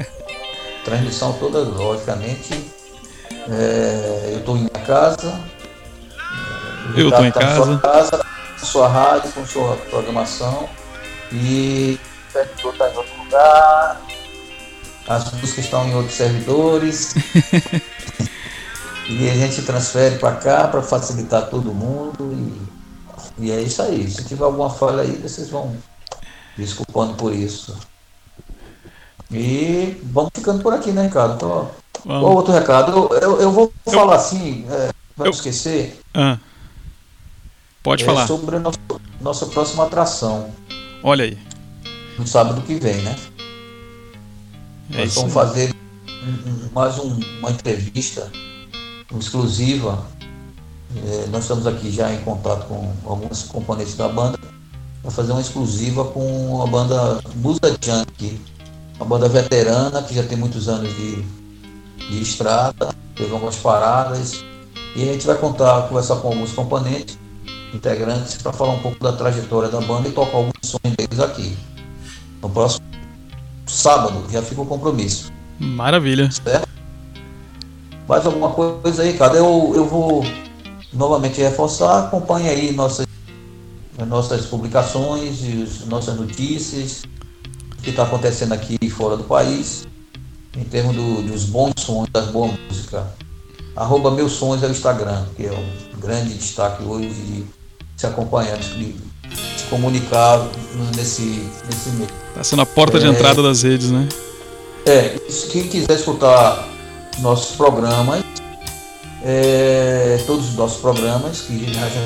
Transmissão 0.84 1.34
toda, 1.34 1.60
logicamente. 1.60 2.64
É, 3.50 4.30
eu 4.32 4.40
estou 4.40 4.56
em 4.56 4.62
minha 4.62 4.86
casa. 4.86 5.40
Eu 6.96 7.10
estou 7.10 7.26
em 7.26 7.32
tá 7.32 7.40
casa. 7.42 7.64
Sua 7.64 7.80
casa, 7.80 8.26
com 8.60 8.66
sua 8.66 8.88
rádio, 8.88 9.32
com 9.34 9.46
sua 9.46 9.76
programação. 9.90 10.70
E 11.32 12.00
o 12.30 12.32
servidor 12.32 12.74
está 12.74 12.90
em 12.90 12.98
outro 12.98 13.24
lugar. 13.24 14.07
As 15.08 15.32
músicas 15.32 15.66
estão 15.66 15.88
em 15.88 15.96
outros 15.96 16.16
servidores. 16.16 17.16
e 19.10 19.30
a 19.30 19.34
gente 19.34 19.62
transfere 19.62 20.18
para 20.18 20.36
cá 20.36 20.68
para 20.68 20.82
facilitar 20.82 21.50
todo 21.50 21.74
mundo. 21.74 22.68
E, 23.40 23.46
e 23.46 23.52
é 23.52 23.62
isso 23.62 23.82
aí. 23.82 24.10
Se 24.10 24.26
tiver 24.26 24.44
alguma 24.44 24.70
falha 24.70 25.04
aí, 25.04 25.16
vocês 25.16 25.50
vão 25.50 25.76
desculpando 26.58 27.14
por 27.14 27.34
isso. 27.34 27.78
E 29.32 30.00
vamos 30.04 30.32
ficando 30.36 30.62
por 30.62 30.74
aqui, 30.74 30.92
né, 30.92 31.04
Ricardo? 31.04 31.36
Então, 31.36 31.72
ó, 32.06 32.30
outro 32.30 32.54
recado, 32.54 33.10
eu, 33.22 33.42
eu 33.42 33.52
vou 33.52 33.74
eu, 33.86 33.94
falar 33.94 34.16
assim, 34.16 34.66
é, 34.70 34.92
eu, 35.20 35.30
esquecer. 35.30 36.00
Ah, 36.14 36.38
pode 37.84 38.04
é 38.04 38.06
falar. 38.06 38.26
Sobre 38.26 38.56
a 38.56 38.60
nossa, 38.60 38.80
nossa 39.20 39.46
próxima 39.48 39.86
atração. 39.86 40.52
Olha 41.04 41.26
aí. 41.26 41.38
No 42.18 42.26
sábado 42.26 42.62
que 42.62 42.76
vem, 42.76 43.02
né? 43.02 43.16
É 44.94 45.00
Nós 45.00 45.16
vamos 45.16 45.34
fazer 45.34 45.76
mais 46.74 46.98
um, 46.98 47.20
uma 47.40 47.52
entrevista 47.52 48.32
exclusiva. 49.20 50.06
É, 50.96 51.28
nós 51.28 51.44
estamos 51.44 51.68
aqui 51.68 51.92
já 51.92 52.14
em 52.14 52.22
contato 52.22 52.68
com 52.68 52.94
alguns 53.06 53.44
componentes 53.44 53.96
da 53.96 54.08
banda 54.08 54.40
para 55.02 55.12
fazer 55.12 55.34
uma 55.34 55.42
exclusiva 55.42 56.06
com 56.06 56.62
a 56.62 56.68
banda 56.68 57.20
Musa 57.36 57.78
Junk, 57.82 58.40
uma 58.96 59.06
banda 59.06 59.28
veterana 59.28 60.02
que 60.02 60.16
já 60.16 60.24
tem 60.24 60.38
muitos 60.38 60.70
anos 60.70 60.90
de, 60.96 61.22
de 62.10 62.22
estrada, 62.22 62.96
teve 63.14 63.34
algumas 63.34 63.58
paradas. 63.58 64.44
E 64.96 65.10
a 65.10 65.14
gente 65.14 65.28
vai 65.28 65.38
contar, 65.38 65.90
conversar 65.90 66.16
com 66.18 66.30
alguns 66.30 66.54
componentes, 66.54 67.20
integrantes, 67.74 68.42
para 68.42 68.54
falar 68.54 68.74
um 68.74 68.80
pouco 68.80 69.04
da 69.04 69.12
trajetória 69.12 69.70
da 69.70 69.82
banda 69.82 70.08
e 70.08 70.12
tocar 70.12 70.38
alguns 70.38 70.54
sonhos 70.64 70.96
deles 70.98 71.20
aqui. 71.20 71.58
No 72.42 72.50
próximo 72.50 72.87
sábado, 73.68 74.24
já 74.32 74.42
fica 74.42 74.62
o 74.62 74.66
compromisso. 74.66 75.32
Maravilha. 75.60 76.30
Certo? 76.32 76.68
Mais 78.08 78.26
alguma 78.26 78.52
coisa 78.52 79.04
aí, 79.04 79.14
cara? 79.18 79.36
Eu, 79.36 79.74
eu 79.76 79.86
vou 79.86 80.24
novamente 80.94 81.42
reforçar, 81.42 82.06
acompanhe 82.06 82.50
aí 82.50 82.72
nossas 82.72 83.06
as 84.00 84.08
nossas 84.08 84.46
publicações 84.46 85.40
e 85.42 85.64
as 85.64 85.88
nossas 85.88 86.16
notícias, 86.16 87.04
o 87.80 87.82
que 87.82 87.90
está 87.90 88.04
acontecendo 88.04 88.54
aqui 88.54 88.78
fora 88.90 89.18
do 89.18 89.24
país, 89.24 89.88
em 90.56 90.64
termos 90.64 90.96
do, 90.96 91.24
dos 91.24 91.46
bons 91.46 91.74
sons, 91.78 92.08
das 92.12 92.28
boas 92.28 92.52
músicas. 92.68 93.04
Arroba 93.76 94.12
Meus 94.12 94.34
Sons 94.34 94.64
é 94.64 94.68
o 94.68 94.72
Instagram, 94.72 95.26
que 95.36 95.46
é 95.46 95.52
um 95.52 96.00
grande 96.00 96.34
destaque 96.34 96.84
hoje 96.84 97.10
de 97.10 97.46
se 97.96 98.08
acompanhar, 98.08 98.58
de 98.58 98.96
comunicar 99.70 100.48
nesse, 100.96 101.50
nesse 101.66 101.90
meio. 101.92 102.10
Está 102.30 102.44
sendo 102.44 102.62
a 102.62 102.66
porta 102.66 102.98
é, 102.98 103.02
de 103.02 103.08
entrada 103.08 103.42
das 103.42 103.64
redes, 103.64 103.92
né? 103.92 104.08
É, 104.86 105.20
quem 105.52 105.68
quiser 105.68 105.96
escutar 105.96 106.68
nossos 107.20 107.56
programas, 107.56 108.24
é, 109.24 110.22
todos 110.26 110.50
os 110.50 110.56
nossos 110.56 110.80
programas, 110.80 111.42
que 111.42 111.74
já, 111.74 111.82
já 111.82 112.02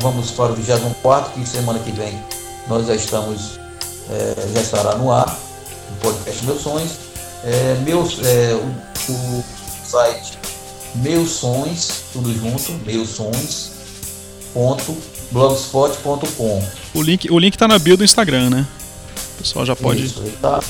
vamos 0.00 0.30
para 0.32 0.52
o 0.52 0.54
24, 0.54 1.32
que 1.32 1.48
semana 1.48 1.78
que 1.78 1.92
vem 1.92 2.18
nós 2.68 2.86
já 2.86 2.94
estamos, 2.94 3.58
é, 4.10 4.48
já 4.54 4.60
estará 4.60 4.96
no 4.96 5.10
ar, 5.10 5.38
o 5.90 6.00
podcast 6.00 6.44
Meus 6.44 6.62
Sonhos. 6.62 6.92
É, 7.44 7.76
meus, 7.84 8.18
é, 8.24 8.54
o, 8.54 9.12
o, 9.12 9.44
site 9.84 10.38
Meus 10.96 11.30
Sonhos, 11.30 11.88
tudo 12.12 12.32
junto, 12.34 12.72
meus 12.84 13.10
sonhos, 13.10 13.70
ponto, 14.52 14.96
blogspot.com. 15.30 16.62
O 16.94 17.02
link, 17.02 17.30
o 17.30 17.38
link 17.38 17.56
tá 17.56 17.68
na 17.68 17.78
bio 17.78 17.96
do 17.96 18.04
Instagram, 18.04 18.50
né? 18.50 18.66
O 19.34 19.42
pessoal 19.42 19.66
já 19.66 19.76
pode. 19.76 20.04
Isso, 20.04 20.22
tá. 20.40 20.60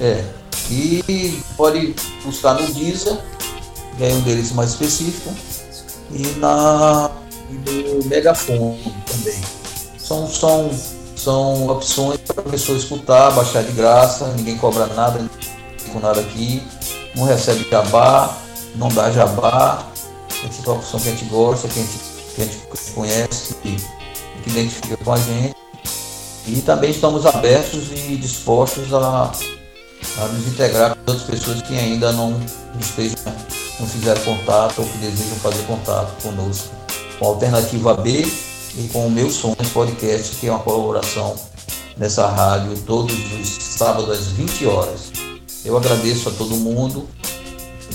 É. 0.00 0.24
E 0.70 1.40
pode 1.56 1.94
buscar 2.24 2.54
no 2.54 2.74
Deezer 2.74 3.16
é 4.00 4.12
um 4.12 4.18
endereço 4.18 4.54
mais 4.54 4.70
específico, 4.70 5.34
e, 6.12 6.22
na, 6.38 7.10
no 7.48 8.04
megafone 8.06 8.94
também. 9.06 9.40
São, 9.98 10.28
são, 10.28 10.70
são 11.16 11.66
opções 11.68 12.18
para 12.26 12.42
a 12.42 12.50
pessoa 12.50 12.78
escutar, 12.78 13.30
baixar 13.32 13.62
de 13.62 13.72
graça, 13.72 14.32
ninguém 14.36 14.56
cobra 14.58 14.86
nada, 14.88 15.24
com 15.92 15.98
nada 15.98 16.20
aqui, 16.20 16.62
não 17.14 17.24
recebe 17.24 17.66
jabá, 17.68 18.36
não 18.74 18.88
dá 18.88 19.10
jabá, 19.10 19.86
a 20.28 20.46
gente 20.46 20.62
tem 20.62 20.72
uma 20.72 20.76
opção 20.76 21.00
que 21.00 21.08
a 21.08 21.12
gente 21.12 21.24
gosta, 21.24 21.68
que 21.68 21.80
a 21.80 21.82
gente, 21.82 21.98
gente 22.44 22.58
conhece, 22.94 23.54
que, 23.54 23.76
que 24.44 24.50
identifica 24.50 24.96
com 24.98 25.12
a 25.12 25.16
gente. 25.16 25.54
E 26.46 26.60
também 26.60 26.90
estamos 26.90 27.26
abertos 27.26 27.88
e 27.92 28.16
dispostos 28.16 28.92
a, 28.94 29.32
a 30.18 30.26
nos 30.28 30.46
integrar 30.46 30.94
com 30.94 31.10
outras 31.10 31.28
pessoas 31.28 31.62
que 31.62 31.76
ainda 31.76 32.12
não 32.12 32.40
estejam 32.80 33.16
não 33.78 33.86
fizeram 33.86 34.20
contato 34.22 34.80
ou 34.80 34.86
que 34.86 34.98
desejam 34.98 35.36
fazer 35.38 35.62
contato 35.64 36.22
conosco, 36.22 36.68
com 37.18 37.26
a 37.26 37.28
Alternativa 37.28 37.94
B 37.94 38.26
e 38.76 38.88
com 38.88 39.06
o 39.06 39.10
Meu 39.10 39.30
Sonhos 39.30 39.68
Podcast, 39.72 40.36
que 40.36 40.46
é 40.46 40.50
uma 40.50 40.60
colaboração 40.60 41.34
nessa 41.96 42.26
rádio 42.26 42.76
todos 42.86 43.14
os 43.40 43.48
sábados 43.48 44.10
às 44.10 44.26
20 44.28 44.66
horas. 44.66 45.12
Eu 45.64 45.76
agradeço 45.76 46.28
a 46.28 46.32
todo 46.32 46.56
mundo 46.56 47.06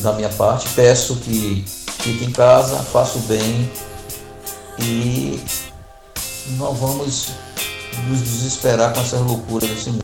da 0.02 0.14
minha 0.14 0.30
parte, 0.30 0.68
peço 0.70 1.16
que 1.18 1.64
fique 1.66 2.26
em 2.26 2.32
casa, 2.32 2.78
faça 2.78 3.18
o 3.18 3.22
bem 3.22 3.70
e 4.84 5.40
não 6.58 6.74
vamos 6.74 7.30
nos 8.08 8.20
desesperar 8.20 8.94
com 8.94 9.02
essas 9.02 9.22
loucuras 9.22 9.70
desse 9.70 9.90
mundo. 9.90 10.04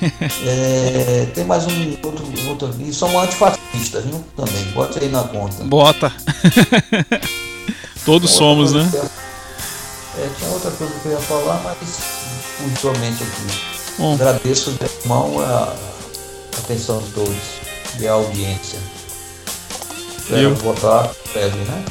é, 0.46 1.26
tem 1.34 1.44
mais 1.44 1.66
um 1.66 1.90
outro, 2.04 2.24
outro 2.48 2.68
aqui. 2.68 2.92
Somos 2.92 3.22
antifascistas, 3.22 4.04
viu? 4.04 4.24
Também. 4.36 4.64
Bota 4.72 5.00
aí 5.00 5.08
na 5.08 5.24
conta. 5.24 5.64
Bota. 5.64 6.12
Todos 8.04 8.30
somos, 8.30 8.72
né? 8.72 8.88
É, 10.18 10.28
tinha 10.38 10.50
outra 10.50 10.70
coisa 10.70 10.92
que 11.00 11.06
eu 11.06 11.12
ia 11.12 11.18
falar, 11.18 11.60
mas 11.62 11.78
fugiu 12.56 12.90
aqui. 12.90 13.70
Bom. 13.98 14.14
Agradeço 14.14 14.72
de 14.72 15.08
mão 15.08 15.40
a 15.40 15.74
atenção 16.58 16.98
de 17.00 17.10
todos 17.10 17.36
e 17.98 18.08
a 18.08 18.12
audiência. 18.12 18.78
Espero 20.18 20.40
eu... 20.40 20.54
votar 20.56 21.10
breve, 21.32 21.58
né? 21.58 21.84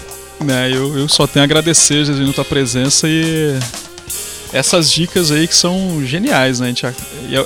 É, 0.48 0.72
eu, 0.72 0.98
eu 0.98 1.10
só 1.10 1.28
tenho 1.28 1.44
a 1.44 1.46
agradecer, 1.46 2.06
Jesus, 2.06 2.30
a 2.30 2.34
tua 2.34 2.46
presença 2.46 3.08
e 3.08 3.60
essas 4.54 4.92
dicas 4.92 5.32
aí 5.32 5.48
que 5.48 5.56
são 5.56 6.04
geniais, 6.04 6.60
né? 6.60 6.68
Gente, 6.68 6.86
é, 6.86 6.94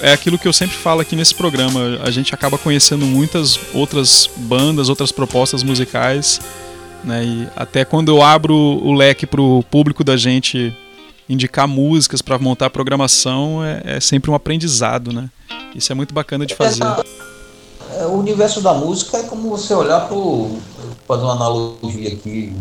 é 0.01 0.13
aquilo 0.13 0.37
que 0.37 0.47
eu 0.47 0.53
sempre 0.53 0.77
falo 0.77 1.01
aqui 1.01 1.15
nesse 1.15 1.33
programa. 1.33 1.99
A 2.03 2.11
gente 2.11 2.33
acaba 2.33 2.57
conhecendo 2.57 3.05
muitas 3.05 3.59
outras 3.73 4.29
bandas, 4.35 4.89
outras 4.89 5.11
propostas 5.11 5.63
musicais, 5.63 6.39
né? 7.03 7.23
E 7.23 7.47
até 7.55 7.83
quando 7.83 8.09
eu 8.09 8.21
abro 8.21 8.55
o 8.55 8.93
leque 8.93 9.25
para 9.25 9.41
o 9.41 9.63
público 9.63 10.03
da 10.03 10.15
gente 10.15 10.75
indicar 11.27 11.67
músicas 11.67 12.21
para 12.21 12.37
montar 12.37 12.67
a 12.67 12.69
programação, 12.69 13.63
é, 13.63 13.81
é, 13.97 13.99
sempre 13.99 14.29
um 14.29 14.35
aprendizado, 14.35 15.11
né? 15.11 15.29
Isso 15.75 15.91
é 15.91 15.95
muito 15.95 16.13
bacana 16.13 16.45
de 16.45 16.55
fazer. 16.55 16.83
É, 17.97 18.05
o 18.05 18.13
universo 18.13 18.61
da 18.61 18.73
música 18.73 19.17
é 19.17 19.23
como 19.23 19.49
você 19.49 19.73
olhar 19.73 20.07
para 20.07 20.15
fazer 21.13 21.23
uma 21.23 21.33
analogia 21.33 22.13
aqui, 22.13 22.55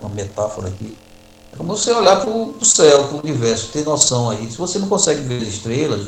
uma 0.00 0.10
metáfora 0.10 0.68
aqui 0.68 0.96
é 1.52 1.56
como 1.56 1.76
você 1.76 1.92
olhar 1.92 2.20
para 2.20 2.30
o 2.30 2.64
céu, 2.64 3.04
para 3.04 3.16
o 3.16 3.20
universo, 3.20 3.68
ter 3.72 3.84
noção 3.84 4.30
aí. 4.30 4.50
Se 4.50 4.58
você 4.58 4.78
não 4.78 4.88
consegue 4.88 5.22
ver 5.22 5.42
as 5.42 5.48
estrelas, 5.48 6.06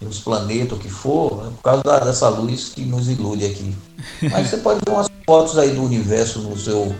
os 0.00 0.20
planetas, 0.20 0.78
o 0.78 0.80
que 0.80 0.88
for, 0.88 1.46
é 1.46 1.50
por 1.50 1.62
causa 1.62 1.82
da, 1.82 1.98
dessa 1.98 2.28
luz 2.28 2.68
que 2.68 2.82
nos 2.82 3.08
ilude 3.08 3.44
aqui. 3.44 3.76
Mas 4.22 4.48
você 4.48 4.58
pode 4.58 4.80
ver 4.86 4.92
umas 4.92 5.08
fotos 5.24 5.58
aí 5.58 5.70
do 5.70 5.82
universo 5.82 6.40
no 6.40 6.56
seu, 6.56 6.94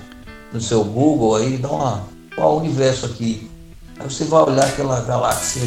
no 0.53 0.61
seu 0.61 0.83
Google 0.85 1.37
aí, 1.37 1.57
dá 1.57 1.71
uma. 1.71 2.05
Qual 2.35 2.57
o 2.57 2.59
universo 2.59 3.07
aqui? 3.07 3.51
Aí 3.99 4.11
você 4.11 4.25
vai 4.25 4.43
olhar 4.43 4.67
aquela 4.67 5.01
galáxia 5.01 5.63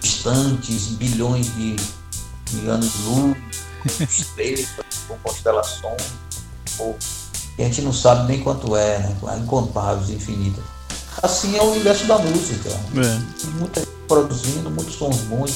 distantes, 0.00 0.88
bilhões 0.88 1.46
de, 1.54 1.76
de 1.76 2.68
anos 2.68 2.92
de 2.92 3.02
luz, 3.04 3.36
estrelas, 4.10 4.68
constelações, 5.22 6.02
que 7.56 7.62
a 7.62 7.64
gente 7.64 7.80
não 7.82 7.92
sabe 7.92 8.28
nem 8.28 8.40
quanto 8.40 8.76
é, 8.76 8.98
né? 8.98 9.16
incontáveis, 9.42 10.10
infinitas. 10.10 10.62
Assim 11.22 11.56
é 11.56 11.62
o 11.62 11.70
universo 11.70 12.04
da 12.04 12.18
música. 12.18 12.68
É. 12.68 13.48
Muita 13.58 13.80
gente 13.80 13.92
produzindo, 14.06 14.70
muitos 14.70 14.94
sons 14.94 15.16
bons, 15.22 15.52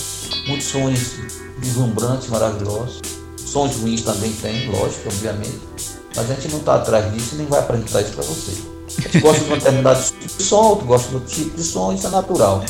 muitos 0.48 0.66
sons 0.66 0.98
deslumbrantes, 1.58 2.28
maravilhosos. 2.28 3.02
Sons 3.36 3.76
ruins 3.76 4.02
também 4.02 4.32
tem, 4.32 4.70
lógico, 4.70 5.08
obviamente. 5.08 5.60
Mas 6.16 6.30
a 6.30 6.34
gente 6.34 6.48
não 6.48 6.58
está 6.58 6.76
atrás 6.76 7.12
disso 7.12 7.34
e 7.34 7.38
nem 7.38 7.46
vai 7.46 7.60
apresentar 7.60 8.00
isso 8.00 8.12
para 8.12 8.24
você. 8.24 8.52
A 8.98 9.00
gente 9.02 9.20
gosta 9.20 9.44
de 9.44 9.52
um 9.52 9.54
determinado 9.54 10.02
tipo 10.02 10.36
de 10.38 10.42
som, 10.42 10.56
outro 10.56 10.86
gosta 10.86 11.08
de 11.08 11.14
outro 11.16 11.30
tipo 11.30 11.56
de 11.56 11.62
som, 11.62 11.92
isso 11.92 12.06
é 12.06 12.10
natural. 12.10 12.64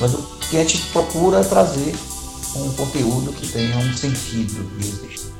Mas 0.00 0.14
o 0.14 0.22
que 0.48 0.56
a 0.56 0.60
gente 0.60 0.80
procura 0.92 1.40
é 1.40 1.44
trazer 1.44 1.94
um 2.56 2.72
conteúdo 2.72 3.32
que 3.32 3.48
tenha 3.48 3.76
um 3.76 3.92
sentido 3.94 4.64
de 4.78 4.88
existir. 4.88 5.32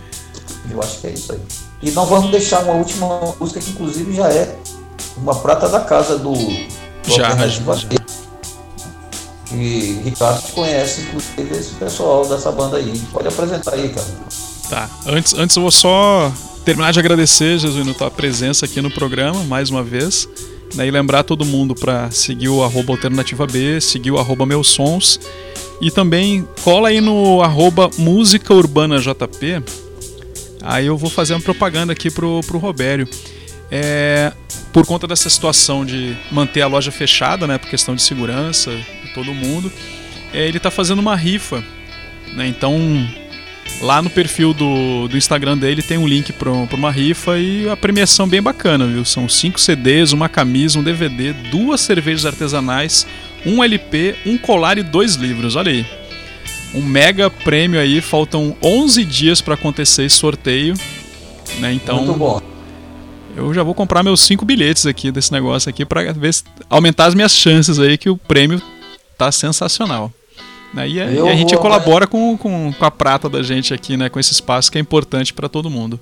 Eu 0.71 0.81
acho 0.83 1.01
que 1.01 1.07
é 1.07 1.11
isso 1.13 1.33
aí. 1.33 1.70
E 1.83 1.91
não 1.93 2.05
vamos 2.07 2.31
deixar 2.31 2.63
uma 2.65 2.75
última 2.75 3.35
música 3.41 3.61
que 3.61 3.71
inclusive 3.71 4.15
já 4.15 4.29
é 4.29 4.59
uma 5.17 5.35
prata 5.35 5.69
da 5.69 5.81
casa 5.81 6.19
do 6.19 6.35
já, 7.07 7.35
já. 7.49 7.63
E 9.53 10.01
Ricardo 10.05 10.43
conhece, 10.53 11.03
inclusive, 11.03 11.59
esse 11.59 11.75
pessoal 11.75 12.27
dessa 12.27 12.53
banda 12.53 12.77
aí. 12.77 13.01
Pode 13.13 13.27
apresentar 13.27 13.75
aí, 13.75 13.89
cara. 13.89 14.07
Tá. 14.69 14.91
Antes, 15.07 15.35
antes 15.35 15.57
eu 15.57 15.63
vou 15.63 15.73
só 15.73 16.33
terminar 16.65 16.93
de 16.93 17.01
agradecer, 17.01 17.59
Jesus, 17.59 17.89
a 17.89 17.95
tua 17.95 18.11
presença 18.11 18.65
aqui 18.65 18.81
no 18.81 18.91
programa, 18.91 19.43
mais 19.45 19.71
uma 19.71 19.83
vez. 19.83 20.29
Né, 20.77 20.87
e 20.87 20.91
lembrar 20.91 21.25
todo 21.25 21.45
mundo 21.45 21.75
para 21.75 22.13
seguir 22.13 22.49
o 22.49 22.63
arroba 22.63 22.93
alternativa 22.93 23.45
B, 23.45 23.81
seguir 23.81 24.13
o 24.13 24.19
arroba 24.19 24.47
meus 24.47 24.69
sons. 24.69 25.19
E 25.81 25.91
também 25.91 26.47
cola 26.63 26.91
aí 26.91 27.01
no 27.01 27.43
arroba 27.43 27.91
música 27.99 28.55
urbana 28.55 29.01
JP. 29.01 29.65
Aí 30.63 30.87
eu 30.87 30.97
vou 30.97 31.11
fazer 31.11 31.35
uma 31.35 31.41
propaganda 31.41 31.93
aqui 31.93 32.11
pro, 32.11 32.41
pro 32.43 32.59
Robério. 32.59 33.09
É, 33.71 34.33
por 34.73 34.85
conta 34.85 35.07
dessa 35.07 35.31
situação 35.31 35.85
de 35.85 36.17
manter 36.31 36.63
a 36.63 36.67
loja 36.67 36.91
fechada, 36.91 37.47
né, 37.47 37.57
por 37.59 37.69
questão 37.69 37.95
de 37.95 38.03
segurança 38.03 38.71
de 38.71 39.13
todo 39.15 39.33
mundo, 39.33 39.73
é, 40.33 40.47
ele 40.47 40.57
está 40.57 40.71
fazendo 40.71 40.99
uma 40.99 41.17
rifa. 41.17 41.63
Né, 42.35 42.47
então, 42.49 42.79
lá 43.81 44.03
no 44.03 44.11
perfil 44.11 44.53
do, 44.53 45.09
do 45.09 45.17
Instagram 45.17 45.57
dele 45.57 45.83
tem 45.83 45.99
um 45.99 46.07
link 46.07 46.33
para 46.33 46.51
uma 46.51 46.91
rifa 46.91 47.39
e 47.39 47.69
a 47.69 47.77
premiação 47.77 48.29
bem 48.29 48.43
bacana, 48.43 48.87
viu? 48.87 49.05
São 49.05 49.29
cinco 49.29 49.61
CDs, 49.61 50.13
uma 50.13 50.29
camisa, 50.29 50.79
um 50.79 50.83
DVD, 50.83 51.33
duas 51.33 51.81
cervejas 51.81 52.27
artesanais, 52.27 53.07
um 53.47 53.63
LP, 53.63 54.17
um 54.27 54.37
colar 54.37 54.79
e 54.79 54.83
dois 54.83 55.15
livros. 55.15 55.57
Olha 55.57 55.73
aí. 55.73 56.00
Um 56.75 56.83
mega 56.83 57.29
prêmio 57.29 57.81
aí, 57.81 58.01
faltam 58.01 58.57
11 58.63 59.05
dias 59.05 59.41
para 59.41 59.55
acontecer 59.55 60.05
esse 60.05 60.17
sorteio. 60.17 60.75
Né? 61.59 61.73
Então, 61.73 61.97
Muito 62.05 62.19
bom 62.19 62.51
eu 63.37 63.55
já 63.55 63.63
vou 63.63 63.75
comprar 63.75 64.03
meus 64.03 64.21
cinco 64.21 64.45
bilhetes 64.45 64.87
aqui 64.87 65.11
desse 65.11 65.33
negócio 65.33 65.69
aqui 65.71 65.85
para 65.85 66.13
ver 66.13 66.35
aumentar 66.69 67.07
as 67.07 67.15
minhas 67.15 67.33
chances 67.33 67.79
aí 67.79 67.97
que 67.97 68.11
o 68.11 68.17
prêmio 68.17 68.61
tá 69.17 69.31
sensacional. 69.31 70.13
Né? 70.73 70.89
E, 70.89 71.01
a, 71.01 71.11
e 71.11 71.29
a 71.29 71.35
gente 71.35 71.57
colabora 71.57 72.07
com, 72.07 72.37
com, 72.37 72.73
com, 72.73 72.85
a 72.85 72.91
prata 72.91 73.29
da 73.29 73.43
gente 73.43 73.75
aqui, 73.75 73.97
né? 73.97 74.09
Com 74.09 74.21
esse 74.21 74.33
espaço 74.33 74.71
que 74.71 74.79
é 74.79 74.81
importante 74.81 75.33
para 75.35 75.49
todo 75.49 75.69
mundo. 75.69 75.99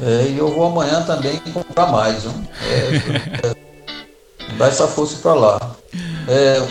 É, 0.00 0.28
e 0.30 0.38
eu 0.38 0.48
vou 0.48 0.66
amanhã 0.66 1.02
também 1.02 1.36
comprar 1.52 1.90
mais, 1.90 2.22
viu? 2.22 2.32
É, 2.62 3.48
é, 3.50 4.56
dar 4.56 4.68
essa 4.68 4.86
força 4.86 5.16
para 5.16 5.34
lá. 5.34 5.76
É, 6.28 6.64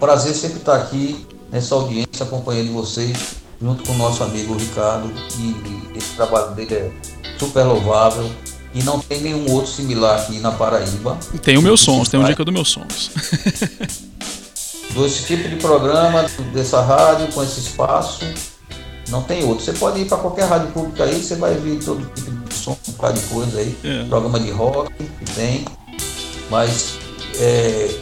prazer 0.00 0.34
sempre 0.34 0.58
estar 0.58 0.76
aqui 0.76 1.26
nessa 1.50 1.74
audiência 1.74 2.24
acompanhando 2.24 2.72
vocês, 2.72 3.36
junto 3.60 3.82
com 3.84 3.92
o 3.92 3.96
nosso 3.96 4.22
amigo 4.22 4.56
Ricardo, 4.56 5.12
e 5.38 5.96
esse 5.96 6.14
trabalho 6.14 6.54
dele 6.54 6.74
é 6.74 6.90
super 7.38 7.64
louvável. 7.64 8.30
E 8.74 8.82
não 8.82 9.00
tem 9.00 9.22
nenhum 9.22 9.50
outro 9.50 9.72
similar 9.72 10.20
aqui 10.20 10.38
na 10.40 10.52
Paraíba. 10.52 11.18
Tem 11.42 11.56
o 11.56 11.62
Meus 11.62 11.80
Sons, 11.80 12.08
tem 12.08 12.20
um 12.20 12.24
dica 12.24 12.44
do 12.44 12.52
Meus 12.52 12.68
Sons. 12.68 13.10
Esse 15.04 15.24
tipo 15.26 15.48
de 15.48 15.56
programa, 15.56 16.26
dessa 16.52 16.80
rádio, 16.80 17.28
com 17.28 17.42
esse 17.42 17.60
espaço, 17.60 18.24
não 19.08 19.22
tem 19.22 19.44
outro. 19.44 19.64
Você 19.64 19.72
pode 19.72 20.00
ir 20.00 20.06
para 20.06 20.18
qualquer 20.18 20.48
rádio 20.48 20.72
pública 20.72 21.04
aí, 21.04 21.22
você 21.22 21.36
vai 21.36 21.54
ver 21.54 21.78
todo 21.84 22.04
tipo 22.14 22.30
de 22.30 22.54
som, 22.54 22.76
um 22.88 22.92
bocado 22.92 23.20
de 23.20 23.26
coisa 23.26 23.58
aí. 23.58 23.76
É. 23.84 24.04
Programa 24.04 24.40
de 24.40 24.50
rock, 24.50 24.92
que 24.96 25.34
tem. 25.34 25.64
Mas 26.50 26.98
é, 27.38 27.94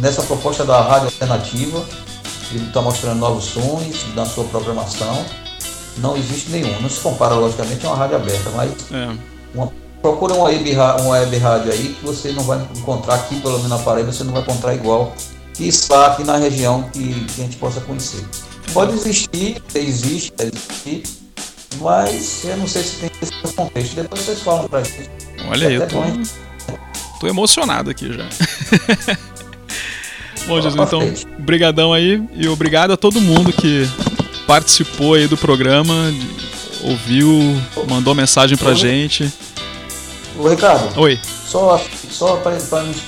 nessa 0.00 0.22
proposta 0.22 0.64
da 0.64 0.80
rádio 0.80 1.06
alternativa, 1.06 1.84
ele 2.54 2.66
está 2.66 2.80
mostrando 2.80 3.18
novos 3.18 3.44
sons 3.44 4.06
na 4.14 4.24
sua 4.24 4.44
programação 4.44 5.24
não 5.98 6.16
existe 6.16 6.50
nenhum. 6.50 6.80
Não 6.80 6.88
se 6.88 7.00
compara, 7.00 7.34
logicamente, 7.34 7.84
a 7.86 7.90
uma 7.90 7.96
rádio 7.96 8.16
aberta, 8.16 8.50
mas 8.50 8.72
é. 8.92 9.16
uma, 9.54 9.72
procura 10.00 10.34
uma 10.34 10.44
web, 10.44 10.74
uma 10.74 11.08
web 11.08 11.36
rádio 11.38 11.72
aí 11.72 11.94
que 11.94 12.04
você 12.04 12.32
não 12.32 12.42
vai 12.44 12.58
encontrar 12.76 13.16
aqui, 13.16 13.40
pelo 13.40 13.54
menos 13.54 13.70
na 13.70 13.78
Paraíba, 13.78 14.12
você 14.12 14.24
não 14.24 14.32
vai 14.32 14.42
encontrar 14.42 14.74
igual 14.74 15.12
que 15.54 15.66
está 15.66 16.08
aqui 16.08 16.24
na 16.24 16.36
região 16.36 16.84
que, 16.92 17.24
que 17.26 17.40
a 17.40 17.44
gente 17.44 17.56
possa 17.56 17.80
conhecer. 17.80 18.24
Pode 18.72 18.92
existir, 18.94 19.62
existe, 19.74 20.32
existir, 20.38 21.02
mas 21.80 22.44
eu 22.44 22.56
não 22.58 22.68
sei 22.68 22.82
se 22.82 22.96
tem 22.96 23.10
esse 23.20 23.54
contexto. 23.54 23.96
Depois 23.96 24.20
vocês 24.22 24.40
falam 24.40 24.68
pra 24.68 24.82
gente. 24.82 25.10
Olha 25.50 25.68
aí, 25.68 25.74
eu 25.74 25.88
tô, 25.88 25.96
tô 27.20 27.26
emocionado 27.26 27.90
aqui 27.90 28.12
já. 28.12 28.28
Bom, 30.48 30.62
Jesus, 30.62 30.74
então, 30.82 31.00
brigadão 31.40 31.92
aí 31.92 32.26
e 32.34 32.48
obrigado 32.48 32.90
a 32.90 32.96
todo 32.96 33.20
mundo 33.20 33.52
que 33.52 33.86
participou 34.46 35.12
aí 35.12 35.28
do 35.28 35.36
programa, 35.36 35.92
ouviu, 36.82 37.28
mandou 37.86 38.14
mensagem 38.14 38.56
pra 38.56 38.70
Oi. 38.70 38.74
gente. 38.74 39.30
Ô 40.38 40.48
Ricardo. 40.48 40.98
Oi. 40.98 41.20
Só, 41.22 41.78
só 42.10 42.36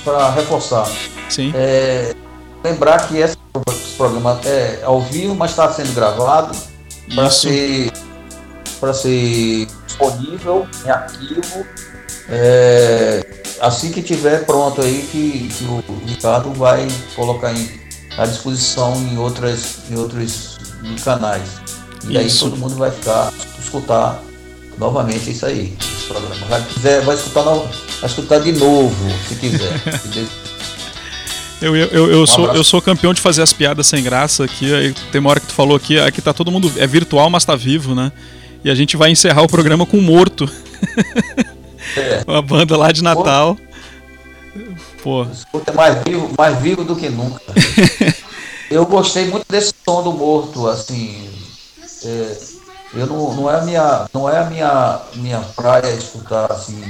para 0.03 0.29
reforçar. 0.29 0.87
Sim. 1.29 1.51
É, 1.55 2.13
lembrar 2.63 3.07
que 3.07 3.17
esse 3.17 3.35
programa 3.97 4.39
é 4.45 4.81
ao 4.83 5.01
vivo, 5.01 5.33
mas 5.33 5.49
está 5.49 5.71
sendo 5.71 5.93
gravado 5.95 6.55
para 7.15 7.29
ser, 7.31 7.91
para 8.79 8.93
ser 8.93 9.67
disponível 9.87 10.67
em 10.85 10.89
arquivo. 10.91 11.65
É, 12.33 13.25
assim 13.59 13.91
que 13.91 14.01
tiver 14.01 14.45
pronto 14.45 14.81
aí, 14.81 15.05
que, 15.11 15.49
que 15.49 15.63
o 15.65 15.83
Ricardo 16.07 16.53
vai 16.53 16.87
colocar 17.13 17.53
em, 17.53 17.69
à 18.17 18.25
disposição 18.25 18.95
em, 19.11 19.17
outras, 19.17 19.79
em 19.89 19.97
outros 19.97 20.57
canais. 21.03 21.43
E 22.07 22.17
aí 22.17 22.31
todo 22.31 22.55
mundo 22.55 22.75
vai 22.75 22.89
ficar, 22.89 23.33
escutar 23.61 24.23
novamente 24.77 25.29
isso 25.29 25.45
aí, 25.45 25.75
esse 25.79 26.07
programa. 26.07 26.45
Vai, 26.47 26.63
quiser, 26.63 27.01
vai, 27.01 27.15
escutar, 27.15 27.43
vai 27.43 27.69
escutar 28.05 28.39
de 28.39 28.53
novo, 28.53 28.95
se 29.27 29.35
quiser. 29.35 29.81
Eu, 31.61 31.75
eu, 31.75 31.87
eu, 31.89 32.11
eu 32.11 32.23
um 32.23 32.25
sou, 32.25 32.47
eu 32.55 32.63
sou 32.63 32.81
campeão 32.81 33.13
de 33.13 33.21
fazer 33.21 33.43
as 33.43 33.53
piadas 33.53 33.85
sem 33.85 34.01
graça 34.01 34.43
aqui. 34.43 34.73
Aí 34.73 34.95
tem 35.11 35.21
uma 35.21 35.29
hora 35.29 35.39
que 35.39 35.45
tu 35.45 35.53
falou 35.53 35.77
aqui, 35.77 35.99
aqui 35.99 36.19
tá 36.19 36.33
todo 36.33 36.51
mundo. 36.51 36.73
É 36.75 36.87
virtual, 36.87 37.29
mas 37.29 37.45
tá 37.45 37.55
vivo, 37.55 37.93
né? 37.93 38.11
E 38.63 38.71
a 38.71 38.73
gente 38.73 38.97
vai 38.97 39.11
encerrar 39.11 39.43
o 39.43 39.47
programa 39.47 39.85
com 39.85 40.01
Morto. 40.01 40.49
É. 41.97 42.23
Uma 42.27 42.41
banda 42.41 42.77
lá 42.77 42.91
de 42.91 43.03
Natal. 43.03 43.57
Pô. 45.03 45.23
Escuta, 45.23 45.71
é 45.71 45.73
mais 45.73 46.03
vivo, 46.03 46.31
mais 46.37 46.57
vivo 46.59 46.83
do 46.83 46.95
que 46.95 47.09
nunca. 47.09 47.41
eu 48.69 48.85
gostei 48.85 49.27
muito 49.27 49.45
desse 49.49 49.73
som 49.85 50.03
do 50.03 50.13
Morto, 50.13 50.67
assim. 50.67 51.29
É, 52.05 52.37
eu 52.93 53.07
não, 53.07 53.33
não 53.33 53.49
é 53.49 53.57
a 53.57 53.61
minha, 53.61 54.05
não 54.13 54.29
é 54.29 54.37
a 54.39 54.45
minha, 54.45 55.01
minha 55.15 55.39
praia 55.55 55.93
escutar 55.93 56.51
assim, 56.51 56.83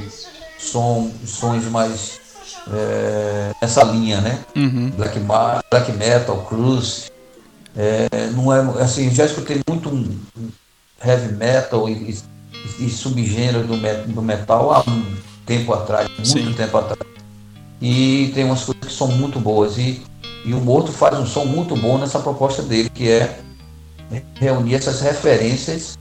som, 0.57 1.11
sons 1.26 1.65
mais 1.65 2.19
é, 2.73 3.52
nessa 3.61 3.84
linha, 3.84 4.22
né? 4.22 4.40
Uhum. 4.56 4.91
Black, 4.91 5.19
black 5.69 5.91
metal, 5.94 6.45
cruise. 6.48 7.11
É, 7.76 8.07
não 8.32 8.52
é 8.53 8.82
assim, 8.82 9.14
já 9.14 9.26
escutei 9.26 9.61
muito 9.68 9.90
um, 9.90 10.19
heavy 11.03 11.34
metal 11.34 11.88
e, 11.90 11.94
e, 11.94 12.18
e 12.80 12.90
subgênero 12.90 13.66
do, 13.66 14.22
metal 14.22 14.74
há 14.74 14.80
um 14.90 15.04
tempo 15.46 15.74
atrás, 15.74 16.08
muito 16.08 16.28
Sim. 16.28 16.54
tempo 16.54 16.78
atrás. 16.78 17.12
E 17.82 18.32
tem 18.34 18.46
umas 18.46 18.64
coisas 18.64 18.88
que 18.88 18.94
são 18.94 19.08
muito 19.08 19.40
boas. 19.40 19.78
E, 19.78 20.02
e 20.46 20.54
o 20.54 20.62
Morto 20.62 20.92
faz 20.92 21.18
um 21.18 21.26
som 21.26 21.46
muito 21.46 21.76
bom 21.76 21.98
nessa 21.98 22.20
proposta 22.20 22.62
dele, 22.62 22.90
que 22.90 23.10
é 23.10 23.40
reunir 24.36 24.76
essas 24.76 25.02
referências 25.02 25.98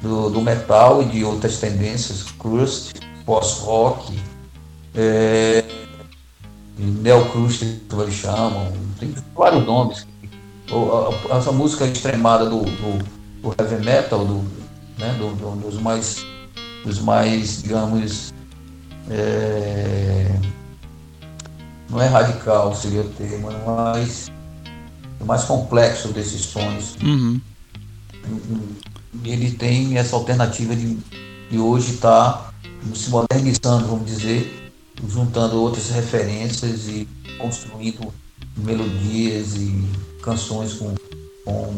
do, 0.00 0.30
do 0.30 0.40
metal 0.40 1.02
e 1.02 1.06
de 1.06 1.24
outras 1.24 1.58
tendências, 1.58 2.24
crust, 2.38 2.94
post-rock, 3.24 4.18
é, 4.94 5.64
neocrust, 6.78 7.64
como 7.88 8.02
eles 8.02 8.14
chamam, 8.14 8.72
tem 8.98 9.14
vários 9.34 9.64
nomes. 9.64 10.06
Essa 11.30 11.52
música 11.52 11.86
extremada 11.86 12.46
do, 12.48 12.60
do, 12.60 13.04
do 13.42 13.54
heavy 13.58 13.84
metal, 13.84 14.24
do, 14.24 14.38
né, 14.98 15.14
do, 15.18 15.34
do, 15.34 15.56
dos 15.60 15.80
mais, 15.80 16.24
dos 16.84 16.98
mais, 16.98 17.62
digamos, 17.62 18.32
é, 19.10 20.30
não 21.90 22.00
é 22.00 22.06
radical 22.08 22.74
seria 22.74 23.02
o 23.02 23.08
termo, 23.10 23.48
mas 23.66 24.30
o 25.20 25.24
mais 25.24 25.44
complexo 25.44 26.08
desses 26.08 26.42
sons. 26.42 26.96
Uhum. 27.02 27.40
Ele 29.24 29.52
tem 29.52 29.96
essa 29.98 30.16
alternativa 30.16 30.74
de, 30.74 30.98
de 31.50 31.58
hoje 31.58 31.94
estar 31.94 32.32
tá 32.32 32.54
se 32.94 33.10
modernizando, 33.10 33.86
vamos 33.86 34.06
dizer, 34.06 34.72
juntando 35.08 35.60
outras 35.60 35.90
referências 35.90 36.88
e 36.88 37.08
construindo 37.38 38.12
melodias 38.56 39.54
e 39.56 39.84
canções 40.22 40.74
com, 40.74 40.94
com, 41.44 41.74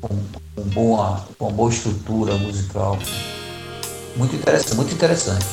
com, 0.00 0.16
com 0.54 0.62
boa, 0.70 1.24
com 1.38 1.52
boa 1.52 1.70
estrutura 1.70 2.34
musical. 2.34 2.98
Muito 4.16 4.34
interessante, 4.34 4.74
muito 4.74 4.94
interessante. 4.94 5.46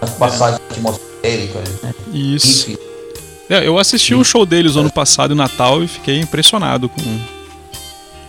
As 0.00 0.10
passagens 0.10 0.60
é. 0.60 0.72
atmosféricas, 0.72 1.68
né? 1.82 1.94
Isso. 2.12 2.78
É, 3.48 3.66
eu 3.66 3.78
assisti 3.78 4.14
o 4.14 4.20
um 4.20 4.24
show 4.24 4.44
deles 4.44 4.76
ano 4.76 4.90
passado 4.90 5.34
em 5.34 5.36
Natal 5.36 5.82
e 5.82 5.88
fiquei 5.88 6.20
impressionado 6.20 6.88
com 6.88 7.00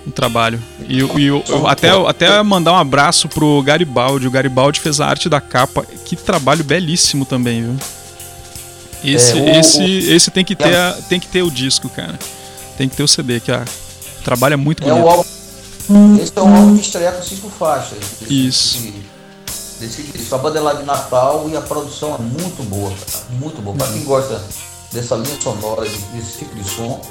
o 0.07 0.11
trabalho. 0.11 0.61
E, 0.87 0.97
e 0.97 1.25
eu, 1.25 1.43
eu, 1.47 1.67
até, 1.67 1.89
até 1.89 2.43
mandar 2.43 2.73
um 2.73 2.77
abraço 2.77 3.27
pro 3.27 3.61
Garibaldi. 3.63 4.27
O 4.27 4.31
Garibaldi 4.31 4.79
fez 4.79 4.99
a 4.99 5.07
arte 5.07 5.27
da 5.29 5.41
capa. 5.41 5.85
Que 6.05 6.15
trabalho 6.15 6.63
belíssimo 6.63 7.25
também, 7.25 7.63
viu? 7.63 7.75
Esse, 9.03 9.37
é, 9.37 9.41
o, 9.41 9.59
esse, 9.59 9.79
o, 9.79 10.13
esse 10.13 10.31
tem 10.31 10.43
que 10.43 10.55
ter 10.55 10.75
a, 10.75 10.97
tem 11.07 11.19
que 11.19 11.27
ter 11.27 11.43
o 11.43 11.51
disco, 11.51 11.89
cara. 11.89 12.17
Tem 12.77 12.89
que 12.89 12.95
ter 12.95 13.03
o 13.03 13.07
CD, 13.07 13.39
que 13.39 13.51
a, 13.51 13.63
trabalho 14.23 14.53
é 14.53 14.57
muito 14.57 14.83
bonito. 14.83 14.99
É 14.99 15.03
o 15.03 15.09
álbum, 15.09 15.23
esse 16.21 16.31
é 16.35 16.41
um 16.41 16.55
álbum 16.55 16.75
de 16.75 16.81
estreia 16.81 17.11
com 17.11 17.21
cinco 17.21 17.49
faixas. 17.49 17.99
Desse, 18.19 18.47
Isso. 18.47 18.93
Desse, 19.79 20.01
desse, 20.03 20.33
a 20.33 20.37
banda 20.37 20.57
é 20.57 20.61
lá 20.61 20.73
de 20.73 20.83
Natal 20.83 21.47
e 21.49 21.55
a 21.55 21.61
produção 21.61 22.15
é 22.15 22.17
muito 22.17 22.63
boa, 22.63 22.89
cara. 22.89 23.25
Muito 23.31 23.61
boa. 23.61 23.75
Pra 23.75 23.87
quem 23.87 24.03
gosta 24.03 24.41
dessa 24.91 25.15
linha 25.15 25.39
sonora, 25.41 25.81
desse 25.81 26.39
tipo 26.39 26.55
de 26.55 26.63
som. 26.67 27.01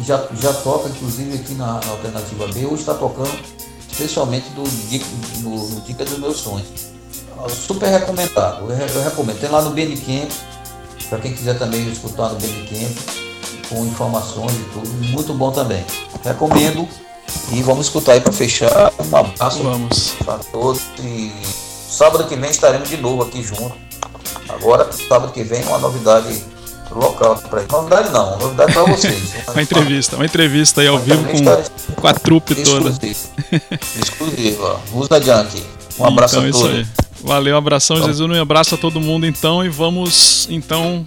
Já, 0.00 0.26
já 0.40 0.52
toca, 0.52 0.88
inclusive, 0.88 1.34
aqui 1.34 1.54
na, 1.54 1.80
na 1.80 1.90
Alternativa 1.90 2.46
B, 2.48 2.66
hoje 2.66 2.80
está 2.80 2.94
tocando 2.94 3.32
especialmente 3.90 4.48
do, 4.50 4.62
no, 5.40 5.68
no 5.68 5.80
Dica 5.80 6.04
dos 6.04 6.18
Meus 6.18 6.36
Sonhos. 6.36 6.66
Super 7.48 7.88
recomendado, 7.88 8.70
eu, 8.70 8.76
eu 8.76 9.02
recomendo. 9.02 9.40
Tem 9.40 9.50
lá 9.50 9.62
no 9.62 9.70
Bandcamp, 9.70 10.30
para 11.08 11.18
quem 11.18 11.34
quiser 11.34 11.58
também 11.58 11.90
escutar 11.90 12.28
no 12.28 12.34
Bandcamp, 12.34 12.96
com 13.68 13.84
informações 13.86 14.52
e 14.52 14.64
tudo, 14.72 14.88
muito 15.12 15.34
bom 15.34 15.50
também. 15.50 15.84
Recomendo 16.22 16.86
e 17.52 17.62
vamos 17.62 17.86
escutar 17.86 18.12
aí 18.12 18.20
para 18.20 18.32
fechar. 18.32 18.92
Um 18.98 19.16
abraço 19.16 19.62
vamos. 19.62 20.14
para 20.24 20.38
todos 20.38 20.82
e 21.00 21.32
sábado 21.88 22.24
que 22.26 22.36
vem 22.36 22.50
estaremos 22.50 22.88
de 22.88 22.96
novo 22.96 23.22
aqui 23.22 23.42
junto. 23.42 23.74
Agora, 24.48 24.88
sábado 24.92 25.32
que 25.32 25.42
vem, 25.42 25.62
uma 25.64 25.78
novidade 25.78 26.42
local 26.90 27.36
para 27.50 27.62
Novidade 27.62 28.10
não, 28.10 28.38
novidade 28.38 28.72
para 28.72 28.84
vocês. 28.84 29.34
uma 29.48 29.62
entrevista, 29.62 30.16
uma 30.16 30.24
entrevista 30.24 30.80
aí 30.80 30.86
ao 30.86 30.98
vivo 30.98 31.24
com, 31.24 31.94
com 32.00 32.06
a 32.06 32.14
trupe 32.14 32.54
toda. 32.54 32.94
Exclusiva. 34.02 34.80
Usa 34.92 35.20
Junk. 35.20 35.62
Um 35.98 36.04
abraço 36.04 36.38
então, 36.38 36.48
a 36.48 36.52
todos. 36.52 36.76
Aí. 36.76 36.86
Valeu, 37.22 37.54
um 37.54 37.58
abração, 37.58 37.96
então. 37.96 38.08
Jesus, 38.08 38.30
um 38.30 38.40
abraço 38.40 38.74
a 38.74 38.78
todo 38.78 39.00
mundo 39.00 39.26
então 39.26 39.64
e 39.64 39.68
vamos 39.68 40.46
então 40.50 41.04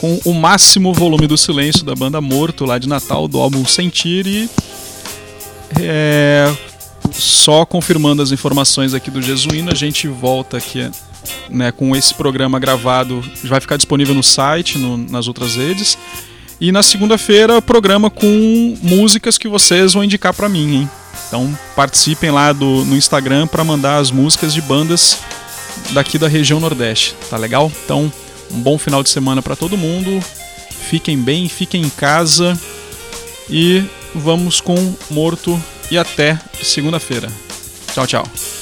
com 0.00 0.18
o 0.24 0.32
máximo 0.32 0.92
volume 0.92 1.26
do 1.26 1.36
silêncio 1.36 1.84
da 1.84 1.94
banda 1.94 2.20
Morto 2.20 2.64
lá 2.64 2.78
de 2.78 2.88
Natal 2.88 3.28
do 3.28 3.38
álbum 3.38 3.64
Sentir 3.66 4.26
e 4.26 4.48
é, 5.80 6.54
só 7.12 7.64
confirmando 7.64 8.22
as 8.22 8.30
informações 8.30 8.94
aqui 8.94 9.10
do 9.10 9.20
Jesuíno, 9.20 9.70
a 9.70 9.74
gente 9.74 10.08
volta 10.08 10.56
aqui 10.56 10.90
né, 11.48 11.72
com 11.72 11.94
esse 11.94 12.14
programa 12.14 12.58
gravado, 12.58 13.22
vai 13.44 13.60
ficar 13.60 13.76
disponível 13.76 14.14
no 14.14 14.22
site, 14.22 14.78
no, 14.78 14.96
nas 14.96 15.28
outras 15.28 15.56
redes. 15.56 15.98
E 16.60 16.72
na 16.72 16.82
segunda-feira, 16.82 17.62
programa 17.62 18.10
com 18.10 18.76
músicas 18.82 19.38
que 19.38 19.46
vocês 19.46 19.94
vão 19.94 20.02
indicar 20.02 20.34
para 20.34 20.48
mim, 20.48 20.76
hein? 20.76 20.90
Então 21.26 21.56
participem 21.76 22.30
lá 22.30 22.52
do, 22.52 22.84
no 22.84 22.96
Instagram 22.96 23.46
para 23.46 23.62
mandar 23.62 23.98
as 23.98 24.10
músicas 24.10 24.52
de 24.52 24.60
bandas 24.60 25.18
daqui 25.90 26.18
da 26.18 26.26
região 26.26 26.58
Nordeste, 26.58 27.14
tá 27.30 27.36
legal? 27.36 27.70
Então, 27.84 28.12
um 28.50 28.60
bom 28.60 28.78
final 28.78 29.02
de 29.02 29.10
semana 29.10 29.42
para 29.42 29.54
todo 29.54 29.76
mundo. 29.76 30.20
Fiquem 30.90 31.18
bem, 31.18 31.48
fiquem 31.48 31.82
em 31.82 31.90
casa 31.90 32.58
e 33.48 33.84
vamos 34.18 34.60
com 34.60 34.76
Morto 35.10 35.60
e 35.90 35.98
até 35.98 36.38
segunda-feira. 36.62 37.28
Tchau, 37.92 38.06
tchau. 38.06 38.57